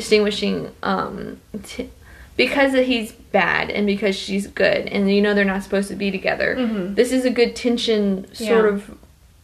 distinguishing 0.00 0.70
um, 0.82 1.40
t- 1.62 1.88
because 2.36 2.74
he's 2.74 3.12
bad 3.12 3.70
and 3.70 3.86
because 3.86 4.14
she's 4.14 4.46
good 4.46 4.86
and 4.88 5.10
you 5.10 5.22
know 5.22 5.32
they're 5.32 5.42
not 5.42 5.62
supposed 5.62 5.88
to 5.88 5.96
be 5.96 6.10
together. 6.10 6.54
Mhm. 6.54 6.94
This 6.94 7.12
is 7.12 7.24
a 7.24 7.30
good 7.30 7.56
tension 7.56 8.26
sort 8.34 8.66
Yeah. 8.66 8.72
of 8.72 8.94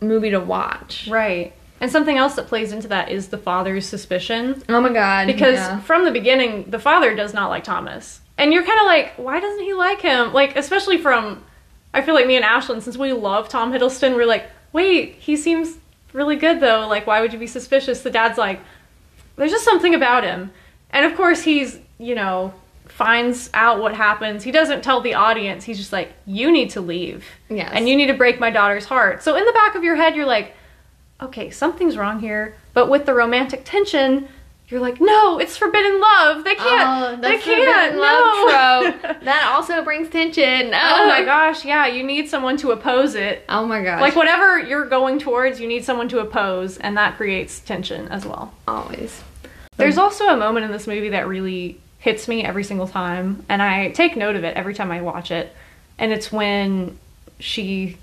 movie 0.02 0.28
to 0.28 0.40
watch. 0.40 1.08
Right. 1.10 1.54
And 1.80 1.90
something 1.90 2.18
else 2.18 2.34
that 2.34 2.48
plays 2.48 2.70
into 2.70 2.86
that 2.88 3.10
is 3.10 3.28
the 3.28 3.38
father's 3.38 3.86
suspicion. 3.86 4.62
Oh 4.68 4.78
my 4.82 4.92
god. 4.92 5.26
Because 5.26 5.54
yeah. 5.54 5.80
from 5.80 6.04
the 6.04 6.10
beginning, 6.10 6.66
the 6.68 6.78
father 6.78 7.14
does 7.16 7.32
not 7.32 7.48
like 7.48 7.64
Thomas. 7.64 8.20
And 8.36 8.52
you're 8.52 8.62
kind 8.62 8.78
of 8.78 8.84
like, 8.86 9.14
why 9.16 9.40
doesn't 9.40 9.64
he 9.64 9.72
like 9.72 10.02
him? 10.02 10.34
Like, 10.34 10.54
especially 10.56 10.98
from, 10.98 11.42
I 11.94 12.02
feel 12.02 12.14
like 12.14 12.26
me 12.26 12.36
and 12.36 12.44
Ashlynn, 12.44 12.82
since 12.82 12.98
we 12.98 13.14
love 13.14 13.48
Tom 13.48 13.72
Hiddleston, 13.72 14.16
we're 14.16 14.26
like, 14.26 14.44
wait, 14.74 15.14
he 15.18 15.34
seems 15.34 15.78
really 16.12 16.36
good 16.36 16.60
though. 16.60 16.86
Like, 16.88 17.06
why 17.06 17.22
would 17.22 17.32
you 17.32 17.38
be 17.38 17.46
suspicious? 17.46 18.02
The 18.02 18.10
dad's 18.10 18.36
like, 18.36 18.60
there's 19.42 19.50
just 19.50 19.64
something 19.64 19.96
about 19.96 20.22
him. 20.22 20.52
And 20.90 21.04
of 21.04 21.16
course, 21.16 21.42
he's, 21.42 21.80
you 21.98 22.14
know, 22.14 22.54
finds 22.86 23.50
out 23.54 23.80
what 23.80 23.92
happens. 23.92 24.44
He 24.44 24.52
doesn't 24.52 24.82
tell 24.82 25.00
the 25.00 25.14
audience. 25.14 25.64
He's 25.64 25.78
just 25.78 25.92
like, 25.92 26.12
you 26.26 26.52
need 26.52 26.70
to 26.70 26.80
leave. 26.80 27.26
Yes. 27.50 27.72
And 27.74 27.88
you 27.88 27.96
need 27.96 28.06
to 28.06 28.14
break 28.14 28.38
my 28.38 28.50
daughter's 28.50 28.84
heart. 28.84 29.20
So 29.20 29.34
in 29.34 29.44
the 29.44 29.52
back 29.52 29.74
of 29.74 29.82
your 29.82 29.96
head, 29.96 30.14
you're 30.14 30.26
like, 30.26 30.54
okay, 31.20 31.50
something's 31.50 31.96
wrong 31.96 32.20
here. 32.20 32.54
But 32.72 32.88
with 32.88 33.04
the 33.04 33.14
romantic 33.14 33.62
tension, 33.64 34.28
you're 34.68 34.80
like, 34.80 35.00
no, 35.00 35.40
it's 35.40 35.56
forbidden 35.56 36.00
love. 36.00 36.44
They 36.44 36.52
oh, 36.52 36.54
can't. 36.54 37.18
Oh, 37.18 37.20
they 37.20 37.36
the 37.38 37.42
can't. 37.42 37.96
No. 37.96 38.92
trope. 38.92 39.22
that 39.24 39.50
also 39.52 39.82
brings 39.82 40.08
tension. 40.08 40.72
Oh, 40.72 40.96
oh 41.00 41.08
my 41.08 41.24
gosh, 41.24 41.64
yeah, 41.64 41.88
you 41.88 42.04
need 42.04 42.28
someone 42.28 42.56
to 42.58 42.70
oppose 42.70 43.16
it. 43.16 43.44
Oh 43.48 43.66
my 43.66 43.82
gosh. 43.82 44.00
Like 44.00 44.14
whatever 44.14 44.60
you're 44.60 44.86
going 44.86 45.18
towards, 45.18 45.58
you 45.58 45.66
need 45.66 45.84
someone 45.84 46.08
to 46.10 46.20
oppose, 46.20 46.78
and 46.78 46.96
that 46.96 47.16
creates 47.16 47.58
tension 47.58 48.06
as 48.06 48.24
well. 48.24 48.54
always. 48.68 49.24
There's 49.76 49.98
also 49.98 50.26
a 50.28 50.36
moment 50.36 50.64
in 50.64 50.72
this 50.72 50.86
movie 50.86 51.10
that 51.10 51.26
really 51.26 51.80
hits 51.98 52.28
me 52.28 52.44
every 52.44 52.64
single 52.64 52.88
time, 52.88 53.44
and 53.48 53.62
I 53.62 53.90
take 53.90 54.16
note 54.16 54.36
of 54.36 54.44
it 54.44 54.56
every 54.56 54.74
time 54.74 54.90
I 54.90 55.00
watch 55.00 55.30
it. 55.30 55.54
And 55.98 56.12
it's 56.12 56.30
when 56.32 56.98
she 57.38 57.96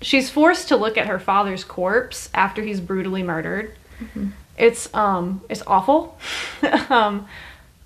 she's 0.00 0.30
forced 0.30 0.68
to 0.68 0.76
look 0.76 0.96
at 0.96 1.06
her 1.06 1.18
father's 1.18 1.64
corpse 1.64 2.30
after 2.32 2.62
he's 2.62 2.80
brutally 2.80 3.22
murdered. 3.22 3.74
It's 4.56 4.92
um 4.94 5.42
it's 5.48 5.62
awful. 5.66 6.18
um 6.90 7.26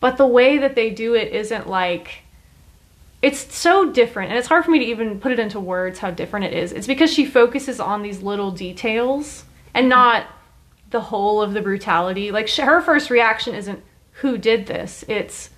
but 0.01 0.16
the 0.16 0.27
way 0.27 0.59
that 0.59 0.75
they 0.75 0.90
do 0.90 1.14
it 1.14 1.33
isn't 1.33 1.68
like 1.68 2.22
it's 3.20 3.55
so 3.55 3.92
different 3.92 4.31
and 4.31 4.38
it's 4.38 4.48
hard 4.48 4.64
for 4.64 4.72
me 4.72 4.81
to 4.81 4.85
even 4.85 5.20
put 5.20 5.31
it 5.31 5.38
into 5.38 5.61
words 5.61 6.01
how 6.01 6.11
different 6.11 6.46
it 6.46 6.53
is. 6.55 6.72
It's 6.72 6.87
because 6.87 7.12
she 7.12 7.25
focuses 7.25 7.79
on 7.79 8.03
these 8.03 8.20
little 8.22 8.51
details 8.51 9.44
and 9.75 9.88
not 9.88 10.27
the 10.92 11.00
whole 11.00 11.42
of 11.42 11.52
the 11.52 11.61
brutality. 11.61 12.31
Like 12.31 12.48
her 12.50 12.81
first 12.81 13.11
reaction 13.11 13.55
isn't 13.55 13.83
who 14.12 14.38
did 14.38 14.66
this. 14.66 15.05
It's 15.09 15.50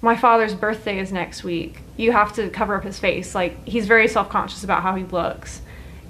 my 0.00 0.16
father's 0.16 0.54
birthday 0.54 0.98
is 0.98 1.12
next 1.12 1.44
week. 1.44 1.80
You 1.96 2.12
have 2.12 2.32
to 2.34 2.48
cover 2.48 2.76
up 2.76 2.84
his 2.84 2.98
face. 2.98 3.34
Like 3.34 3.66
he's 3.66 3.86
very 3.86 4.08
self-conscious 4.08 4.64
about 4.64 4.82
how 4.82 4.94
he 4.94 5.04
looks. 5.04 5.60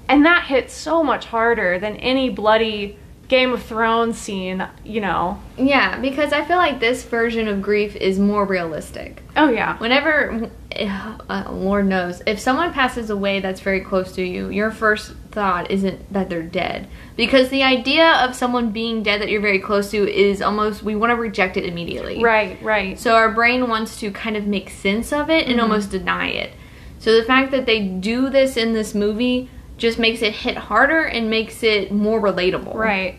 And 0.07 0.25
that 0.25 0.45
hits 0.45 0.73
so 0.73 1.03
much 1.03 1.25
harder 1.25 1.77
than 1.77 1.95
any 1.97 2.29
bloody 2.29 2.97
Game 3.27 3.53
of 3.53 3.61
Thrones 3.61 4.17
scene, 4.17 4.67
you 4.83 5.01
know. 5.01 5.39
Yeah, 5.55 5.99
because 5.99 6.33
I 6.33 6.43
feel 6.43 6.57
like 6.57 6.79
this 6.79 7.03
version 7.03 7.47
of 7.47 7.61
grief 7.61 7.95
is 7.95 8.17
more 8.17 8.43
realistic. 8.43 9.21
Oh 9.37 9.49
yeah. 9.49 9.77
Whenever, 9.77 10.49
uh, 10.75 11.45
Lord 11.51 11.85
knows, 11.85 12.23
if 12.25 12.39
someone 12.39 12.73
passes 12.73 13.11
away 13.11 13.39
that's 13.39 13.61
very 13.61 13.81
close 13.81 14.13
to 14.13 14.23
you, 14.23 14.49
your 14.49 14.71
first 14.71 15.13
thought 15.29 15.69
isn't 15.69 16.11
that 16.11 16.29
they're 16.29 16.41
dead. 16.41 16.87
Because 17.19 17.49
the 17.49 17.63
idea 17.63 18.11
of 18.23 18.33
someone 18.33 18.71
being 18.71 19.03
dead 19.03 19.19
that 19.21 19.29
you're 19.29 19.41
very 19.41 19.59
close 19.59 19.91
to 19.91 20.09
is 20.09 20.41
almost, 20.41 20.83
we 20.83 20.95
want 20.95 21.11
to 21.11 21.15
reject 21.17 21.57
it 21.57 21.65
immediately. 21.65 22.23
Right, 22.23 22.61
right. 22.63 22.97
So 22.97 23.15
our 23.15 23.29
brain 23.29 23.67
wants 23.67 23.99
to 23.99 24.09
kind 24.09 24.37
of 24.37 24.47
make 24.47 24.69
sense 24.69 25.11
of 25.11 25.29
it 25.29 25.43
and 25.47 25.55
Mm-hmm. 25.55 25.59
almost 25.63 25.91
deny 25.91 26.27
it. 26.29 26.53
So 26.99 27.15
the 27.19 27.25
fact 27.25 27.51
that 27.51 27.65
they 27.65 27.85
do 27.85 28.29
this 28.29 28.55
in 28.55 28.71
this 28.71 28.95
movie 28.95 29.49
just 29.77 29.99
makes 29.99 30.21
it 30.21 30.31
hit 30.33 30.55
harder 30.55 31.01
and 31.03 31.29
makes 31.29 31.61
it 31.61 31.91
more 31.91 32.21
relatable. 32.21 32.73
Right. 32.73 33.15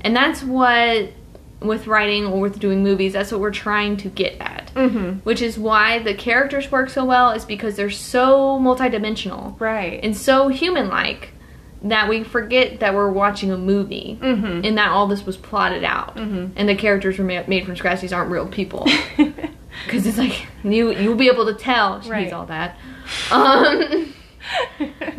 And 0.00 0.16
that's 0.16 0.42
what, 0.42 1.10
with 1.60 1.86
writing 1.86 2.26
or 2.26 2.40
with 2.40 2.58
doing 2.58 2.82
movies, 2.82 3.12
that's 3.12 3.30
what 3.30 3.40
we're 3.40 3.52
trying 3.52 3.96
to 3.98 4.08
get 4.08 4.36
at. 4.40 4.72
Mhm. 4.74 5.20
Which 5.22 5.40
is 5.40 5.56
why 5.58 6.00
the 6.00 6.14
characters 6.14 6.72
work 6.72 6.90
so 6.90 7.04
well, 7.04 7.30
is 7.30 7.44
because 7.44 7.76
they're 7.76 7.88
so 7.88 8.58
multidimensional 8.60 9.54
Right. 9.60 10.00
and 10.02 10.16
so 10.16 10.48
human 10.48 10.88
like 10.88 11.28
that 11.84 12.08
we 12.08 12.24
forget 12.24 12.80
that 12.80 12.94
we're 12.94 13.10
watching 13.10 13.50
a 13.52 13.58
movie 13.58 14.18
Mhm. 14.20 14.66
and 14.66 14.76
that 14.78 14.88
all 14.90 15.06
this 15.06 15.24
was 15.26 15.36
plotted 15.36 15.84
out 15.84 16.16
Mhm. 16.16 16.50
and 16.56 16.68
the 16.68 16.74
characters 16.74 17.18
were 17.18 17.24
ma- 17.24 17.42
made 17.46 17.64
from 17.66 17.76
scratch. 17.76 18.00
These 18.00 18.12
aren't 18.12 18.30
real 18.30 18.46
people. 18.46 18.88
Because 19.84 20.06
it's 20.06 20.18
like, 20.18 20.46
you, 20.62 20.92
you'll 20.92 21.16
be 21.16 21.26
able 21.26 21.46
to 21.46 21.52
tell. 21.54 22.00
She 22.00 22.08
Right. 22.08 22.20
needs 22.22 22.32
all 22.32 22.46
that. 22.46 22.76
Um, 23.32 24.14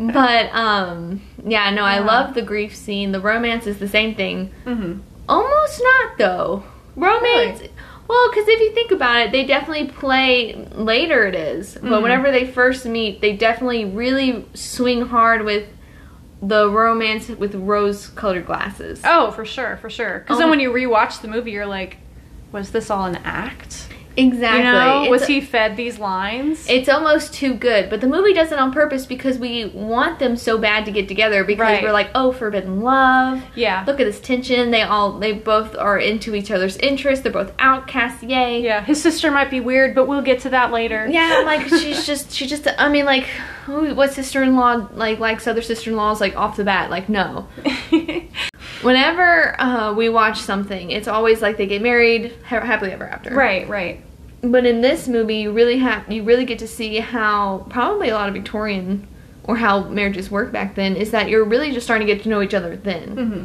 but, 0.00 0.50
um, 0.54 1.20
yeah, 1.44 1.70
no, 1.70 1.82
I 1.82 1.98
love 1.98 2.34
the 2.34 2.40
grief 2.42 2.74
scene. 2.74 3.12
The 3.12 3.20
romance 3.20 3.66
is 3.66 3.78
the 3.78 3.86
same 3.88 4.14
thing. 4.14 4.50
mhm. 4.64 5.00
Almost 5.28 5.82
not 5.82 6.18
though. 6.18 6.62
Romance. 6.96 7.62
Well, 8.08 8.30
because 8.30 8.48
if 8.48 8.60
you 8.60 8.70
think 8.72 8.92
about 8.92 9.16
it, 9.26 9.32
they 9.32 9.44
definitely 9.44 9.88
play 9.88 10.54
later. 10.72 11.26
It 11.26 11.34
is, 11.34 11.74
but 11.82 11.90
Mhm. 11.90 12.02
whenever 12.02 12.30
they 12.30 12.46
first 12.46 12.86
meet, 12.86 13.20
they 13.20 13.32
definitely 13.34 13.84
really 13.84 14.44
swing 14.54 15.02
hard 15.06 15.44
with 15.44 15.64
the 16.46 16.68
romance 16.70 17.28
with 17.28 17.54
rose-colored 17.54 18.46
glasses. 18.46 19.00
Oh, 19.04 19.30
for 19.32 19.44
sure, 19.44 19.76
for 19.78 19.90
sure. 19.90 20.20
Because 20.20 20.38
then 20.38 20.44
Um, 20.44 20.50
when 20.50 20.60
you 20.60 20.70
rewatch 20.72 21.20
the 21.20 21.28
movie, 21.28 21.50
you're 21.50 21.66
like, 21.66 21.98
was 22.52 22.70
this 22.70 22.90
all 22.90 23.04
an 23.06 23.16
act? 23.24 23.85
Exactly. 24.18 24.58
You 24.64 24.64
know, 24.64 25.10
was 25.10 25.26
he 25.26 25.40
fed 25.40 25.76
these 25.76 25.98
lines? 25.98 26.66
It's 26.68 26.88
almost 26.88 27.34
too 27.34 27.52
good, 27.54 27.90
but 27.90 28.00
the 28.00 28.06
movie 28.06 28.32
does 28.32 28.50
it 28.52 28.58
on 28.58 28.72
purpose 28.72 29.04
because 29.04 29.38
we 29.38 29.66
want 29.66 30.18
them 30.18 30.36
so 30.36 30.56
bad 30.58 30.84
to 30.86 30.90
get 30.92 31.06
together 31.08 31.44
because 31.44 31.60
Right. 31.60 31.82
we're 31.82 31.92
like, 31.92 32.10
oh, 32.14 32.32
forbidden 32.32 32.80
love. 32.80 33.42
yeah. 33.54 33.84
Look 33.86 34.00
at 34.00 34.04
this 34.04 34.18
tension. 34.20 34.70
They 34.70 34.82
all, 34.82 35.18
they 35.18 35.32
both 35.32 35.76
are 35.76 35.98
into 35.98 36.34
each 36.34 36.50
other's 36.50 36.76
interests. 36.78 37.22
They're 37.22 37.32
both 37.32 37.52
outcasts. 37.58 38.22
Yay. 38.22 38.62
yeah, 38.62 38.82
his 38.84 39.02
sister 39.02 39.30
might 39.30 39.50
be 39.50 39.60
weird, 39.60 39.94
but 39.94 40.08
we'll 40.08 40.22
get 40.22 40.40
to 40.40 40.50
that 40.50 40.72
later. 40.72 41.06
Yeah, 41.06 41.42
like 41.44 41.66
she's 41.68 42.06
just, 42.06 42.32
she 42.32 42.46
just. 42.46 42.66
I 42.78 42.88
mean, 42.88 43.04
like, 43.04 43.26
what 43.66 44.12
sister-in-law 44.14 44.88
like 44.94 45.18
likes 45.18 45.46
other 45.46 45.62
sister-in-laws 45.62 46.20
like 46.20 46.36
off 46.36 46.56
the 46.56 46.64
bat? 46.64 46.88
Like, 46.90 47.08
no. 47.08 47.48
Whenever 48.82 49.58
uh, 49.60 49.94
we 49.94 50.08
watch 50.08 50.38
something, 50.40 50.90
it's 50.90 51.08
always 51.08 51.40
like 51.42 51.56
they 51.56 51.66
get 51.66 51.82
married, 51.82 52.34
ha- 52.44 52.60
happily 52.60 52.92
ever 52.92 53.04
after. 53.04 53.34
right, 53.34 53.68
right. 53.68 54.02
But 54.42 54.66
in 54.66 54.80
this 54.80 55.08
movie, 55.08 55.36
you 55.36 55.50
really 55.52 55.78
have 55.78 56.10
you 56.10 56.22
really 56.22 56.44
get 56.44 56.58
to 56.60 56.68
see 56.68 56.98
how 56.98 57.66
probably 57.70 58.10
a 58.10 58.14
lot 58.14 58.28
of 58.28 58.34
Victorian 58.34 59.06
or 59.44 59.56
how 59.56 59.84
marriages 59.84 60.30
work 60.30 60.52
back 60.52 60.74
then 60.74 60.96
is 60.96 61.10
that 61.12 61.28
you're 61.28 61.44
really 61.44 61.72
just 61.72 61.86
starting 61.86 62.06
to 62.06 62.12
get 62.14 62.22
to 62.24 62.28
know 62.28 62.42
each 62.42 62.54
other 62.54 62.76
then. 62.76 63.08
hmm 63.16 63.44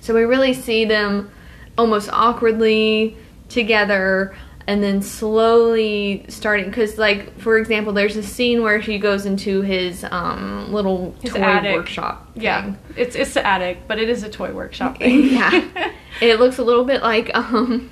So 0.00 0.14
we 0.14 0.22
really 0.22 0.54
see 0.54 0.84
them 0.84 1.30
almost 1.78 2.10
awkwardly 2.12 3.16
together 3.48 4.34
and 4.66 4.82
then 4.82 5.02
slowly 5.02 6.24
starting 6.28 6.66
because 6.66 6.96
like 6.96 7.38
for 7.40 7.58
example 7.58 7.92
there's 7.92 8.16
a 8.16 8.22
scene 8.22 8.62
where 8.62 8.78
he 8.78 8.98
goes 8.98 9.26
into 9.26 9.60
his 9.62 10.04
um 10.10 10.72
little 10.72 11.14
His 11.20 11.32
toy 11.32 11.40
attic. 11.40 11.74
workshop 11.74 12.30
Yeah, 12.36 12.74
it's 12.96 13.16
it's 13.16 13.34
the 13.34 13.44
attic, 13.46 13.88
but 13.88 13.98
it 13.98 14.08
is 14.08 14.22
a 14.22 14.28
toy 14.28 14.52
workshop 14.52 14.98
thing. 14.98 15.24
yeah 15.24 15.90
it 16.20 16.38
looks 16.40 16.58
a 16.58 16.62
little 16.64 16.84
bit 16.84 17.02
like 17.02 17.30
um 17.36 17.90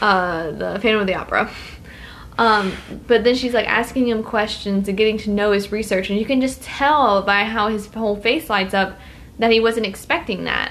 uh 0.00 0.50
the 0.52 0.78
phantom 0.80 1.00
of 1.00 1.06
the 1.06 1.14
opera 1.14 1.50
um 2.38 2.72
but 3.06 3.24
then 3.24 3.34
she's 3.34 3.52
like 3.54 3.66
asking 3.66 4.06
him 4.08 4.22
questions 4.22 4.88
and 4.88 4.96
getting 4.96 5.18
to 5.18 5.30
know 5.30 5.50
his 5.52 5.72
research 5.72 6.08
and 6.10 6.18
you 6.18 6.24
can 6.24 6.40
just 6.40 6.62
tell 6.62 7.22
by 7.22 7.44
how 7.44 7.68
his 7.68 7.86
whole 7.86 8.16
face 8.16 8.48
lights 8.48 8.74
up 8.74 8.98
that 9.38 9.50
he 9.50 9.60
wasn't 9.60 9.84
expecting 9.86 10.44
that 10.44 10.70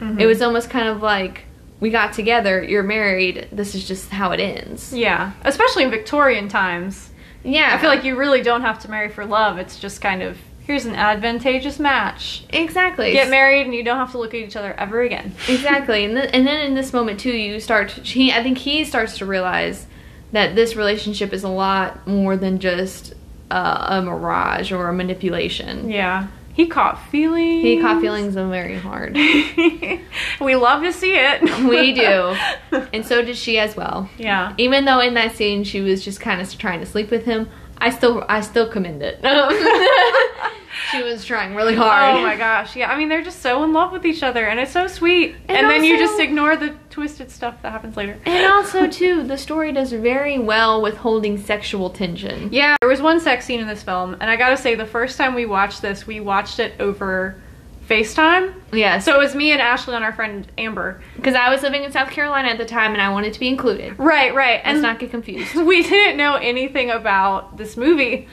Mhm. 0.00 0.20
it 0.20 0.26
was 0.26 0.42
almost 0.42 0.68
kind 0.68 0.88
of 0.88 1.02
like 1.02 1.44
we 1.80 1.88
got 1.90 2.12
together 2.12 2.62
you're 2.62 2.82
married 2.82 3.48
this 3.50 3.74
is 3.74 3.86
just 3.88 4.10
how 4.10 4.30
it 4.32 4.40
ends 4.40 4.92
yeah, 4.92 5.32
especially 5.44 5.84
in 5.84 5.90
Victorian 5.90 6.48
times. 6.48 7.10
yeah 7.42 7.70
I 7.74 7.78
feel 7.78 7.88
like 7.88 8.04
you 8.04 8.14
really 8.16 8.42
don't 8.42 8.60
have 8.62 8.78
to 8.80 8.90
marry 8.90 9.08
for 9.08 9.24
love. 9.24 9.56
It's 9.58 9.78
just 9.78 10.00
kind 10.02 10.22
of 10.22 10.36
here's 10.66 10.84
an 10.84 10.94
advantageous 10.94 11.78
match. 11.78 12.44
exactly 12.50 13.12
Get 13.12 13.30
married 13.30 13.66
and 13.66 13.74
you 13.74 13.82
don't 13.84 13.98
have 13.98 14.10
to 14.12 14.18
look 14.18 14.34
at 14.34 14.40
each 14.40 14.56
other 14.56 14.72
ever 14.74 15.00
again. 15.02 15.34
exactly 15.48 16.04
and, 16.04 16.16
th- 16.16 16.30
and 16.32 16.46
then 16.46 16.60
in 16.66 16.74
this 16.74 16.92
moment 16.92 17.20
too 17.20 17.30
you 17.32 17.60
start 17.60 17.90
he 17.92 18.32
i 18.32 18.42
think 18.42 18.58
he 18.58 18.84
starts 18.84 19.18
to 19.18 19.26
realize 19.26 19.86
that 20.32 20.54
this 20.56 20.74
relationship 20.76 21.32
is 21.32 21.44
a 21.44 21.48
lot 21.48 22.06
more 22.06 22.36
than 22.36 22.58
just 22.58 23.14
uh, 23.50 23.86
a 23.90 24.02
mirage 24.02 24.72
or 24.72 24.88
a 24.88 24.92
manipulation 24.92 25.88
Yeah. 25.88 26.26
He 26.52 26.66
caught 26.66 26.98
feelings. 27.10 27.62
he 27.62 27.80
caught 27.82 28.00
feelings 28.00 28.34
very 28.34 28.76
hard 28.78 29.14
we 30.40 30.56
love 30.56 30.82
to 30.82 30.92
see 30.92 31.14
it. 31.14 31.42
we 31.68 31.92
do 31.92 32.34
and 32.92 33.04
so 33.06 33.22
did 33.22 33.36
she 33.36 33.58
as 33.58 33.76
well 33.76 34.08
Yeah. 34.18 34.54
even 34.58 34.84
though 34.84 35.00
in 35.00 35.14
that 35.14 35.36
scene 35.36 35.64
she 35.64 35.80
was 35.80 36.04
just 36.04 36.18
kind 36.20 36.40
of 36.40 36.56
trying 36.58 36.80
to 36.80 36.86
sleep 36.86 37.10
with 37.10 37.24
him 37.24 37.48
i 37.78 37.90
still 37.90 38.24
i 38.28 38.40
still 38.40 38.68
commend 38.68 39.02
it 39.02 39.18
she 40.90 41.02
was 41.02 41.24
trying 41.24 41.54
really 41.54 41.74
oh 41.74 41.78
hard 41.82 42.16
Oh 42.16 42.22
my 42.22 42.36
gosh. 42.36 42.76
Yeah. 42.76 42.90
I 42.90 42.96
mean, 42.98 43.08
they're 43.08 43.22
just 43.22 43.40
so 43.42 43.64
in 43.64 43.72
love 43.72 43.92
with 43.92 44.04
each 44.06 44.22
other 44.22 44.46
and 44.46 44.60
it's 44.60 44.72
so 44.72 44.86
sweet. 44.86 45.34
And, 45.48 45.58
And 45.58 45.70
then 45.70 45.82
you 45.84 45.98
just 45.98 46.20
ignore 46.20 46.54
the 46.56 46.76
twisted 46.90 47.30
stuff 47.30 47.60
that 47.62 47.72
happens 47.72 47.96
later. 47.96 48.18
and 48.24 48.46
also 48.52 48.86
too 48.86 49.22
the 49.22 49.36
story 49.38 49.72
does 49.72 49.90
very 49.92 50.38
well 50.38 50.80
with 50.82 50.96
holding 50.98 51.38
sexual 51.38 51.90
tension 51.90 52.50
Yeah, 52.52 52.76
there 52.80 52.88
was 52.90 53.02
one 53.02 53.20
sex 53.20 53.44
scene 53.46 53.60
in 53.60 53.66
this 53.66 53.82
film, 53.82 54.16
and 54.20 54.30
I 54.30 54.36
gotta 54.36 54.56
say, 54.56 54.74
the 54.74 54.86
first 54.86 55.16
time 55.18 55.34
we 55.34 55.46
watched 55.46 55.82
this, 55.82 56.06
we 56.06 56.20
watched 56.20 56.58
it 56.60 56.74
over 56.80 57.40
FaceTime. 57.88 58.54
Yeah. 58.72 58.98
So 58.98 59.14
it 59.14 59.18
was 59.18 59.34
me 59.34 59.52
and 59.52 59.60
Ashley 59.60 59.94
and 59.94 60.04
our 60.04 60.12
friend 60.12 60.50
Amber. 60.58 61.00
Because 61.16 61.34
I 61.34 61.50
was 61.50 61.62
living 61.62 61.84
in 61.84 61.92
South 61.92 62.10
Carolina 62.10 62.48
at 62.48 62.58
the 62.58 62.64
time 62.64 62.92
and 62.92 63.00
I 63.00 63.10
wanted 63.10 63.32
to 63.34 63.40
be 63.40 63.48
included. 63.48 63.98
Right, 63.98 64.34
right. 64.34 64.56
Let's 64.64 64.66
And 64.66 64.82
not 64.82 64.98
get 64.98 65.10
confused. 65.10 65.54
we 65.56 65.82
didn't 65.82 66.16
know 66.16 66.34
anything 66.34 66.90
about 66.90 67.56
this 67.56 67.76
movie. 67.76 68.28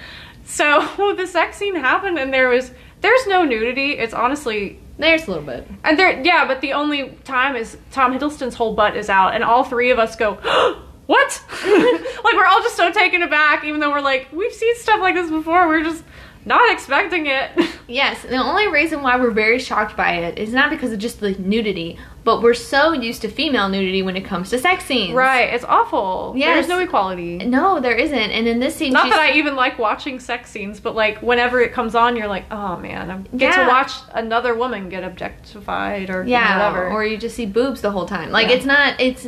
So 0.46 1.14
the 1.18 1.26
sex 1.28 1.58
scene 1.58 1.76
happened, 1.76 2.18
and 2.20 2.34
there 2.34 2.50
was 2.50 2.72
there's 3.02 3.28
no 3.28 3.46
nudity. 3.46 3.92
It's 3.94 4.14
honestly 4.14 4.80
There's 4.98 5.28
a 5.28 5.32
little 5.32 5.46
bit. 5.46 5.68
and 5.84 5.98
there 5.98 6.22
yeah, 6.22 6.46
but 6.46 6.60
the 6.62 6.74
only 6.74 7.10
time 7.24 7.56
is 7.56 7.78
Tom 7.92 8.14
Hiddleston's 8.18 8.56
whole 8.56 8.74
butt 8.76 8.98
is 8.98 9.10
out, 9.10 9.36
and 9.36 9.44
all 9.44 9.64
three 9.64 9.92
of 9.92 10.00
us 10.00 10.16
go. 10.16 10.80
What? 11.06 11.44
like 11.66 12.34
we're 12.34 12.46
all 12.46 12.62
just 12.62 12.78
so 12.78 12.90
taken 12.90 13.22
aback, 13.24 13.66
even 13.66 13.82
though 13.82 13.92
we're 13.92 14.00
like 14.00 14.30
we've 14.32 14.54
seen 14.54 14.74
stuff 14.78 15.02
like 15.02 15.16
this 15.16 15.30
before. 15.30 15.68
We're 15.68 15.84
just 15.84 16.02
not 16.46 16.72
expecting 16.72 17.28
it. 17.28 17.52
Yes, 17.86 18.22
the 18.22 18.38
only 18.38 18.70
reason 18.70 19.02
why 19.02 19.20
we're 19.20 19.30
very 19.30 19.60
shocked 19.60 19.98
by 19.98 20.14
it 20.14 20.40
is 20.40 20.54
not 20.54 20.70
because 20.70 20.94
of 20.94 21.00
just 21.00 21.20
the 21.20 21.32
nudity, 21.34 22.00
but 22.24 22.42
we're 22.42 22.54
so 22.54 22.94
used 22.94 23.22
to 23.24 23.28
female 23.28 23.68
nudity 23.68 24.02
when 24.02 24.16
it 24.16 24.24
comes 24.24 24.50
to 24.52 24.58
sex 24.58 24.86
scenes. 24.86 25.14
Right, 25.14 25.54
it's 25.54 25.66
awful. 25.66 26.34
Yes. 26.38 26.56
There's 26.56 26.68
no 26.70 26.80
equality. 26.80 27.40
No, 27.40 27.82
there 27.82 27.94
isn't. 27.96 28.18
And 28.18 28.48
in 28.48 28.62
this 28.62 28.74
scene, 28.78 28.94
Not 28.94 29.10
that 29.10 29.20
I 29.20 29.34
even 29.34 29.58
like 29.58 29.78
watching 29.78 30.22
sex 30.22 30.50
scenes, 30.50 30.80
but 30.80 30.96
like 30.96 31.22
whenever 31.22 31.60
it 31.60 31.74
comes 31.74 31.94
on, 31.94 32.16
you're 32.16 32.30
like, 32.30 32.46
oh 32.52 32.78
man, 32.78 33.12
I 33.12 33.18
get 33.38 33.54
Yeah. 33.58 33.64
to 33.66 33.68
watch 33.68 33.92
another 34.14 34.56
woman 34.56 34.88
get 34.88 35.04
objectified 35.04 36.10
or 36.10 36.20
you 36.24 36.30
know, 36.30 36.38
yeah, 36.40 36.58
whatever. 36.70 36.90
or 36.90 37.04
you 37.04 37.18
just 37.18 37.36
see 37.36 37.46
boobs 37.46 37.82
the 37.82 37.92
whole 37.92 38.06
time. 38.06 38.32
Like 38.32 38.48
Yeah. 38.48 38.56
it's 38.56 38.66
not. 38.66 39.00
It's 39.02 39.28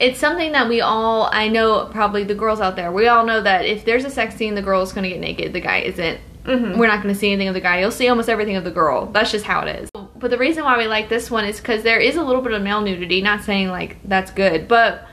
it's 0.00 0.18
something 0.18 0.52
that 0.52 0.66
we 0.66 0.80
all. 0.80 1.28
I 1.30 1.48
know 1.48 1.90
probably 1.92 2.24
the 2.24 2.34
girls 2.34 2.58
out 2.60 2.74
there. 2.76 2.90
We 2.90 3.06
all 3.06 3.26
know 3.26 3.42
that 3.42 3.66
if 3.66 3.84
there's 3.84 4.06
a 4.06 4.10
sex 4.10 4.34
scene, 4.34 4.54
the 4.54 4.62
girl's 4.62 4.94
going 4.94 5.04
to 5.04 5.10
get 5.10 5.20
naked. 5.20 5.52
The 5.52 5.60
guy 5.60 5.80
isn't. 5.80 6.18
Mhm. 6.44 6.76
We're 6.76 6.88
not 6.88 7.02
going 7.02 7.14
to 7.14 7.18
see 7.18 7.28
anything 7.32 7.48
of 7.48 7.54
the 7.54 7.60
guy. 7.60 7.80
You'll 7.80 7.90
see 7.90 8.08
almost 8.08 8.28
everything 8.28 8.56
of 8.56 8.64
the 8.64 8.70
girl. 8.70 9.06
That's 9.06 9.30
just 9.30 9.44
how 9.44 9.60
it 9.66 9.82
is. 9.82 9.90
But 10.16 10.30
the 10.30 10.38
reason 10.38 10.64
why 10.64 10.76
we 10.78 10.86
like 10.86 11.08
this 11.08 11.30
one 11.30 11.44
is 11.44 11.60
because 11.60 11.82
there 11.82 11.98
is 12.00 12.16
a 12.16 12.22
little 12.22 12.42
bit 12.42 12.52
of 12.52 12.62
male 12.62 12.80
nudity. 12.80 13.20
Not 13.22 13.42
saying 13.42 13.68
like 13.68 13.96
that's 14.04 14.30
good, 14.30 14.66
but 14.68 15.06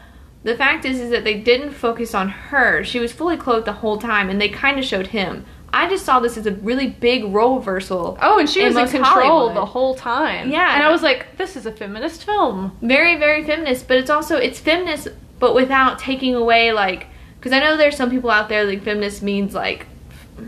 the 0.44 0.56
fact 0.56 0.86
is 0.86 1.00
is 1.00 1.10
that 1.12 1.24
they 1.24 1.36
didn't 1.40 1.72
focus 1.72 2.14
on 2.16 2.30
her. 2.30 2.84
She 2.84 3.00
was 3.00 3.12
fully 3.12 3.38
clothed 3.38 3.66
the 3.66 3.74
whole 3.74 3.98
time, 3.98 4.30
and 4.30 4.40
they 4.40 4.50
kind 4.50 4.80
of 4.80 4.86
showed 4.86 5.08
him. 5.08 5.46
I 5.72 5.88
just 5.88 6.04
saw 6.04 6.20
this 6.20 6.36
as 6.36 6.48
a 6.48 6.52
really 6.52 6.88
big 6.88 7.26
role 7.26 7.58
reversal. 7.58 8.18
Oh, 8.22 8.40
and 8.40 8.50
she 8.50 8.64
was 8.64 8.76
in 8.76 8.88
control 8.88 9.04
Hollywood. 9.04 9.56
the 9.56 9.66
whole 9.66 9.94
time. 9.94 10.50
Yeah. 10.50 10.74
And 10.74 10.82
I 10.84 10.90
was 10.90 11.04
like, 11.04 11.38
this 11.38 11.56
is 11.56 11.68
a 11.68 11.72
feminist 11.72 12.24
film. 12.26 12.76
very 12.82 13.18
very 13.18 13.44
feminist 13.44 13.88
but 13.88 13.98
it's 13.98 14.10
also 14.10 14.38
it's 14.38 14.60
feminist 14.60 15.10
but 15.40 15.54
without 15.54 16.00
taking 16.00 16.34
away 16.36 16.72
like 16.72 17.06
because 17.38 17.52
i 17.54 17.60
know 17.60 17.78
there's 17.78 17.96
some 17.96 18.10
people 18.10 18.30
out 18.30 18.50
there 18.50 18.64
like 18.66 18.84
feminist 18.84 19.22
means 19.24 19.54
like 19.54 19.86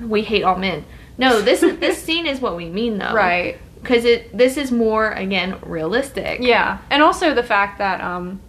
we 0.07 0.21
hate 0.23 0.43
all 0.43 0.55
men 0.57 0.83
no 1.17 1.41
this 1.41 1.63
is 1.63 1.77
this 1.85 2.01
scene 2.01 2.25
is 2.25 2.39
what 2.41 2.55
we 2.55 2.67
mean 2.69 2.97
though 2.97 3.13
Right. 3.13 3.57
because 3.81 4.05
it 4.05 4.35
this 4.37 4.57
is 4.57 4.71
more 4.71 5.11
again 5.11 5.57
realistic 5.65 6.39
Yeah. 6.41 6.77
And 6.89 7.01
also 7.03 7.33
the 7.33 7.43
fact 7.43 7.77
that 7.79 8.01
um 8.01 8.39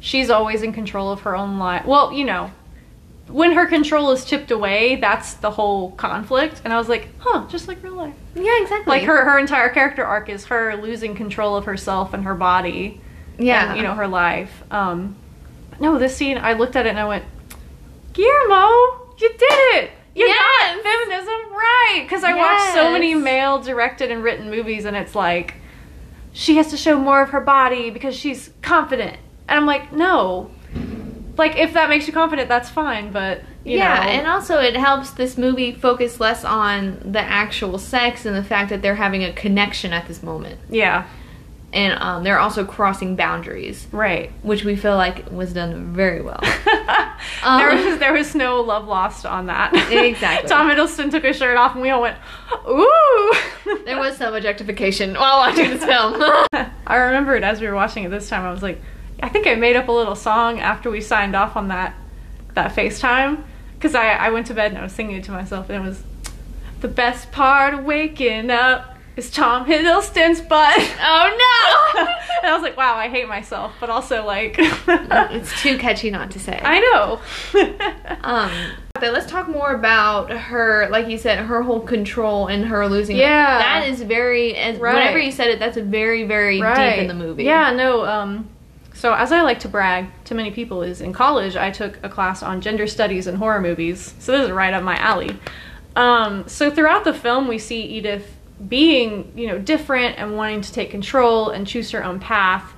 she's 0.00 0.30
always 0.30 0.62
in 0.62 0.72
control 0.72 1.10
of 1.10 1.20
her 1.22 1.34
own 1.34 1.58
life. 1.58 1.84
Well, 1.86 2.12
you 2.12 2.24
know, 2.24 2.50
when 3.28 3.52
her 3.52 3.66
control 3.66 4.12
is 4.12 4.24
chipped 4.24 4.52
away, 4.52 4.96
that's 4.96 5.34
the 5.34 5.50
whole 5.50 5.90
conflict. 5.92 6.60
And 6.62 6.72
I 6.72 6.78
was 6.78 6.88
like, 6.88 7.08
huh, 7.18 7.46
just 7.48 7.66
like 7.66 7.82
real 7.82 7.94
life. 7.96 8.14
yeah 8.36 8.62
exactly 8.62 8.88
Like 8.90 9.02
her 9.04 9.24
her 9.24 9.38
entire 9.38 9.68
character 9.70 10.04
arc 10.04 10.28
is 10.28 10.44
her 10.46 10.76
losing 10.76 11.14
control 11.16 11.56
of 11.56 11.64
herself 11.64 12.14
and 12.14 12.22
her 12.24 12.34
body. 12.36 13.00
yeah 13.38 13.68
and, 13.70 13.76
you 13.78 13.82
know 13.82 13.94
her 13.94 14.06
life. 14.06 14.62
Um, 14.70 15.16
no, 15.80 15.98
this 15.98 16.16
scene 16.16 16.38
I 16.38 16.52
looked 16.52 16.76
at 16.76 16.86
it 16.86 16.90
and 16.90 16.98
I 17.00 17.06
went, 17.08 17.24
Guillermo, 18.12 18.68
you 19.18 19.28
did 19.30 19.58
it. 19.76 19.90
You 20.16 20.26
Yes. 20.26 20.76
got 20.76 20.82
feminism 20.82 21.52
right. 21.52 22.00
Because 22.02 22.24
I 22.24 22.32
watched 22.34 22.72
so 22.72 22.90
many 22.90 23.14
male 23.14 23.60
directed 23.60 24.10
and 24.10 24.22
written 24.24 24.50
movies, 24.50 24.86
and 24.86 24.96
it's 24.96 25.14
like 25.14 25.54
she 26.32 26.56
has 26.56 26.68
to 26.68 26.76
show 26.76 26.98
more 26.98 27.22
of 27.22 27.30
her 27.30 27.40
body 27.40 27.90
because 27.90 28.16
she's 28.16 28.50
confident, 28.62 29.18
and 29.48 29.58
I'm 29.58 29.66
like, 29.66 29.92
no. 29.92 30.50
Like 31.36 31.56
if 31.56 31.74
that 31.74 31.90
makes 31.90 32.06
you 32.06 32.14
confident, 32.14 32.48
that's 32.48 32.70
fine. 32.70 33.12
But 33.12 33.42
you 33.62 33.76
yeah, 33.76 33.96
know, 33.96 34.10
and 34.10 34.26
also 34.26 34.58
it 34.58 34.74
helps 34.74 35.10
this 35.10 35.36
movie 35.36 35.72
focus 35.72 36.18
less 36.18 36.44
on 36.44 36.98
the 37.12 37.20
actual 37.20 37.76
sex 37.78 38.24
and 38.24 38.34
the 38.34 38.42
fact 38.44 38.70
that 38.70 38.80
they're 38.80 38.94
having 38.94 39.22
a 39.22 39.32
connection 39.34 39.92
at 39.92 40.08
this 40.08 40.22
moment, 40.22 40.58
yeah, 40.70 41.06
and 41.76 42.02
um, 42.02 42.24
they're 42.24 42.38
also 42.38 42.64
crossing 42.64 43.16
boundaries, 43.16 43.86
right. 43.92 44.32
which 44.42 44.64
we 44.64 44.76
feel 44.76 44.96
like 44.96 45.30
was 45.30 45.52
done 45.52 45.92
very 45.92 46.22
well. 46.22 46.40
there 47.44 47.76
was 47.76 47.98
there 47.98 48.14
was 48.14 48.34
no 48.34 48.62
love 48.62 48.88
lost 48.88 49.26
on 49.26 49.46
that. 49.46 49.74
Exactly. 49.92 50.48
Tom 50.48 50.70
Hiddleston 50.70 51.10
took 51.10 51.22
his 51.22 51.36
shirt 51.36 51.54
off, 51.58 51.74
and 51.74 51.82
we 51.82 51.90
all 51.90 52.00
went, 52.00 52.16
"Ooh!" 52.66 53.34
There 53.84 53.98
was 53.98 54.16
some 54.16 54.34
objectification 54.34 55.14
while 55.14 55.36
watching 55.38 55.68
this 55.68 55.84
film. 55.84 56.14
I 56.86 56.96
remembered 56.96 57.44
as 57.44 57.60
we 57.60 57.66
were 57.66 57.74
watching 57.74 58.04
it 58.04 58.10
this 58.10 58.28
time. 58.28 58.46
I 58.46 58.50
was 58.50 58.62
like, 58.62 58.80
I 59.22 59.28
think 59.28 59.46
I 59.46 59.54
made 59.54 59.76
up 59.76 59.88
a 59.88 59.92
little 59.92 60.16
song 60.16 60.58
after 60.58 60.90
we 60.90 61.02
signed 61.02 61.36
off 61.36 61.56
on 61.56 61.68
that 61.68 61.94
that 62.54 62.74
FaceTime 62.74 63.44
because 63.74 63.94
I 63.94 64.12
I 64.12 64.30
went 64.30 64.46
to 64.46 64.54
bed 64.54 64.70
and 64.70 64.78
I 64.78 64.82
was 64.82 64.92
singing 64.92 65.16
it 65.16 65.24
to 65.24 65.30
myself, 65.30 65.68
and 65.68 65.84
it 65.84 65.86
was 65.86 66.02
the 66.80 66.88
best 66.88 67.32
part 67.32 67.74
of 67.74 67.84
waking 67.84 68.50
up 68.50 68.95
is 69.16 69.30
Tom 69.30 69.66
Hiddleston's 69.66 70.40
butt. 70.42 70.76
oh 71.00 71.94
no! 71.96 72.02
and 72.42 72.46
I 72.46 72.52
was 72.52 72.62
like, 72.62 72.76
wow, 72.76 72.96
I 72.96 73.08
hate 73.08 73.28
myself, 73.28 73.72
but 73.80 73.90
also 73.90 74.24
like, 74.24 74.56
it's 74.58 75.62
too 75.62 75.78
catchy 75.78 76.10
not 76.10 76.30
to 76.32 76.38
say. 76.38 76.60
I 76.62 76.80
know. 76.80 77.20
Um, 78.22 78.50
but 78.94 79.12
let's 79.12 79.26
talk 79.26 79.48
more 79.48 79.72
about 79.72 80.30
her, 80.30 80.88
like 80.90 81.08
you 81.08 81.18
said, 81.18 81.38
her 81.38 81.62
whole 81.62 81.80
control 81.80 82.46
and 82.46 82.64
her 82.66 82.86
losing. 82.88 83.16
Yeah. 83.16 83.58
that 83.58 83.88
is 83.88 84.02
very. 84.02 84.54
As, 84.54 84.76
Right. 84.76 84.94
Whenever 84.94 85.18
you 85.18 85.32
said 85.32 85.48
it, 85.48 85.58
that's 85.58 85.78
very, 85.78 86.24
very 86.24 86.60
deep 86.60 86.98
in 86.98 87.08
the 87.08 87.14
movie. 87.14 87.44
Yeah, 87.44 87.72
no, 87.72 88.04
um, 88.04 88.48
so 88.96 89.12
as 89.12 89.30
I 89.30 89.42
like 89.42 89.60
to 89.60 89.68
brag 89.68 90.08
to 90.24 90.34
many 90.34 90.50
people 90.50 90.82
is 90.82 91.00
in 91.02 91.12
college 91.12 91.54
I 91.54 91.70
took 91.70 91.98
a 92.02 92.08
class 92.08 92.42
on 92.42 92.62
gender 92.62 92.86
studies 92.86 93.26
and 93.26 93.36
horror 93.36 93.60
movies. 93.60 94.14
So 94.18 94.32
this 94.32 94.46
is 94.46 94.50
right 94.50 94.72
up 94.72 94.82
my 94.82 94.96
alley. 94.96 95.38
Um, 95.94 96.48
so 96.48 96.70
throughout 96.70 97.04
the 97.04 97.12
film 97.12 97.46
we 97.46 97.58
see 97.58 97.82
Edith 97.82 98.35
being, 98.68 99.32
you 99.36 99.48
know, 99.48 99.58
different 99.58 100.18
and 100.18 100.36
wanting 100.36 100.60
to 100.62 100.72
take 100.72 100.90
control 100.90 101.50
and 101.50 101.66
choose 101.66 101.90
her 101.90 102.02
own 102.02 102.20
path. 102.20 102.72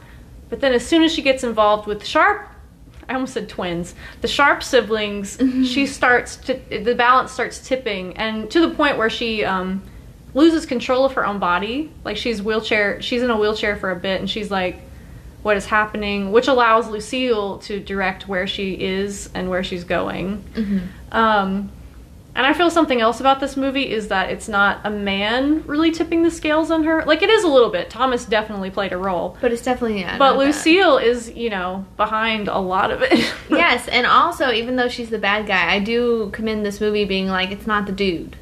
But 0.49 0.61
then 0.61 0.73
as 0.73 0.87
soon 0.87 1.03
as 1.03 1.13
she 1.13 1.23
gets 1.23 1.45
involved 1.45 1.87
with 1.87 2.05
Sharpe, 2.05 2.49
I 3.09 3.15
almost 3.15 3.35
said 3.35 3.49
twins, 3.49 3.95
the 4.21 4.29
Sharpe 4.29 4.63
siblings, 4.63 5.39
she 5.67 5.87
starts 5.87 6.37
to 6.37 6.55
the 6.71 6.95
balance 6.95 7.33
starts 7.33 7.67
tipping 7.67 8.17
and 8.17 8.51
to 8.51 8.61
the 8.61 8.75
point 8.75 8.99
where 8.99 9.09
she 9.11 9.45
um 9.45 9.83
loses 10.35 10.67
control 10.67 11.05
of 11.05 11.15
her 11.15 11.27
own 11.27 11.39
body. 11.39 11.91
Like 12.05 12.17
she's 12.17 12.43
wheelchair, 12.43 13.01
she's 13.01 13.23
in 13.23 13.31
a 13.31 13.39
wheelchair 13.39 13.77
for 13.77 13.91
a 13.91 13.97
bit, 13.97 14.21
and 14.21 14.29
she's 14.29 14.51
like, 14.51 14.81
"What 15.43 15.57
is 15.57 15.65
happening?" 15.65 16.33
Which 16.33 16.49
allows 16.49 16.89
Lucille 16.89 17.59
to 17.61 17.81
direct 17.81 18.29
where 18.29 18.47
she 18.47 18.75
is 18.75 19.31
and 19.35 19.49
where 19.49 19.65
she's 19.65 19.85
going. 19.85 20.45
Um, 21.13 21.71
and 22.39 22.47
I 22.47 22.53
feel 22.55 22.71
something 22.71 23.01
else 23.01 23.19
about 23.19 23.41
this 23.41 23.57
movie 23.57 23.91
is 23.91 24.07
that 24.09 24.31
it's 24.31 24.49
not 24.49 24.81
a 24.85 24.91
man 24.91 25.65
really 25.67 25.91
tipping 25.91 26.23
the 26.23 26.31
scales 26.31 26.71
on 26.71 26.85
her. 26.85 27.05
Like 27.05 27.21
it 27.21 27.29
is 27.29 27.43
a 27.43 27.49
little 27.49 27.69
bit. 27.69 27.91
Thomas 27.91 28.25
definitely 28.25 28.71
played 28.71 28.93
a 28.93 28.97
role, 28.97 29.37
but 29.41 29.53
it's 29.53 29.63
definitely 29.63 30.01
yeah. 30.01 30.17
but. 30.17 30.39
Lucille 30.39 30.99
is, 30.99 31.31
you 31.31 31.51
know, 31.51 31.85
behind 31.97 32.47
a 32.47 32.61
lot 32.61 32.93
of 32.93 33.03
it. 33.03 33.35
yes, 33.51 33.89
and 33.89 34.07
also 34.07 34.53
even 34.53 34.77
though 34.77 34.89
she's 34.89 35.11
the 35.11 35.19
bad 35.19 35.49
guy, 35.49 35.73
I 35.73 35.81
do 35.81 36.31
commend 36.31 36.65
this 36.65 36.81
movie 36.81 37.05
being 37.05 37.27
like 37.27 37.51
it's 37.51 37.67
not 37.67 37.87
the 37.87 37.93
dude. 37.93 38.37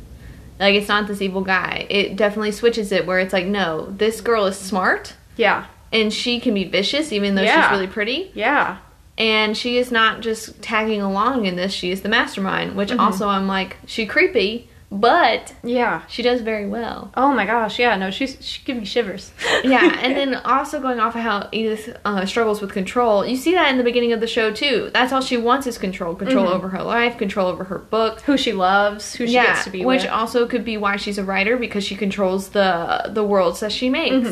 Like 0.61 0.75
it's 0.75 0.89
not 0.89 1.09
this 1.09 1.23
evil 1.23 1.41
guy. 1.43 1.87
It 1.89 2.17
definitely 2.17 2.53
switches 2.53 2.93
it 2.93 3.07
where 3.07 3.19
it's 3.19 3.33
like 3.33 3.47
no, 3.47 3.87
this 3.91 4.21
girl 4.21 4.45
is 4.45 4.59
smart 4.59 5.15
yeah, 5.37 5.67
and 5.91 6.13
she 6.13 6.39
can 6.41 6.53
be 6.53 6.65
vicious 6.65 7.13
even 7.13 7.35
though 7.35 7.43
Yeah. 7.43 7.63
she's 7.63 7.71
really 7.71 7.87
pretty. 7.87 8.31
yeah, 8.35 8.79
And 9.19 9.57
she 9.57 9.79
is 9.79 9.91
not 9.91 10.21
just 10.21 10.61
tagging 10.61 11.01
along 11.01 11.47
in 11.47 11.57
this, 11.57 11.73
she 11.73 11.91
is 11.91 12.03
the 12.03 12.09
mastermind, 12.09 12.77
which 12.77 12.91
Mm-hmm. 12.91 13.01
also 13.01 13.29
I'm 13.29 13.47
like, 13.49 13.79
she 13.87 14.05
creepy, 14.07 14.69
but 14.93 15.53
yeah. 15.64 16.03
she 16.07 16.23
does 16.23 16.43
very 16.43 16.67
well. 16.69 17.11
Oh 17.17 17.33
my 17.33 17.45
gosh, 17.45 17.79
yeah. 17.79 17.97
No, 17.97 18.11
she's 18.11 18.37
she 18.41 18.62
give 18.64 18.77
me 18.77 18.85
shivers. 18.85 19.33
yeah, 19.64 19.99
and 20.01 20.14
then 20.17 20.35
also 20.45 20.81
going 20.81 21.01
off 21.01 21.14
of 21.17 21.23
how 21.23 21.49
Edith 21.51 21.97
uh, 22.05 22.25
struggles 22.27 22.61
with 22.61 22.73
control, 22.73 23.27
you 23.27 23.37
see 23.37 23.53
that 23.55 23.71
in 23.71 23.79
the 23.79 23.85
beginning 23.85 24.12
of 24.12 24.21
the 24.21 24.27
show 24.29 24.53
too. 24.53 24.91
That's 24.93 25.12
all 25.12 25.21
she 25.23 25.37
wants 25.39 25.67
is 25.67 25.77
control, 25.79 26.14
control 26.14 26.47
over 26.47 26.69
her 26.69 26.83
life, 26.83 27.19
control 27.19 27.49
over 27.49 27.64
her 27.64 27.79
book 27.79 28.21
who 28.21 28.37
she 28.37 28.53
loves, 28.53 29.14
who 29.14 29.27
she 29.27 29.33
yeah, 29.33 29.47
gets 29.47 29.64
to 29.64 29.71
be 29.71 29.79
with. 29.79 29.87
which 29.87 30.03
with. 30.03 30.12
also 30.12 30.47
could 30.47 30.64
be 30.64 30.77
why 30.77 30.97
she's 30.97 31.19
a 31.19 31.25
writer 31.25 31.57
because 31.57 31.83
she 31.83 31.97
controls 31.97 32.51
the 32.51 33.11
the 33.12 33.25
worlds 33.25 33.61
that 33.61 33.73
she 33.73 33.89
makes. 33.89 34.29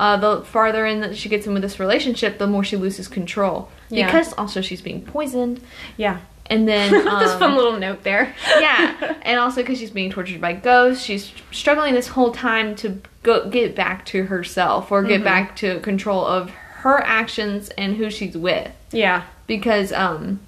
Uh, 0.00 0.16
the 0.16 0.40
farther 0.46 0.86
in 0.86 1.00
that 1.02 1.14
she 1.14 1.28
gets 1.28 1.46
in 1.46 1.52
with 1.52 1.62
this 1.62 1.78
relationship, 1.78 2.38
the 2.38 2.46
more 2.46 2.64
she 2.64 2.74
loses 2.76 3.06
control. 3.06 3.68
Yeah. 3.90 4.06
Because 4.06 4.32
also 4.38 4.62
she's 4.62 4.80
being 4.80 5.02
poisoned, 5.02 5.60
yeah. 5.98 6.20
and 6.46 6.66
then 6.66 6.90
this 7.20 7.32
um, 7.32 7.38
fun 7.38 7.54
little 7.54 7.78
note 7.78 8.02
there. 8.02 8.34
yeah, 8.58 9.18
and 9.22 9.38
also 9.38 9.60
because 9.60 9.78
she's 9.78 9.90
being 9.90 10.10
tortured 10.10 10.40
by 10.40 10.54
ghosts, 10.54 11.04
she's 11.04 11.32
struggling 11.52 11.92
this 11.92 12.08
whole 12.08 12.32
time 12.32 12.74
to 12.76 13.02
go 13.22 13.50
get 13.50 13.76
back 13.76 14.06
to 14.06 14.24
herself 14.24 14.90
or 14.90 15.00
Mm-hmm. 15.02 15.08
get 15.08 15.22
back 15.24 15.54
to 15.56 15.80
control 15.80 16.24
of 16.24 16.48
her 16.82 16.98
actions 17.02 17.68
and 17.76 17.96
who 17.96 18.10
she's 18.10 18.36
with. 18.38 18.72
yeah. 18.92 19.24
Because 19.46 19.92
um, 19.92 20.40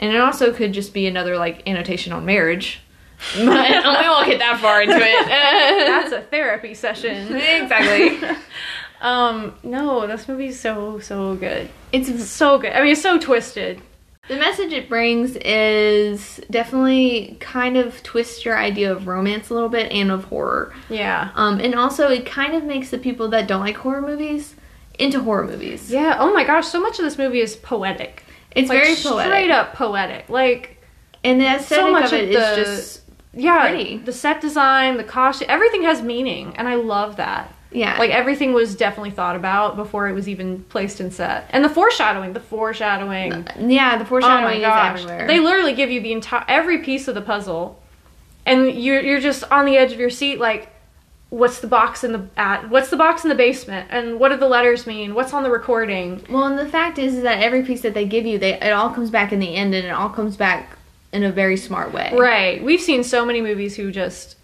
and 0.00 0.12
it 0.12 0.20
also 0.20 0.52
could 0.52 0.72
just 0.72 0.92
be 0.92 1.06
another 1.06 1.36
like 1.36 1.62
annotation 1.68 2.12
on 2.12 2.24
marriage, 2.24 2.80
but 3.36 3.44
we 3.44 4.08
won't 4.08 4.26
get 4.26 4.38
that 4.40 4.58
far 4.60 4.82
into 4.82 4.96
it. 4.96 5.26
That's 5.86 6.12
a 6.12 6.22
therapy 6.22 6.74
session. 6.74 7.34
exactly. 7.36 8.20
Um, 9.00 9.56
no, 9.64 10.06
this 10.06 10.28
movie's 10.28 10.60
so 10.60 11.00
so 11.00 11.34
good. 11.34 11.68
It's 11.90 12.24
So 12.30 12.58
good. 12.60 12.72
I 12.72 12.82
mean, 12.82 12.92
it's 12.92 13.02
so 13.02 13.18
twisted. 13.18 13.82
the 14.28 14.36
message 14.36 14.72
it 14.72 14.88
brings 14.88 15.34
is 15.38 16.40
definitely 16.52 17.36
kind 17.40 17.76
of 17.76 18.00
twist 18.04 18.44
your 18.44 18.56
idea 18.56 18.92
of 18.92 19.08
romance 19.08 19.50
a 19.50 19.54
little 19.54 19.68
bit 19.68 19.90
and 19.90 20.12
of 20.12 20.26
horror. 20.26 20.72
Yeah. 20.88 21.30
Um, 21.34 21.58
and 21.58 21.74
also, 21.74 22.10
it 22.10 22.24
kind 22.24 22.54
of 22.54 22.62
makes 22.62 22.90
the 22.90 22.98
people 22.98 23.26
that 23.30 23.48
don't 23.48 23.62
like 23.62 23.78
horror 23.78 24.02
movies 24.02 24.54
into 25.00 25.20
horror 25.20 25.48
movies. 25.48 25.90
Yeah. 25.90 26.16
Oh 26.20 26.32
my 26.32 26.44
gosh, 26.44 26.68
so 26.68 26.80
much 26.80 27.00
of 27.00 27.04
this 27.04 27.18
movie 27.18 27.40
is 27.40 27.56
poetic. 27.56 28.22
It's 28.54 28.68
Like, 28.68 28.82
very 28.82 28.94
straight 28.94 29.50
up 29.50 29.74
poetic. 29.74 30.28
Like 30.28 30.76
And 31.24 31.40
the 31.40 31.46
aesthetic 31.56 31.90
much 31.90 32.12
of 32.12 32.20
it 32.20 32.36
of 32.36 32.58
is 32.58 32.66
just 32.68 33.01
yeah, 33.34 33.68
Pretty. 33.68 33.98
the 33.98 34.12
set 34.12 34.40
design, 34.40 34.96
the 34.96 35.04
costume, 35.04 35.46
everything 35.50 35.82
has 35.84 36.02
meaning, 36.02 36.54
and 36.56 36.68
I 36.68 36.74
love 36.76 37.16
that. 37.16 37.54
yeah. 37.70 37.96
Like 37.98 38.10
everything 38.10 38.52
was 38.52 38.74
definitely 38.76 39.10
thought 39.12 39.36
about 39.36 39.76
before 39.76 40.08
it 40.08 40.12
was 40.12 40.28
even 40.28 40.62
placed 40.64 41.00
in 41.00 41.10
set. 41.10 41.46
And 41.50 41.64
the 41.64 41.68
foreshadowing, 41.70 42.34
the 42.34 42.40
foreshadowing. 42.40 43.46
yeah, 43.58 43.96
the 43.96 44.04
Oh 44.04 44.08
foreshadowing 44.08 44.60
my 44.60 44.60
gosh. 44.60 45.00
is 45.00 45.06
everywhere. 45.06 45.26
They 45.26 45.40
literally 45.40 45.74
give 45.74 45.90
you 45.90 46.00
the 46.00 46.12
entire 46.12 46.44
every 46.48 46.78
piece 46.78 47.08
of 47.08 47.14
the 47.14 47.22
puzzle. 47.22 47.80
And 48.44 48.70
you're 48.72 49.00
you're 49.00 49.20
just 49.20 49.44
on 49.50 49.64
the 49.66 49.76
edge 49.76 49.92
of 49.92 50.00
your 50.00 50.10
seat 50.10 50.38
like 50.40 50.68
what's 51.30 51.60
the 51.60 51.66
box 51.66 52.04
in 52.04 52.12
the 52.12 52.26
at 52.36 52.68
what's 52.68 52.90
the 52.90 52.96
box 52.96 53.22
in 53.24 53.30
the 53.30 53.34
basement 53.34 53.86
and 53.90 54.18
what 54.20 54.28
do 54.30 54.36
the 54.36 54.48
letters 54.48 54.86
mean? 54.86 55.14
What's 55.14 55.32
on 55.32 55.42
the 55.44 55.50
recording? 55.50 56.22
well, 56.28 56.44
and 56.44 56.58
the 56.58 56.66
fact 56.68 56.98
is, 56.98 57.14
is 57.14 57.22
that 57.22 57.40
every 57.40 57.62
piece 57.62 57.80
that 57.82 57.94
they 57.94 58.04
give 58.04 58.26
you, 58.26 58.38
they 58.38 58.54
it 58.60 58.72
all 58.72 58.90
comes 58.90 59.10
back 59.10 59.32
in 59.32 59.38
the 59.38 59.54
end, 59.54 59.74
and 59.74 59.86
it 59.86 59.90
all 59.90 60.10
comes 60.10 60.36
back 60.36 60.76
in 61.12 61.24
a 61.24 61.32
very 61.32 61.56
smart 61.56 61.92
way. 61.92 62.10
Right. 62.16 62.62
We've 62.62 62.80
seen 62.80 63.04
so 63.04 63.24
many 63.24 63.40
movies 63.40 63.76
who 63.76 63.90
just 63.92 64.36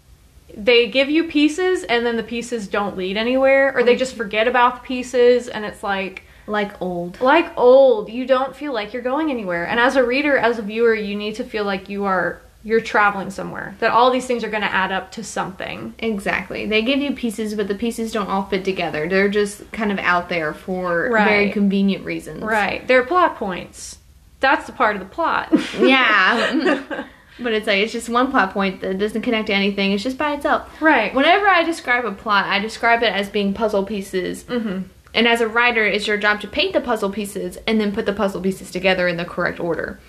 they 0.55 0.87
give 0.89 1.09
you 1.09 1.25
pieces 1.25 1.83
and 1.83 2.05
then 2.05 2.17
the 2.17 2.23
pieces 2.23 2.67
don't 2.67 2.97
lead 2.97 3.17
anywhere 3.17 3.71
or 3.75 3.83
they 3.83 3.95
just 3.95 4.15
forget 4.15 4.47
about 4.47 4.75
the 4.81 4.87
pieces 4.87 5.47
and 5.47 5.63
it's 5.63 5.83
like 5.83 6.23
Like 6.47 6.81
old. 6.81 7.21
like 7.21 7.55
old 7.55 8.09
you 8.09 8.25
don't 8.25 8.55
feel 8.55 8.73
like 8.73 8.91
you're 8.91 9.03
going 9.03 9.29
anywhere 9.29 9.65
and 9.67 9.79
as 9.79 9.95
a 9.95 10.03
reader 10.03 10.37
as 10.37 10.57
a 10.57 10.63
viewer 10.63 10.95
you 10.95 11.15
need 11.15 11.35
to 11.35 11.43
feel 11.43 11.65
like 11.65 11.87
you 11.87 12.05
are 12.05 12.41
you're 12.63 12.81
traveling 12.81 13.29
somewhere 13.29 13.75
that 13.79 13.91
all 13.91 14.09
these 14.09 14.25
things 14.25 14.43
are 14.43 14.49
going 14.49 14.63
to 14.63 14.73
add 14.73 14.91
up 14.91 15.11
to 15.11 15.23
something 15.23 15.93
Exactly. 15.99 16.65
They 16.65 16.81
give 16.81 16.99
you 16.99 17.13
pieces, 17.13 17.53
but 17.53 17.67
the 17.67 17.75
pieces 17.75 18.11
don't 18.11 18.27
all 18.27 18.43
fit 18.43 18.65
together. 18.65 19.07
They're 19.07 19.29
just 19.29 19.71
kind 19.71 19.91
of 19.91 19.99
out 19.99 20.29
there 20.29 20.53
for 20.55 21.09
Right. 21.11 21.25
very 21.29 21.51
convenient 21.51 22.03
reasons. 22.05 22.41
right 22.41 22.85
they're 22.87 23.05
plot 23.05 23.35
points 23.37 23.98
that's 24.39 24.65
the 24.65 24.71
part 24.71 24.95
of 24.95 25.01
the 25.01 25.07
plot 25.07 25.51
Yeah. 25.79 27.05
but 27.39 27.53
it's 27.53 27.67
like 27.67 27.79
it's 27.79 27.93
just 27.93 28.09
one 28.09 28.31
plot 28.31 28.51
point 28.51 28.81
that 28.81 28.97
doesn't 28.97 29.21
connect 29.21 29.47
to 29.47 29.53
anything. 29.53 29.91
It's 29.93 30.03
just 30.03 30.17
by 30.17 30.33
itself. 30.33 30.81
right 30.81 31.13
Whenever 31.13 31.47
I 31.47 31.63
describe 31.63 32.05
a 32.05 32.11
plot, 32.11 32.45
I 32.45 32.59
describe 32.59 33.03
it 33.03 33.13
as 33.13 33.29
being 33.29 33.53
puzzle 33.53 33.85
pieces. 33.85 34.43
mm-hmm. 34.43 34.83
And 35.11 35.27
as 35.27 35.41
a 35.41 35.47
writer, 35.47 35.83
it's 35.83 36.05
your 36.05 36.17
job 36.17 36.39
to 36.41 36.47
paint 36.47 36.73
the 36.73 36.81
puzzle 36.81 37.09
pieces 37.09 37.57
and 37.65 37.81
then 37.81 37.91
put 37.91 38.05
the 38.05 38.13
puzzle 38.13 38.41
pieces 38.41 38.69
together 38.69 39.07
in 39.07 39.17
the 39.17 39.25
correct 39.25 39.59
order. 39.59 39.99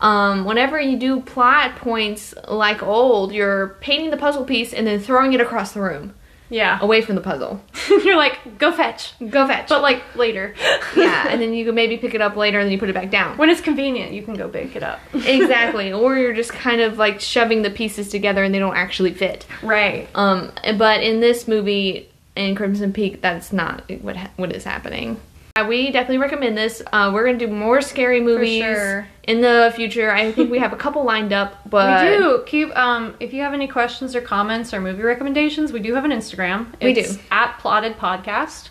Um, 0.00 0.44
whenever 0.44 0.80
you 0.80 0.98
do 0.98 1.20
plot 1.22 1.76
points 1.76 2.34
like 2.46 2.82
old, 2.82 3.32
you're 3.32 3.76
painting 3.80 4.10
the 4.10 4.16
puzzle 4.16 4.44
piece 4.44 4.72
and 4.72 4.86
then 4.86 5.00
throwing 5.00 5.32
it 5.32 5.40
across 5.40 5.72
the 5.72 5.80
room, 5.80 6.14
yeah 6.50 6.78
away 6.80 7.00
from 7.00 7.14
the 7.14 7.20
puzzle. 7.20 7.62
you're 8.04 8.16
like 8.16 8.58
go 8.58 8.70
fetch 8.72 9.14
Go 9.30 9.46
fetch. 9.46 9.68
but 9.68 9.80
like 9.82 10.02
later 10.16 10.54
yeah, 10.96 11.28
and 11.28 11.40
then 11.40 11.54
you 11.54 11.64
can 11.64 11.74
maybe 11.74 11.96
pick 11.96 12.14
it 12.14 12.20
up 12.20 12.36
later 12.36 12.58
and 12.58 12.66
then 12.66 12.72
you 12.72 12.78
put 12.78 12.88
it 12.90 12.94
back 12.94 13.10
down. 13.10 13.36
when 13.38 13.48
it's 13.50 13.60
convenient 13.60 14.12
you 14.12 14.22
can 14.22 14.34
go 14.34 14.48
pick 14.48 14.76
it 14.76 14.82
up 14.82 15.00
exactly. 15.14 15.92
Or 15.92 16.16
you're 16.16 16.34
just 16.34 16.52
kind 16.52 16.80
of 16.80 16.98
like 16.98 17.20
shoving 17.20 17.62
the 17.62 17.70
pieces 17.70 18.08
together 18.08 18.44
and 18.44 18.54
they 18.54 18.58
don't 18.58 18.76
actually 18.76 19.14
fit. 19.14 19.46
right 19.62 20.08
Um, 20.14 20.52
but 20.78 21.02
in 21.02 21.20
this 21.20 21.48
movie, 21.48 22.08
in 22.36 22.54
Crimson 22.54 22.92
Peak, 22.92 23.20
that's 23.22 23.52
not 23.52 23.90
what 24.02 24.16
ha- 24.16 24.30
what 24.36 24.52
is 24.52 24.64
happening. 24.64 25.20
Uh, 25.56 25.64
we 25.68 25.92
definitely 25.92 26.18
recommend 26.18 26.58
this. 26.58 26.82
Uh, 26.92 27.12
we're 27.14 27.24
gonna 27.24 27.38
do 27.38 27.46
more 27.46 27.80
scary 27.80 28.20
movies 28.20 28.58
sure. 28.60 29.06
in 29.22 29.40
the 29.40 29.72
future. 29.76 30.10
I 30.10 30.32
think 30.32 30.50
we 30.50 30.58
have 30.58 30.72
a 30.72 30.76
couple 30.76 31.04
lined 31.04 31.32
up, 31.32 31.60
but 31.70 32.02
we 32.10 32.16
do 32.16 32.42
keep 32.44 32.76
um 32.76 33.14
if 33.20 33.32
you 33.32 33.40
have 33.42 33.54
any 33.54 33.68
questions 33.68 34.16
or 34.16 34.20
comments 34.20 34.74
or 34.74 34.80
movie 34.80 35.04
recommendations 35.04 35.70
we 35.72 35.78
do 35.78 35.94
have 35.94 36.04
an 36.04 36.10
instagram 36.10 36.66
We 36.82 36.92
do. 36.92 37.04
at 37.30 37.56
plotted 37.60 37.96
podcast 37.98 38.70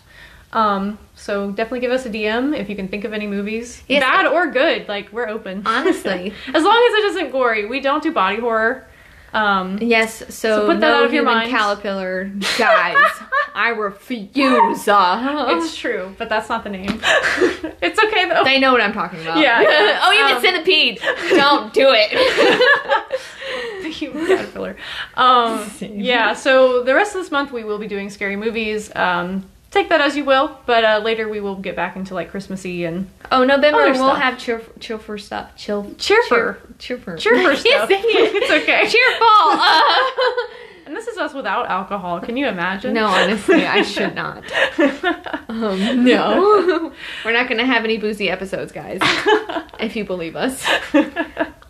um 0.52 0.98
so 1.14 1.50
definitely 1.52 1.80
give 1.80 1.90
us 1.90 2.04
a 2.04 2.10
dm 2.10 2.54
if 2.54 2.68
you 2.68 2.76
can 2.76 2.88
think 2.88 3.04
of 3.04 3.14
any 3.14 3.26
movies 3.26 3.82
Yes. 3.88 4.02
bad 4.02 4.26
or 4.26 4.48
good 4.50 4.86
like 4.86 5.10
we're 5.10 5.26
open 5.28 5.62
Honestly. 5.66 6.34
as 6.54 6.62
long 6.62 6.88
as 6.88 6.94
it 6.98 7.04
isn't 7.12 7.30
gory 7.32 7.64
we 7.64 7.80
don't 7.80 8.02
do 8.02 8.12
body 8.12 8.38
horror 8.40 8.86
um 9.34 9.78
Yes, 9.80 10.18
so, 10.18 10.32
So 10.60 10.66
put 10.66 10.80
that 10.80 10.88
no 10.88 10.96
out 10.98 11.04
of 11.04 11.12
your 11.12 11.22
human 11.22 11.34
minds. 11.38 11.50
caterpillar, 11.50 12.30
guys. 12.58 12.96
I 13.56 13.68
refuse. 13.68 14.88
Uh, 14.88 15.46
it's 15.50 15.76
true 15.76 16.14
but 16.18 16.28
that's 16.28 16.48
not 16.48 16.64
the 16.64 16.70
name 16.70 17.00
it's 17.82 17.98
okay 18.02 18.28
though 18.28 18.42
they 18.44 18.58
know 18.58 18.72
what 18.72 18.80
I'm 18.80 18.92
talking 18.92 19.20
about. 19.20 19.38
Yeah, 19.38 19.60
yeah. 19.60 20.00
oh, 20.02 20.12
even 20.12 20.36
Um, 20.36 20.42
centipede. 20.42 21.00
Don't 21.30 21.72
do 21.72 21.88
it. 21.92 22.10
the 23.82 23.88
human 23.90 24.26
caterpillar. 24.26 24.76
Um, 25.14 25.70
yeah, 25.80 26.32
so 26.34 26.82
the 26.82 26.94
rest 26.94 27.14
of 27.14 27.22
this 27.22 27.30
month 27.30 27.52
we 27.52 27.62
will 27.64 27.78
be 27.78 27.86
doing 27.86 28.10
scary 28.10 28.36
movies. 28.36 28.90
Um, 28.96 29.48
take 29.74 29.88
that 29.90 30.00
as 30.00 30.16
you 30.16 30.24
will. 30.24 30.56
But 30.64 30.84
uh, 30.84 31.00
later 31.04 31.28
we 31.28 31.40
will 31.40 31.56
get 31.56 31.76
back 31.76 31.96
into 31.96 32.14
like 32.14 32.30
Christmassy 32.30 32.84
and 32.84 33.10
Oh, 33.30 33.44
November 33.44 33.84
we'll 33.92 33.94
stuff. 33.94 34.18
have 34.18 34.38
cheer 34.38 34.62
cheerful 34.80 35.18
stuff. 35.18 35.54
Chill 35.56 35.92
Cheerful. 35.98 36.36
cheer, 36.36 36.58
cheerful 36.78 37.16
cheerful 37.18 37.56
stuff. 37.56 37.88
can't 37.88 37.88
say 37.88 37.96
it. 38.00 38.34
it's 38.42 38.50
okay. 38.50 38.88
Cheerful. 38.88 39.26
Uh, 39.28 39.82
And 40.86 40.94
this 40.94 41.06
is 41.08 41.16
us 41.16 41.32
without 41.32 41.66
alcohol. 41.70 42.20
Can 42.20 42.36
you 42.36 42.46
imagine? 42.46 42.92
no, 42.92 43.06
honestly, 43.06 43.64
I 43.66 43.80
should 43.80 44.14
not. 44.14 44.44
Um, 45.48 46.04
no, 46.04 46.92
we're 47.24 47.32
not 47.32 47.48
gonna 47.48 47.64
have 47.64 47.84
any 47.84 47.96
boozy 47.96 48.28
episodes, 48.28 48.70
guys. 48.70 48.98
if 49.80 49.96
you 49.96 50.04
believe 50.04 50.36
us. 50.36 50.62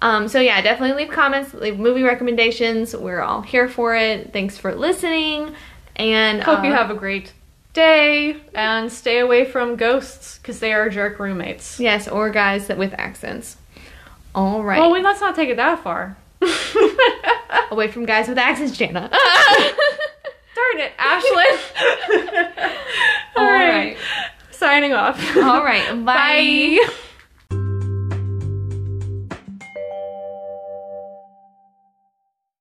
Um, 0.02 0.26
so 0.28 0.40
yeah, 0.40 0.60
definitely 0.62 1.04
leave 1.04 1.12
comments, 1.14 1.54
leave 1.54 1.78
movie 1.78 2.02
recommendations. 2.02 2.94
We're 2.94 3.20
all 3.22 3.40
here 3.42 3.68
for 3.68 3.94
it. 3.94 4.32
Thanks 4.32 4.58
for 4.58 4.74
listening, 4.74 5.54
and 5.96 6.42
Hope 6.42 6.64
you 6.64 6.72
uh, 6.72 6.76
have 6.76 6.90
a 6.90 6.94
great 6.94 7.32
day 7.74 8.36
and 8.54 8.90
stay 8.90 9.18
away 9.18 9.44
from 9.44 9.76
ghosts 9.76 10.38
because 10.38 10.60
they 10.60 10.72
are 10.72 10.88
jerk 10.88 11.18
roommates. 11.18 11.78
yes, 11.78 12.08
or 12.08 12.30
guys 12.30 12.68
that 12.68 12.78
with 12.78 12.94
accents. 12.96 13.56
All 14.34 14.64
right, 14.64 14.80
Well, 14.80 14.90
we, 14.92 15.02
let's 15.02 15.20
not 15.20 15.34
take 15.36 15.48
it 15.50 15.56
that 15.58 15.82
far. 15.82 16.16
away 17.70 17.88
from 17.88 18.04
guys 18.06 18.28
with 18.28 18.38
accents, 18.38 18.76
Jana. 18.76 19.08
Darn 20.54 20.78
it, 20.80 20.92
Ashlynn. 20.98 21.58
All 23.36 23.44
right. 23.44 23.96
Signing 24.50 24.92
off. 24.92 25.36
All 25.36 25.62
right, 25.64 25.88
bye. 26.04 26.78
Bye. 26.84 26.94